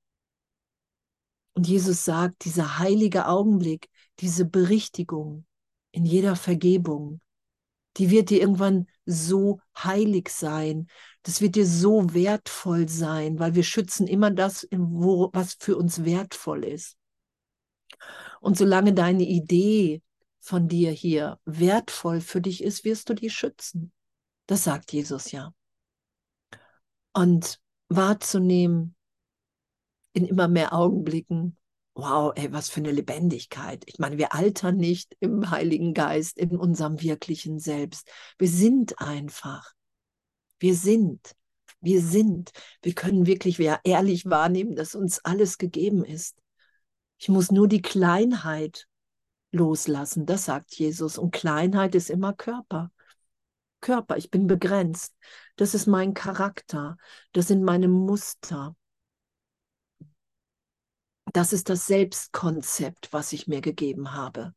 Und 1.53 1.67
Jesus 1.67 2.05
sagt, 2.05 2.45
dieser 2.45 2.77
heilige 2.77 3.27
Augenblick, 3.27 3.89
diese 4.19 4.45
Berichtigung 4.45 5.47
in 5.91 6.05
jeder 6.05 6.35
Vergebung, 6.35 7.21
die 7.97 8.11
wird 8.11 8.29
dir 8.29 8.39
irgendwann 8.39 8.87
so 9.05 9.59
heilig 9.75 10.29
sein. 10.29 10.87
Das 11.23 11.41
wird 11.41 11.55
dir 11.55 11.65
so 11.65 12.13
wertvoll 12.13 12.87
sein, 12.87 13.39
weil 13.39 13.55
wir 13.55 13.63
schützen 13.63 14.05
immer 14.05 14.29
das, 14.29 14.67
was 14.69 15.55
für 15.59 15.75
uns 15.75 16.05
wertvoll 16.05 16.63
ist. 16.63 16.97
Und 18.41 18.59
solange 18.59 18.93
deine 18.93 19.23
Idee 19.23 20.03
von 20.39 20.67
dir 20.67 20.91
hier 20.91 21.39
wertvoll 21.45 22.21
für 22.21 22.41
dich 22.41 22.63
ist, 22.63 22.85
wirst 22.85 23.09
du 23.09 23.15
die 23.15 23.31
schützen. 23.31 23.91
Das 24.45 24.65
sagt 24.65 24.93
Jesus 24.93 25.31
ja 25.31 25.51
und 27.13 27.59
wahrzunehmen 27.89 28.95
in 30.13 30.25
immer 30.25 30.47
mehr 30.47 30.73
Augenblicken, 30.73 31.57
wow, 31.95 32.31
ey, 32.35 32.51
was 32.51 32.69
für 32.69 32.79
eine 32.79 32.91
Lebendigkeit. 32.91 33.83
Ich 33.85 33.99
meine, 33.99 34.17
wir 34.17 34.33
altern 34.33 34.77
nicht 34.77 35.15
im 35.19 35.49
Heiligen 35.49 35.93
Geist, 35.93 36.37
in 36.37 36.57
unserem 36.57 37.01
wirklichen 37.01 37.59
Selbst. 37.59 38.09
Wir 38.37 38.47
sind 38.47 38.99
einfach. 38.99 39.73
Wir 40.59 40.75
sind. 40.75 41.35
Wir 41.81 42.01
sind. 42.01 42.51
Wir 42.81 42.93
können 42.93 43.25
wirklich 43.25 43.59
ehrlich 43.83 44.25
wahrnehmen, 44.25 44.75
dass 44.75 44.95
uns 44.95 45.23
alles 45.23 45.57
gegeben 45.57 46.03
ist. 46.03 46.37
Ich 47.17 47.29
muss 47.29 47.51
nur 47.51 47.67
die 47.67 47.81
Kleinheit 47.81 48.87
loslassen, 49.51 50.25
das 50.25 50.45
sagt 50.45 50.73
Jesus. 50.75 51.17
Und 51.17 51.31
Kleinheit 51.31 51.95
ist 51.95 52.09
immer 52.09 52.33
Körper. 52.33 52.91
Körper, 53.81 54.17
ich 54.17 54.29
bin 54.31 54.47
begrenzt. 54.47 55.15
Das 55.55 55.73
ist 55.73 55.87
mein 55.87 56.13
Charakter, 56.13 56.97
das 57.33 57.47
sind 57.47 57.63
meine 57.63 57.87
Muster. 57.87 58.75
Das 61.33 61.53
ist 61.53 61.69
das 61.69 61.85
Selbstkonzept, 61.87 63.13
was 63.13 63.33
ich 63.33 63.47
mir 63.47 63.61
gegeben 63.61 64.13
habe. 64.13 64.53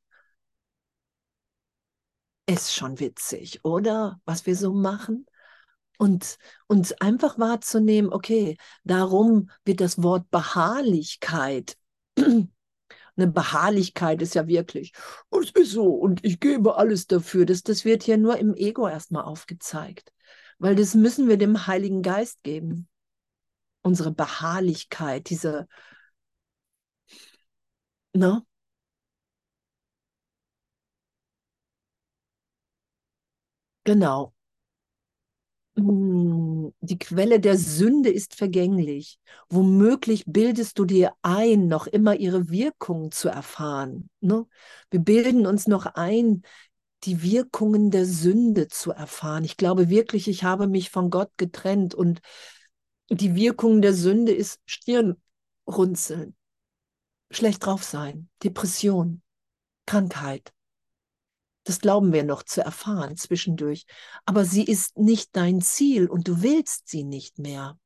Ist 2.47 2.75
schon 2.75 2.99
witzig, 2.99 3.65
oder? 3.65 4.21
Was 4.25 4.47
wir 4.47 4.57
so 4.57 4.73
machen. 4.73 5.27
Und 5.99 6.39
uns 6.67 6.93
einfach 6.93 7.39
wahrzunehmen, 7.39 8.13
okay, 8.13 8.57
darum 8.85 9.51
wird 9.65 9.81
das 9.81 10.03
Wort 10.03 10.31
Beharrlichkeit 10.31 11.77
eine 13.17 13.27
Beharrlichkeit 13.31 14.23
ist 14.23 14.35
ja 14.35 14.47
wirklich, 14.47 14.93
es 15.31 15.51
ist 15.51 15.73
so 15.73 15.85
und 15.87 16.25
ich 16.25 16.41
gebe 16.41 16.77
alles 16.77 17.07
dafür. 17.07 17.47
Das, 17.47 17.63
das 17.63 17.85
wird 17.85 18.03
hier 18.05 18.19
nur 18.19 18.39
im 18.39 18.55
Ego 18.55 18.89
erstmal 18.89 19.25
aufgezeigt, 19.25 20.13
weil 20.59 20.75
das 20.77 20.95
müssen 20.95 21.29
wir 21.29 21.37
dem 21.39 21.67
Heiligen 21.67 22.03
Geist 22.03 22.43
geben. 22.43 22.89
Unsere 23.83 24.13
Beharrlichkeit, 24.13 25.31
diese, 25.31 25.69
ne? 28.15 28.43
Genau. 33.85 34.35
Hm, 35.77 36.52
die 36.81 36.99
Quelle 36.99 37.41
der 37.41 37.57
Sünde 37.57 38.11
ist 38.11 38.35
vergänglich. 38.35 39.19
Womöglich 39.49 40.25
bildest 40.27 40.79
du 40.79 40.85
dir 40.85 41.13
ein, 41.23 41.69
noch 41.69 41.87
immer 41.87 42.17
ihre 42.17 42.51
Wirkung 42.51 43.11
zu 43.11 43.29
erfahren. 43.29 44.09
Ne? 44.21 44.47
Wir 44.91 45.01
bilden 45.01 45.47
uns 45.47 45.67
noch 45.67 45.87
ein, 45.87 46.43
die 47.05 47.23
Wirkungen 47.23 47.91
der 47.91 48.07
Sünde 48.07 48.69
zu 48.69 48.93
erfahren. 48.93 49.45
Ich 49.45 49.57
glaube 49.57 49.89
wirklich, 49.89 50.29
ich 50.29 50.45
habe 50.45 50.67
mich 50.67 50.91
von 50.91 51.11
Gott 51.11 51.31
getrennt 51.37 51.95
und 51.95 52.21
die 53.11 53.35
Wirkung 53.35 53.83
der 53.83 53.93
Sünde 53.93 54.33
ist 54.33 54.61
Stirnrunzeln, 54.67 56.37
schlecht 57.31 57.65
drauf 57.67 57.83
sein, 57.83 58.29
Depression, 58.43 59.23
Krankheit. 59.87 60.53
Das 61.65 61.79
glauben 61.79 62.13
wir 62.13 62.25
noch 62.25 62.43
zu 62.43 62.61
erfahren 62.61 63.17
zwischendurch. 63.17 63.87
Aber 64.25 64.45
sie 64.45 64.65
ist 64.65 64.99
nicht 64.99 65.37
dein 65.37 65.61
Ziel 65.61 66.09
und 66.09 66.29
du 66.29 66.43
willst 66.43 66.89
sie 66.89 67.05
nicht 67.05 67.39
mehr. 67.39 67.79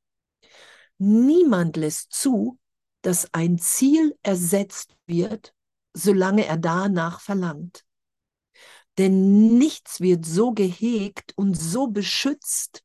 Niemand 0.97 1.77
lässt 1.77 2.11
zu, 2.11 2.57
dass 3.03 3.33
ein 3.33 3.59
Ziel 3.59 4.17
ersetzt 4.23 4.97
wird, 5.05 5.53
solange 5.93 6.45
er 6.45 6.57
danach 6.57 7.21
verlangt. 7.21 7.83
Denn 8.97 9.57
nichts 9.57 10.01
wird 10.01 10.25
so 10.25 10.53
gehegt 10.53 11.33
und 11.35 11.53
so 11.53 11.87
beschützt 11.87 12.83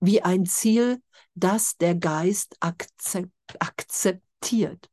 wie 0.00 0.22
ein 0.22 0.46
Ziel, 0.46 1.00
das 1.34 1.76
der 1.76 1.94
Geist 1.94 2.56
akzeptiert. 2.60 4.90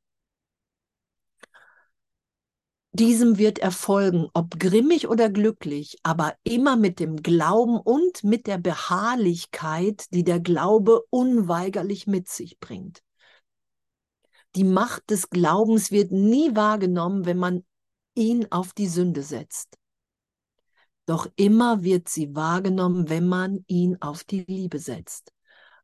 Diesem 2.93 3.37
wird 3.37 3.59
erfolgen, 3.59 4.27
ob 4.33 4.59
grimmig 4.59 5.07
oder 5.07 5.29
glücklich, 5.29 5.97
aber 6.03 6.35
immer 6.43 6.75
mit 6.75 6.99
dem 6.99 7.23
Glauben 7.23 7.79
und 7.79 8.23
mit 8.25 8.47
der 8.47 8.57
Beharrlichkeit, 8.57 10.13
die 10.13 10.25
der 10.25 10.41
Glaube 10.41 11.03
unweigerlich 11.09 12.05
mit 12.05 12.27
sich 12.27 12.59
bringt. 12.59 13.01
Die 14.55 14.65
Macht 14.65 15.09
des 15.09 15.29
Glaubens 15.29 15.91
wird 15.91 16.11
nie 16.11 16.53
wahrgenommen, 16.53 17.25
wenn 17.25 17.37
man 17.37 17.63
ihn 18.13 18.51
auf 18.51 18.73
die 18.73 18.87
Sünde 18.87 19.23
setzt. 19.23 19.77
Doch 21.05 21.27
immer 21.37 21.83
wird 21.83 22.09
sie 22.09 22.35
wahrgenommen, 22.35 23.09
wenn 23.09 23.27
man 23.27 23.63
ihn 23.67 24.01
auf 24.01 24.25
die 24.25 24.41
Liebe 24.41 24.79
setzt. 24.79 25.31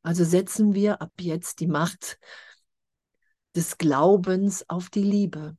Also 0.02 0.26
setzen 0.26 0.74
wir 0.74 1.02
ab 1.02 1.14
jetzt 1.20 1.62
die 1.62 1.68
Macht 1.68 2.20
des 3.56 3.78
Glaubens 3.78 4.70
auf 4.70 4.90
die 4.90 5.04
Liebe. 5.04 5.58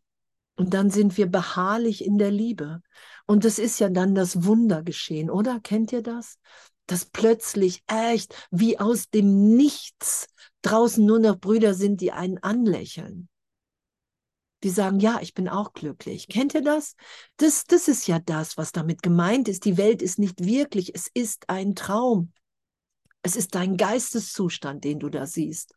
Und 0.59 0.75
dann 0.75 0.91
sind 0.91 1.17
wir 1.17 1.29
beharrlich 1.29 2.05
in 2.05 2.19
der 2.19 2.33
Liebe. 2.33 2.83
Und 3.27 3.45
das 3.45 3.61
ist 3.61 3.79
ja 3.79 3.89
dann 3.91 4.17
das 4.17 4.45
Wunder 4.45 4.83
geschehen, 4.83 5.31
oder? 5.31 5.61
Kennt 5.61 5.93
ihr 5.93 6.03
das? 6.03 6.39
Dass 6.87 7.05
plötzlich 7.05 7.85
echt 7.87 8.35
wie 8.51 8.81
aus 8.81 9.09
dem 9.09 9.55
Nichts 9.57 10.27
draußen 10.63 11.07
nur 11.07 11.21
noch 11.21 11.39
Brüder 11.39 11.75
sind, 11.75 12.01
die 12.01 12.11
einen 12.11 12.39
anlächeln. 12.39 13.29
Die 14.65 14.71
sagen, 14.71 14.99
ja, 14.99 15.21
ich 15.23 15.33
bin 15.33 15.49
auch 15.49 15.75
glücklich. 15.75 16.27
Kennt 16.27 16.55
ihr 16.55 16.63
das? 16.63 16.97
das? 17.37 17.63
Das 17.65 17.87
ist 17.87 18.09
ja 18.09 18.19
das, 18.19 18.57
was 18.57 18.73
damit 18.73 19.01
gemeint 19.05 19.47
ist. 19.47 19.65
Die 19.65 19.77
Welt 19.77 20.03
ist 20.03 20.19
nicht 20.19 20.45
wirklich, 20.45 20.93
es 20.93 21.09
ist 21.15 21.49
ein 21.49 21.77
Traum. 21.77 22.33
Es 23.23 23.37
ist 23.37 23.55
dein 23.55 23.77
Geisteszustand, 23.77 24.83
den 24.83 24.99
du 24.99 25.09
da 25.09 25.25
siehst. 25.27 25.75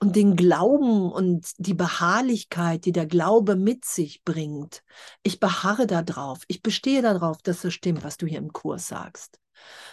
Und 0.00 0.14
den 0.14 0.36
Glauben 0.36 1.10
und 1.10 1.50
die 1.58 1.74
Beharrlichkeit, 1.74 2.84
die 2.84 2.92
der 2.92 3.06
Glaube 3.06 3.56
mit 3.56 3.84
sich 3.84 4.22
bringt. 4.24 4.82
Ich 5.22 5.40
beharre 5.40 5.86
darauf. 5.86 6.40
Ich 6.46 6.62
bestehe 6.62 7.02
darauf, 7.02 7.42
dass 7.42 7.64
es 7.64 7.74
stimmt, 7.74 8.04
was 8.04 8.16
du 8.16 8.26
hier 8.26 8.38
im 8.38 8.52
Kurs 8.52 8.86
sagst. 8.86 9.40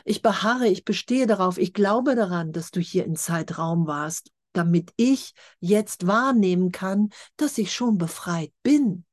Ich 0.03 0.22
beharre, 0.22 0.68
ich 0.68 0.86
bestehe 0.86 1.26
darauf, 1.26 1.58
ich 1.58 1.74
glaube 1.74 2.16
daran, 2.16 2.51
dass 2.51 2.70
du 2.70 2.80
hier 2.80 3.06
im 3.06 3.16
Zeitraum 3.16 3.88
warst, 3.88 4.32
damit 4.53 4.93
ich 4.95 5.34
jetzt 5.60 6.06
wahrnehmen 6.06 6.72
kann, 6.72 7.10
dass 7.36 7.58
ich 7.58 7.74
schon 7.74 7.97
befreit 7.97 8.53
bin. 8.62 9.06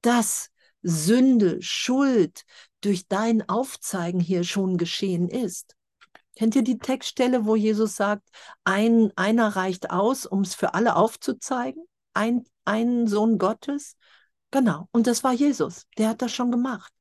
Dass 0.00 0.50
Sünde, 0.82 1.60
Schuld 1.60 2.44
durch 2.80 3.08
dein 3.08 3.48
Aufzeigen 3.48 4.20
hier 4.20 4.44
schon 4.44 4.76
geschehen 4.78 5.28
ist. 5.28 5.76
Kennt 6.36 6.56
ihr 6.56 6.62
die 6.62 6.78
Textstelle, 6.78 7.46
wo 7.46 7.56
Jesus 7.56 7.96
sagt, 7.96 8.28
ein, 8.64 9.12
einer 9.16 9.56
reicht 9.56 9.90
aus, 9.90 10.26
um 10.26 10.40
es 10.40 10.54
für 10.54 10.74
alle 10.74 10.96
aufzuzeigen? 10.96 11.84
Ein, 12.12 12.44
ein 12.64 13.06
Sohn 13.06 13.38
Gottes? 13.38 13.96
Genau. 14.50 14.88
Und 14.92 15.06
das 15.06 15.24
war 15.24 15.32
Jesus. 15.32 15.86
Der 15.98 16.10
hat 16.10 16.22
das 16.22 16.32
schon 16.32 16.50
gemacht. 16.50 16.92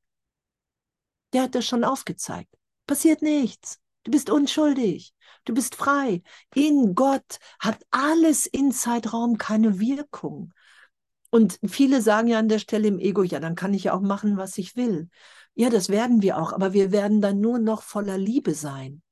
Der 1.34 1.44
hat 1.44 1.56
das 1.56 1.66
schon 1.66 1.84
aufgezeigt. 1.84 2.54
Passiert 2.88 3.22
nichts. 3.22 3.80
Du 4.04 4.12
bist 4.12 4.30
unschuldig. 4.30 5.14
Du 5.46 5.54
bist 5.54 5.76
frei. 5.76 6.22
In 6.56 6.96
Gott 6.96 7.40
hat 7.60 7.84
alles 7.92 8.46
in 8.46 8.72
Zeitraum 8.72 9.38
keine 9.38 9.80
Wirkung. 9.80 10.54
Und 11.30 11.60
viele 11.66 12.02
sagen 12.02 12.28
ja 12.28 12.40
an 12.40 12.50
der 12.50 12.60
Stelle 12.60 12.88
im 12.88 13.00
Ego, 13.00 13.24
ja, 13.24 13.40
dann 13.40 13.56
kann 13.56 13.74
ich 13.74 13.86
ja 13.86 13.94
auch 13.94 14.02
machen, 14.02 14.38
was 14.38 14.58
ich 14.58 14.76
will. 14.76 15.10
Ja, 15.56 15.70
das 15.70 15.90
werden 15.90 16.24
wir 16.24 16.40
auch, 16.40 16.54
aber 16.54 16.74
wir 16.74 16.92
werden 16.92 17.22
dann 17.22 17.40
nur 17.40 17.60
noch 17.60 17.84
voller 17.84 18.18
Liebe 18.18 18.56
sein. 18.56 19.03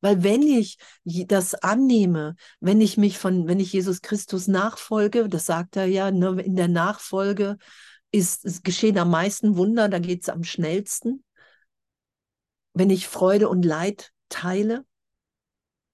Weil 0.00 0.22
wenn 0.22 0.42
ich 0.42 0.78
das 1.04 1.54
annehme, 1.54 2.36
wenn 2.60 2.80
ich 2.80 2.96
mich 2.96 3.18
von, 3.18 3.46
wenn 3.48 3.60
ich 3.60 3.72
Jesus 3.72 4.02
Christus 4.02 4.46
nachfolge, 4.46 5.28
das 5.28 5.46
sagt 5.46 5.76
er 5.76 5.86
ja, 5.86 6.10
ne, 6.10 6.40
in 6.42 6.56
der 6.56 6.68
Nachfolge 6.68 7.56
ist, 8.10 8.44
es 8.44 8.62
geschehen 8.62 8.98
am 8.98 9.10
meisten 9.10 9.56
Wunder, 9.56 9.88
da 9.88 9.98
geht 9.98 10.22
es 10.22 10.28
am 10.28 10.44
schnellsten. 10.44 11.24
Wenn 12.72 12.90
ich 12.90 13.08
Freude 13.08 13.48
und 13.48 13.64
Leid 13.64 14.12
teile, 14.28 14.84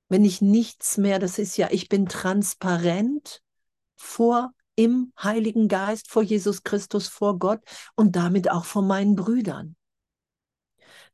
wenn 0.09 0.25
ich 0.25 0.43
nichts 0.43 0.99
mehr, 0.99 1.19
das 1.19 1.39
ist 1.39 1.57
ja, 1.57 1.69
ich 1.71 1.89
bin 1.89 2.07
transparent 2.07 3.41
vor 3.97 4.53
im 4.77 5.13
Heiligen 5.23 5.69
Geist, 5.69 6.11
vor 6.11 6.23
Jesus 6.23 6.65
Christus, 6.65 7.09
vor 7.09 7.39
Gott 7.39 7.61
und 7.95 8.17
damit 8.17 8.51
auch 8.51 8.65
vor 8.65 8.83
meinen 8.83 9.15
Brüdern. 9.17 9.77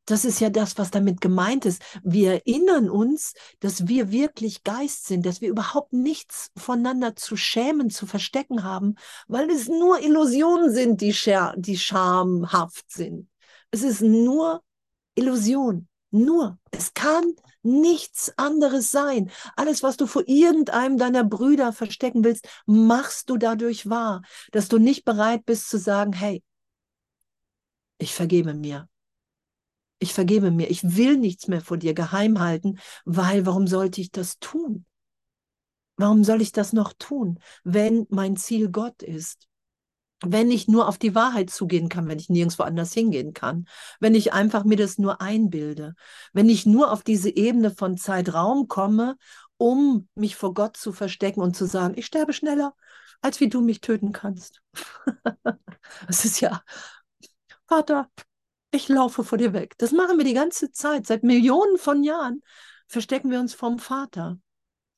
Das 0.08 0.24
ist 0.24 0.40
ja 0.40 0.48
das, 0.48 0.78
was 0.78 0.90
damit 0.90 1.20
gemeint 1.20 1.66
ist. 1.66 1.82
Wir 2.02 2.32
erinnern 2.32 2.88
uns, 2.88 3.34
dass 3.60 3.88
wir 3.88 4.10
wirklich 4.10 4.64
Geist 4.64 5.06
sind, 5.06 5.26
dass 5.26 5.42
wir 5.42 5.50
überhaupt 5.50 5.92
nichts 5.92 6.50
voneinander 6.56 7.14
zu 7.14 7.36
schämen, 7.36 7.90
zu 7.90 8.06
verstecken 8.06 8.64
haben, 8.64 8.94
weil 9.26 9.50
es 9.50 9.68
nur 9.68 10.00
Illusionen 10.00 10.72
sind, 10.72 11.02
die, 11.02 11.14
die 11.56 11.76
schamhaft 11.76 12.90
sind. 12.90 13.28
Es 13.70 13.82
ist 13.82 14.00
nur 14.00 14.62
Illusion. 15.14 15.88
Nur. 16.10 16.58
Es 16.70 16.94
kann 16.94 17.34
nichts 17.62 18.32
anderes 18.38 18.90
sein. 18.90 19.30
Alles, 19.56 19.82
was 19.82 19.98
du 19.98 20.06
vor 20.06 20.22
irgendeinem 20.26 20.96
deiner 20.96 21.22
Brüder 21.22 21.74
verstecken 21.74 22.24
willst, 22.24 22.48
machst 22.64 23.28
du 23.28 23.36
dadurch 23.36 23.90
wahr, 23.90 24.22
dass 24.52 24.68
du 24.68 24.78
nicht 24.78 25.04
bereit 25.04 25.44
bist 25.44 25.68
zu 25.68 25.76
sagen, 25.76 26.14
hey, 26.14 26.42
ich 27.98 28.14
vergebe 28.14 28.54
mir 28.54 28.88
ich 29.98 30.14
vergebe 30.14 30.50
mir, 30.50 30.70
ich 30.70 30.96
will 30.96 31.16
nichts 31.16 31.48
mehr 31.48 31.60
vor 31.60 31.76
dir 31.76 31.94
geheim 31.94 32.40
halten, 32.40 32.78
weil 33.04 33.46
warum 33.46 33.66
sollte 33.66 34.00
ich 34.00 34.10
das 34.10 34.38
tun? 34.38 34.84
Warum 35.96 36.22
soll 36.22 36.40
ich 36.40 36.52
das 36.52 36.72
noch 36.72 36.92
tun, 36.98 37.40
wenn 37.64 38.06
mein 38.08 38.36
Ziel 38.36 38.70
Gott 38.70 39.02
ist? 39.02 39.48
Wenn 40.24 40.50
ich 40.50 40.66
nur 40.66 40.88
auf 40.88 40.98
die 40.98 41.14
Wahrheit 41.14 41.50
zugehen 41.50 41.88
kann, 41.88 42.08
wenn 42.08 42.18
ich 42.18 42.28
nirgendwo 42.28 42.64
anders 42.64 42.92
hingehen 42.92 43.34
kann, 43.34 43.66
wenn 44.00 44.14
ich 44.14 44.32
einfach 44.32 44.64
mir 44.64 44.76
das 44.76 44.98
nur 44.98 45.20
einbilde, 45.20 45.94
wenn 46.32 46.48
ich 46.48 46.66
nur 46.66 46.92
auf 46.92 47.02
diese 47.02 47.34
Ebene 47.34 47.70
von 47.70 47.96
Zeitraum 47.96 48.68
komme, 48.68 49.16
um 49.58 50.08
mich 50.14 50.36
vor 50.36 50.54
Gott 50.54 50.76
zu 50.76 50.92
verstecken 50.92 51.40
und 51.40 51.56
zu 51.56 51.66
sagen, 51.66 51.94
ich 51.96 52.06
sterbe 52.06 52.32
schneller, 52.32 52.74
als 53.20 53.40
wie 53.40 53.48
du 53.48 53.60
mich 53.60 53.80
töten 53.80 54.12
kannst. 54.12 54.60
das 56.06 56.24
ist 56.24 56.40
ja, 56.40 56.62
Vater, 57.66 58.08
ich 58.70 58.88
laufe 58.88 59.24
vor 59.24 59.38
dir 59.38 59.52
weg. 59.52 59.74
Das 59.78 59.92
machen 59.92 60.18
wir 60.18 60.24
die 60.24 60.34
ganze 60.34 60.70
Zeit. 60.70 61.06
Seit 61.06 61.22
Millionen 61.22 61.78
von 61.78 62.02
Jahren 62.02 62.42
verstecken 62.86 63.30
wir 63.30 63.40
uns 63.40 63.54
vom 63.54 63.78
Vater. 63.78 64.38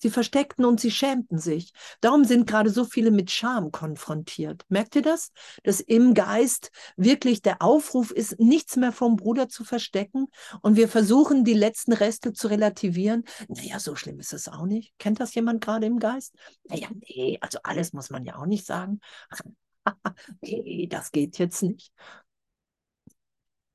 Sie 0.03 0.09
versteckten 0.09 0.64
und 0.64 0.81
sie 0.81 0.91
schämten 0.91 1.39
sich. 1.39 1.73
Darum 2.01 2.25
sind 2.25 2.47
gerade 2.47 2.71
so 2.71 2.85
viele 2.85 3.11
mit 3.11 3.31
Scham 3.31 3.71
konfrontiert. 3.71 4.64
Merkt 4.71 4.97
ihr 4.97 5.03
das? 5.03 5.31
Dass 5.62 5.81
im 5.81 6.14
Geist 6.14 6.71
wirklich 6.97 7.43
der 7.43 7.61
Aufruf 7.61 8.11
ist, 8.11 8.41
nichts 8.41 8.77
mehr 8.77 8.93
vom 8.93 9.16
Bruder 9.16 9.51
zu 9.51 9.62
verstecken. 9.62 10.29
Und 10.62 10.77
wir 10.77 10.89
versuchen, 10.89 11.45
die 11.45 11.53
letzten 11.53 11.93
Reste 11.93 12.33
zu 12.33 12.49
relativieren. 12.49 13.25
Naja, 13.49 13.79
so 13.79 13.95
schlimm 13.95 14.18
ist 14.21 14.33
es 14.33 14.49
auch 14.49 14.64
nicht. 14.64 14.95
Kennt 14.99 15.21
das 15.21 15.35
jemand 15.35 15.62
gerade 15.62 15.85
im 15.85 15.99
Geist? 15.99 16.35
Naja, 16.64 16.89
nee, 17.07 17.37
also 17.43 17.59
alles 17.62 17.93
muss 17.93 18.09
man 18.09 18.25
ja 18.25 18.37
auch 18.37 18.47
nicht 18.47 18.64
sagen. 18.64 19.01
nee, 20.41 20.87
das 20.87 21.12
geht 21.12 21.39
jetzt 21.39 21.62
nicht. 21.62 21.93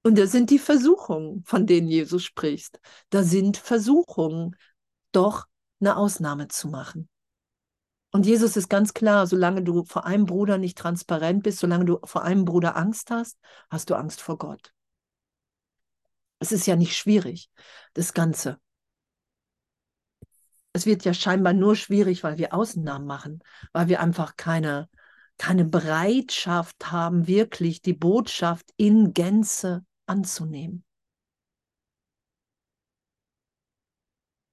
Und 0.06 0.20
das 0.20 0.32
sind 0.32 0.52
die 0.52 0.60
Versuchungen, 0.60 1.44
von 1.46 1.66
denen 1.66 1.88
Jesus 1.88 2.24
spricht. 2.24 2.80
Da 3.10 3.24
sind 3.24 3.58
Versuchungen, 3.58 4.56
doch 5.12 5.48
eine 5.80 5.98
Ausnahme 5.98 6.48
zu 6.48 6.68
machen. 6.68 7.10
Und 8.12 8.28
Jesus 8.28 8.56
ist 8.56 8.70
ganz 8.70 8.94
klar, 8.94 9.26
solange 9.26 9.64
du 9.64 9.84
vor 9.84 10.06
einem 10.06 10.28
Bruder 10.28 10.60
nicht 10.60 10.78
transparent 10.78 11.42
bist, 11.42 11.58
solange 11.58 11.86
du 11.86 12.00
vor 12.04 12.22
einem 12.22 12.46
Bruder 12.46 12.78
Angst 12.78 13.10
hast, 13.10 13.40
hast 13.72 13.90
du 13.90 13.96
Angst 13.96 14.22
vor 14.22 14.38
Gott. 14.38 14.74
Es 16.38 16.52
ist 16.52 16.68
ja 16.68 16.76
nicht 16.76 16.96
schwierig, 16.96 17.50
das 17.96 18.14
Ganze. 18.14 18.60
Es 20.72 20.86
wird 20.86 21.04
ja 21.04 21.16
scheinbar 21.16 21.54
nur 21.54 21.76
schwierig, 21.76 22.24
weil 22.24 22.38
wir 22.38 22.54
Ausnahmen 22.54 23.08
machen, 23.08 23.40
weil 23.74 23.88
wir 23.88 24.02
einfach 24.02 24.36
keine, 24.36 24.88
keine 25.40 25.66
Bereitschaft 25.66 26.92
haben, 26.92 27.26
wirklich 27.26 27.82
die 27.82 27.94
Botschaft 27.94 28.70
in 28.78 29.12
Gänze 29.12 29.84
anzunehmen. 30.06 30.84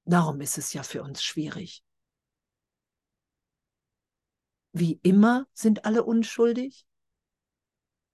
Darum 0.04 0.40
ist 0.40 0.58
es 0.58 0.72
ja 0.72 0.82
für 0.82 1.02
uns 1.02 1.22
schwierig. 1.22 1.84
Wie 4.72 4.98
immer 5.02 5.46
sind 5.52 5.84
alle 5.84 6.04
unschuldig. 6.04 6.86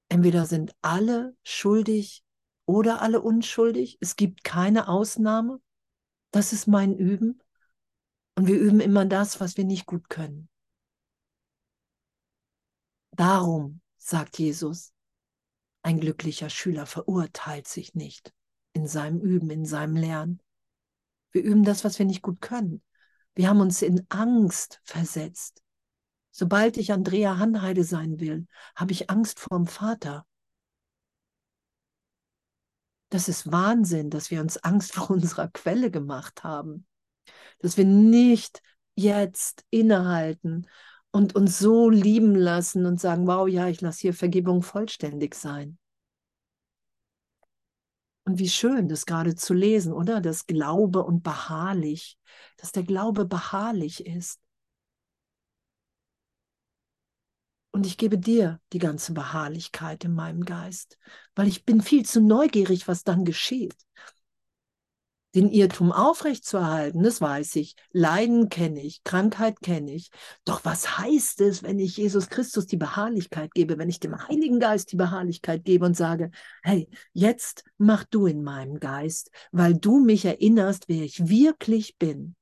Entweder 0.09 0.47
sind 0.47 0.75
alle 0.83 1.37
schuldig 1.45 2.25
oder 2.67 3.01
alle 3.01 3.21
unschuldig. 3.21 3.99
Es 4.01 4.17
gibt 4.17 4.45
keine 4.45 4.89
Ausnahme. 4.89 5.61
Das 6.31 6.53
ist 6.53 6.67
mein 6.67 6.97
Üben. 6.97 7.43
Und 8.37 8.47
wir 8.47 8.59
üben 8.59 8.81
immer 8.81 9.05
das, 9.05 9.41
was 9.41 9.57
wir 9.57 9.65
nicht 9.65 9.87
gut 9.87 10.09
können. 10.09 10.49
Darum, 13.13 13.81
sagt 13.97 14.39
Jesus, 14.39 14.93
ein 15.83 16.01
glücklicher 16.01 16.51
Schüler 16.51 16.87
verurteilt 16.87 17.69
sich 17.69 17.95
nicht 17.95 18.33
in 18.73 18.87
seinem 18.87 19.21
Üben, 19.21 19.51
in 19.51 19.65
seinem 19.65 19.97
Lernen. 19.97 20.41
Wir 21.31 21.43
üben 21.43 21.65
das, 21.65 21.85
was 21.85 21.99
wir 21.99 22.07
nicht 22.07 22.23
gut 22.23 22.41
können. 22.41 22.83
Wir 23.35 23.49
haben 23.49 23.61
uns 23.61 23.83
in 23.83 24.05
Angst 24.09 24.81
versetzt. 24.85 25.63
Sobald 26.31 26.77
ich 26.77 26.93
Andrea 26.93 27.39
Hanheide 27.39 27.85
sein 27.85 28.21
will, 28.21 28.47
habe 28.77 28.93
ich 28.93 29.11
Angst 29.11 29.41
vor 29.41 29.57
dem 29.59 29.67
Vater. 29.67 30.27
Das 33.11 33.29
ist 33.29 33.51
Wahnsinn, 33.51 34.11
dass 34.11 34.31
wir 34.31 34.41
uns 34.41 34.59
Angst 34.59 34.93
vor 34.95 35.11
unserer 35.11 35.49
Quelle 35.49 35.91
gemacht 35.91 36.45
haben. 36.45 36.87
Dass 37.61 37.77
wir 37.77 37.85
nicht 37.85 38.63
jetzt 38.95 39.65
innehalten 39.71 40.69
und 41.19 41.35
uns 41.35 41.59
so 41.59 41.91
lieben 41.91 42.37
lassen 42.37 42.87
und 42.87 43.01
sagen, 43.01 43.27
wow, 43.27 43.49
ja, 43.49 43.67
ich 43.67 43.81
lasse 43.81 44.03
hier 44.03 44.15
Vergebung 44.15 44.63
vollständig 44.63 45.35
sein. 45.35 45.77
Und 48.25 48.39
wie 48.39 48.49
schön, 48.49 48.89
das 48.89 49.05
gerade 49.05 49.35
zu 49.35 49.53
lesen, 49.53 49.93
oder? 49.93 50.21
Das 50.21 50.47
Glaube 50.47 51.03
und 51.03 51.25
beharrlich, 51.25 52.17
dass 52.57 52.71
der 52.71 52.85
Glaube 52.85 53.25
beharrlich 53.25 54.07
ist. 54.07 54.39
Und 57.73 57.85
ich 57.85 57.97
gebe 57.97 58.17
dir 58.17 58.61
die 58.73 58.79
ganze 58.79 59.13
Beharrlichkeit 59.13 60.05
in 60.05 60.15
meinem 60.15 60.45
Geist, 60.45 60.99
weil 61.35 61.49
ich 61.49 61.65
bin 61.65 61.81
viel 61.81 62.05
zu 62.05 62.21
neugierig, 62.21 62.87
was 62.87 63.03
dann 63.03 63.25
geschieht 63.25 63.75
den 65.35 65.51
Irrtum 65.51 65.93
aufrechtzuerhalten, 65.93 67.03
das 67.03 67.21
weiß 67.21 67.57
ich. 67.57 67.77
Leiden 67.93 68.49
kenne 68.49 68.83
ich, 68.83 69.05
Krankheit 69.05 69.61
kenne 69.61 69.93
ich. 69.93 70.11
Doch 70.45 70.65
was 70.65 70.99
heißt 70.99 71.41
es, 71.43 71.63
wenn 71.63 71.79
ich 71.79 71.97
Jesus 71.97 72.29
Christus 72.29 72.67
die 72.67 72.77
Beharrlichkeit 72.77 73.53
gebe, 73.53 73.79
wenn 73.79 73.91
ich 73.91 74.01
dem 74.01 74.17
Heiligen 74.29 74.59
Geist 74.59 74.93
die 74.93 74.97
Beharrlichkeit 74.97 75.65
gebe 75.65 75.85
und 75.85 75.97
sage, 75.97 76.31
hey, 76.63 76.89
jetzt 77.13 77.65
mach 77.77 78.05
du 78.05 78.27
in 78.27 78.43
meinem 78.43 78.81
Geist, 78.81 79.31
weil 79.53 79.75
du 79.75 80.01
mich 80.01 80.25
erinnerst, 80.25 80.89
wer 80.89 81.03
ich 81.03 81.29
wirklich 81.29 81.99
bin. 81.99 82.35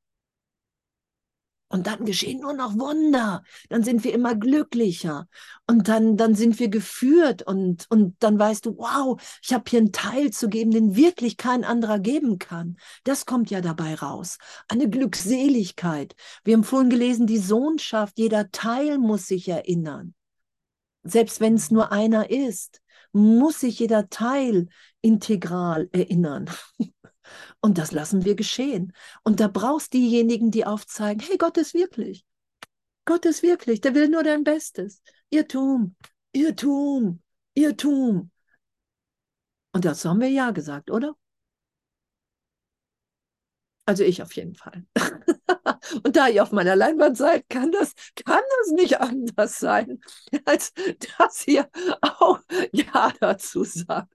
Und 1.68 1.88
dann 1.88 2.04
geschehen 2.04 2.40
nur 2.40 2.52
noch 2.52 2.78
Wunder. 2.78 3.42
Dann 3.68 3.82
sind 3.82 4.04
wir 4.04 4.14
immer 4.14 4.36
glücklicher. 4.36 5.28
Und 5.66 5.88
dann, 5.88 6.16
dann 6.16 6.34
sind 6.36 6.60
wir 6.60 6.68
geführt. 6.68 7.42
Und, 7.42 7.86
und 7.90 8.14
dann 8.20 8.38
weißt 8.38 8.66
du, 8.66 8.76
wow, 8.78 9.20
ich 9.42 9.52
habe 9.52 9.64
hier 9.68 9.80
einen 9.80 9.92
Teil 9.92 10.30
zu 10.30 10.48
geben, 10.48 10.70
den 10.70 10.94
wirklich 10.94 11.36
kein 11.36 11.64
anderer 11.64 11.98
geben 11.98 12.38
kann. 12.38 12.76
Das 13.02 13.26
kommt 13.26 13.50
ja 13.50 13.60
dabei 13.60 13.94
raus. 13.94 14.38
Eine 14.68 14.88
Glückseligkeit. 14.88 16.14
Wir 16.44 16.54
haben 16.54 16.64
vorhin 16.64 16.90
gelesen, 16.90 17.26
die 17.26 17.38
Sohnschaft. 17.38 18.18
Jeder 18.18 18.50
Teil 18.52 18.98
muss 18.98 19.26
sich 19.26 19.48
erinnern. 19.48 20.14
Selbst 21.02 21.40
wenn 21.40 21.54
es 21.54 21.70
nur 21.70 21.90
einer 21.90 22.30
ist, 22.30 22.80
muss 23.12 23.60
sich 23.60 23.78
jeder 23.78 24.08
Teil 24.08 24.68
integral 25.00 25.88
erinnern. 25.92 26.50
Und 27.60 27.78
das 27.78 27.92
lassen 27.92 28.24
wir 28.24 28.34
geschehen. 28.34 28.92
Und 29.22 29.40
da 29.40 29.48
brauchst 29.48 29.92
diejenigen, 29.92 30.50
die 30.50 30.64
aufzeigen, 30.64 31.20
hey, 31.26 31.38
Gott 31.38 31.56
ist 31.58 31.74
wirklich. 31.74 32.24
Gott 33.04 33.24
ist 33.24 33.42
wirklich, 33.42 33.80
der 33.80 33.94
will 33.94 34.08
nur 34.08 34.22
dein 34.22 34.44
Bestes. 34.44 35.02
Irrtum, 35.30 35.96
Irrtum, 36.32 37.22
Irrtum. 37.54 38.30
Und 39.72 39.84
dazu 39.84 40.08
haben 40.10 40.20
wir 40.20 40.30
ja 40.30 40.50
gesagt, 40.50 40.90
oder? 40.90 41.14
Also 43.84 44.02
ich 44.02 44.20
auf 44.22 44.32
jeden 44.32 44.54
Fall. 44.56 44.84
Und 46.02 46.16
da 46.16 46.26
ihr 46.26 46.42
auf 46.42 46.50
meiner 46.50 46.74
Leinwand 46.74 47.16
seid, 47.16 47.48
kann 47.48 47.70
das, 47.70 47.94
kann 48.16 48.42
das 48.58 48.72
nicht 48.72 49.00
anders 49.00 49.58
sein, 49.58 50.00
als 50.44 50.72
dass 51.18 51.46
ihr 51.46 51.68
auch 52.00 52.40
Ja 52.72 53.12
dazu 53.20 53.62
sagt 53.62 54.12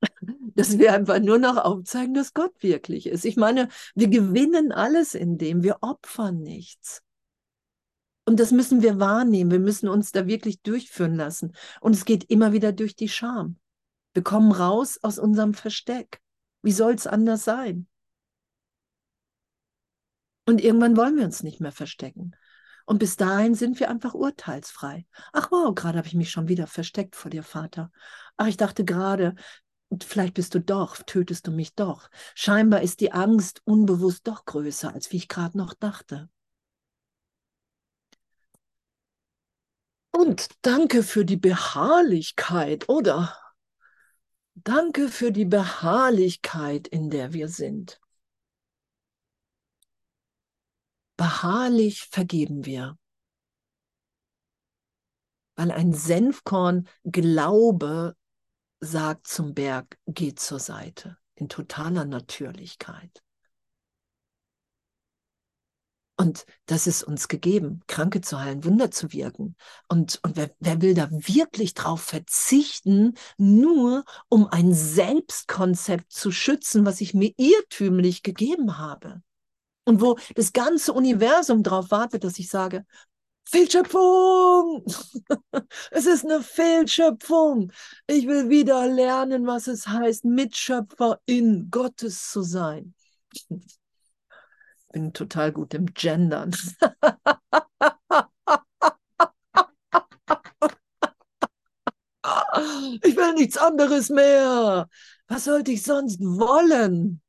dass 0.54 0.78
wir 0.78 0.92
einfach 0.92 1.20
nur 1.20 1.38
noch 1.38 1.56
aufzeigen, 1.56 2.14
dass 2.14 2.34
Gott 2.34 2.62
wirklich 2.62 3.06
ist. 3.06 3.24
Ich 3.24 3.36
meine, 3.36 3.68
wir 3.94 4.08
gewinnen 4.08 4.72
alles 4.72 5.14
in 5.14 5.38
dem, 5.38 5.62
wir 5.62 5.78
opfern 5.82 6.40
nichts. 6.40 7.02
Und 8.24 8.38
das 8.40 8.52
müssen 8.52 8.82
wir 8.82 9.00
wahrnehmen. 9.00 9.50
Wir 9.50 9.58
müssen 9.58 9.88
uns 9.88 10.12
da 10.12 10.26
wirklich 10.26 10.60
durchführen 10.60 11.14
lassen. 11.14 11.54
Und 11.80 11.94
es 11.94 12.04
geht 12.04 12.24
immer 12.24 12.52
wieder 12.52 12.72
durch 12.72 12.94
die 12.94 13.08
Scham. 13.08 13.58
Wir 14.12 14.22
kommen 14.22 14.52
raus 14.52 14.98
aus 15.02 15.18
unserem 15.18 15.54
Versteck. 15.54 16.20
Wie 16.62 16.72
soll 16.72 16.92
es 16.92 17.06
anders 17.06 17.44
sein? 17.44 17.86
Und 20.44 20.60
irgendwann 20.60 20.96
wollen 20.96 21.16
wir 21.16 21.24
uns 21.24 21.42
nicht 21.42 21.60
mehr 21.60 21.72
verstecken. 21.72 22.34
Und 22.84 22.98
bis 22.98 23.16
dahin 23.16 23.54
sind 23.54 23.80
wir 23.80 23.90
einfach 23.90 24.14
urteilsfrei. 24.14 25.06
Ach 25.32 25.50
wow, 25.50 25.74
gerade 25.74 25.98
habe 25.98 26.08
ich 26.08 26.14
mich 26.14 26.30
schon 26.30 26.48
wieder 26.48 26.66
versteckt 26.66 27.16
vor 27.16 27.30
dir, 27.30 27.42
Vater. 27.42 27.90
Ach, 28.38 28.46
ich 28.46 28.56
dachte 28.56 28.84
gerade, 28.84 29.34
vielleicht 30.00 30.34
bist 30.34 30.54
du 30.54 30.60
doch, 30.60 30.96
tötest 30.96 31.46
du 31.46 31.50
mich 31.50 31.74
doch. 31.74 32.10
Scheinbar 32.34 32.82
ist 32.82 33.00
die 33.00 33.12
Angst 33.12 33.62
unbewusst 33.64 34.26
doch 34.26 34.44
größer, 34.44 34.92
als 34.92 35.12
wie 35.12 35.16
ich 35.16 35.28
gerade 35.28 35.56
noch 35.56 35.74
dachte. 35.74 36.28
Und 40.10 40.48
danke 40.62 41.02
für 41.02 41.24
die 41.24 41.36
Beharrlichkeit, 41.36 42.88
oder? 42.88 43.36
Danke 44.54 45.08
für 45.08 45.30
die 45.30 45.44
Beharrlichkeit, 45.44 46.88
in 46.88 47.10
der 47.10 47.32
wir 47.32 47.48
sind. 47.48 48.00
Beharrlich 51.16 52.08
vergeben 52.10 52.64
wir. 52.64 52.98
Weil 55.54 55.70
ein 55.70 55.92
Senfkorn 55.92 56.88
Glaube 57.04 58.16
sagt 58.80 59.26
zum 59.26 59.54
Berg, 59.54 59.98
geh 60.06 60.34
zur 60.34 60.60
Seite, 60.60 61.18
in 61.34 61.48
totaler 61.48 62.04
Natürlichkeit. 62.04 63.22
Und 66.20 66.46
das 66.66 66.88
ist 66.88 67.04
uns 67.04 67.28
gegeben, 67.28 67.80
Kranke 67.86 68.20
zu 68.20 68.40
heilen, 68.40 68.64
Wunder 68.64 68.90
zu 68.90 69.12
wirken. 69.12 69.54
Und, 69.86 70.18
und 70.24 70.36
wer, 70.36 70.50
wer 70.58 70.82
will 70.82 70.94
da 70.94 71.08
wirklich 71.12 71.74
drauf 71.74 72.02
verzichten, 72.02 73.14
nur 73.36 74.04
um 74.28 74.48
ein 74.48 74.74
Selbstkonzept 74.74 76.10
zu 76.12 76.32
schützen, 76.32 76.84
was 76.84 77.00
ich 77.00 77.14
mir 77.14 77.32
irrtümlich 77.36 78.24
gegeben 78.24 78.78
habe? 78.78 79.22
Und 79.84 80.00
wo 80.00 80.18
das 80.34 80.52
ganze 80.52 80.92
Universum 80.92 81.62
darauf 81.62 81.92
wartet, 81.92 82.24
dass 82.24 82.40
ich 82.40 82.48
sage, 82.48 82.84
Fehlschöpfung! 83.50 84.84
es 85.90 86.04
ist 86.04 86.26
eine 86.26 86.42
Fehlschöpfung. 86.42 87.72
Ich 88.06 88.26
will 88.26 88.50
wieder 88.50 88.86
lernen, 88.86 89.46
was 89.46 89.68
es 89.68 89.88
heißt, 89.88 90.26
Mitschöpfer 90.26 91.18
in 91.24 91.70
Gottes 91.70 92.30
zu 92.30 92.42
sein. 92.42 92.94
Ich 93.30 93.46
bin 94.92 95.14
total 95.14 95.52
gut 95.52 95.72
im 95.72 95.86
Gendern. 95.86 96.50
ich 103.02 103.16
will 103.16 103.32
nichts 103.32 103.56
anderes 103.56 104.10
mehr. 104.10 104.88
Was 105.26 105.44
sollte 105.44 105.72
ich 105.72 105.82
sonst 105.82 106.20
wollen? 106.20 107.22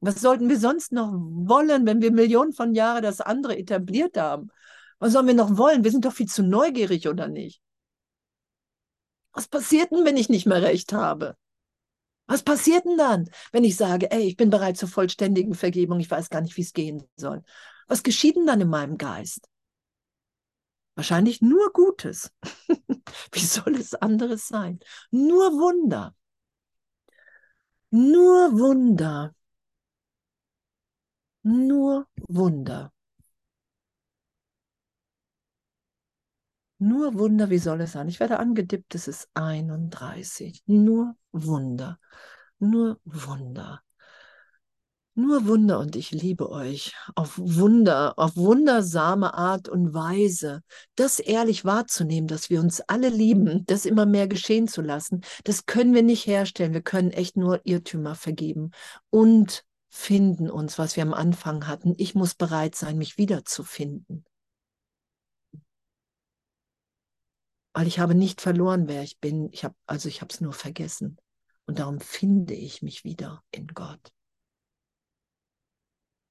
Was 0.00 0.22
sollten 0.22 0.48
wir 0.48 0.58
sonst 0.58 0.92
noch 0.92 1.12
wollen, 1.12 1.84
wenn 1.84 2.00
wir 2.00 2.12
Millionen 2.12 2.54
von 2.54 2.74
Jahren 2.74 3.02
das 3.02 3.20
andere 3.20 3.58
etabliert 3.58 4.16
haben? 4.16 4.50
Was 5.00 5.12
sollen 5.14 5.26
wir 5.26 5.34
noch 5.34 5.56
wollen? 5.56 5.82
Wir 5.82 5.90
sind 5.90 6.04
doch 6.04 6.12
viel 6.12 6.28
zu 6.28 6.42
neugierig, 6.42 7.08
oder 7.08 7.26
nicht? 7.26 7.62
Was 9.32 9.48
passiert 9.48 9.90
denn, 9.90 10.04
wenn 10.04 10.16
ich 10.16 10.28
nicht 10.28 10.46
mehr 10.46 10.62
recht 10.62 10.92
habe? 10.92 11.36
Was 12.26 12.42
passiert 12.42 12.84
denn 12.84 12.96
dann, 12.96 13.28
wenn 13.50 13.64
ich 13.64 13.76
sage, 13.76 14.10
ey, 14.12 14.22
ich 14.22 14.36
bin 14.36 14.50
bereit 14.50 14.76
zur 14.76 14.88
vollständigen 14.88 15.54
Vergebung, 15.54 15.98
ich 15.98 16.10
weiß 16.10 16.28
gar 16.30 16.42
nicht, 16.42 16.56
wie 16.56 16.62
es 16.62 16.72
gehen 16.72 17.02
soll? 17.16 17.42
Was 17.88 18.02
geschieht 18.02 18.36
denn 18.36 18.46
dann 18.46 18.60
in 18.60 18.68
meinem 18.68 18.98
Geist? 18.98 19.48
Wahrscheinlich 20.94 21.40
nur 21.40 21.72
Gutes. 21.72 22.30
wie 23.32 23.40
soll 23.40 23.74
es 23.76 23.94
anderes 23.94 24.48
sein? 24.48 24.80
Nur 25.10 25.52
Wunder. 25.52 26.14
Nur 27.90 28.52
Wunder. 28.58 29.34
Nur 31.42 32.06
Wunder. 32.28 32.92
Nur 36.82 37.18
Wunder, 37.18 37.50
wie 37.50 37.58
soll 37.58 37.82
es 37.82 37.92
sein? 37.92 38.08
Ich 38.08 38.20
werde 38.20 38.38
angedippt, 38.38 38.94
es 38.94 39.06
ist 39.06 39.28
31. 39.34 40.62
Nur 40.66 41.14
Wunder. 41.30 41.98
Nur 42.58 42.98
Wunder. 43.04 43.82
Nur 45.14 45.46
Wunder 45.46 45.78
und 45.78 45.94
ich 45.94 46.10
liebe 46.10 46.48
euch. 46.48 46.94
Auf 47.14 47.36
Wunder, 47.36 48.18
auf 48.18 48.34
wundersame 48.34 49.34
Art 49.34 49.68
und 49.68 49.92
Weise. 49.92 50.62
Das 50.94 51.18
ehrlich 51.18 51.66
wahrzunehmen, 51.66 52.28
dass 52.28 52.48
wir 52.48 52.60
uns 52.60 52.80
alle 52.80 53.10
lieben, 53.10 53.66
das 53.66 53.84
immer 53.84 54.06
mehr 54.06 54.26
geschehen 54.26 54.66
zu 54.66 54.80
lassen, 54.80 55.20
das 55.44 55.66
können 55.66 55.92
wir 55.92 56.02
nicht 56.02 56.26
herstellen. 56.26 56.72
Wir 56.72 56.80
können 56.80 57.10
echt 57.10 57.36
nur 57.36 57.60
Irrtümer 57.64 58.14
vergeben 58.14 58.70
und 59.10 59.66
finden 59.90 60.48
uns, 60.48 60.78
was 60.78 60.96
wir 60.96 61.02
am 61.02 61.12
Anfang 61.12 61.66
hatten. 61.66 61.92
Ich 61.98 62.14
muss 62.14 62.34
bereit 62.34 62.74
sein, 62.74 62.96
mich 62.96 63.18
wiederzufinden. 63.18 64.24
Weil 67.72 67.86
ich 67.86 67.98
habe 67.98 68.14
nicht 68.14 68.40
verloren, 68.40 68.88
wer 68.88 69.02
ich 69.02 69.20
bin. 69.20 69.48
Ich 69.52 69.64
habe 69.64 69.74
also 69.86 70.08
ich 70.08 70.20
habe 70.22 70.32
es 70.32 70.40
nur 70.40 70.52
vergessen 70.52 71.18
und 71.66 71.78
darum 71.78 72.00
finde 72.00 72.54
ich 72.54 72.82
mich 72.82 73.04
wieder 73.04 73.42
in 73.50 73.68
Gott. 73.68 74.12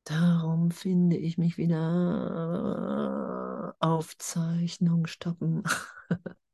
Darum 0.04 0.72
finde 0.72 1.18
ich 1.18 1.38
mich 1.38 1.58
wieder 1.58 3.76
Aufzeichnung 3.80 5.08
stoppen. 5.08 5.64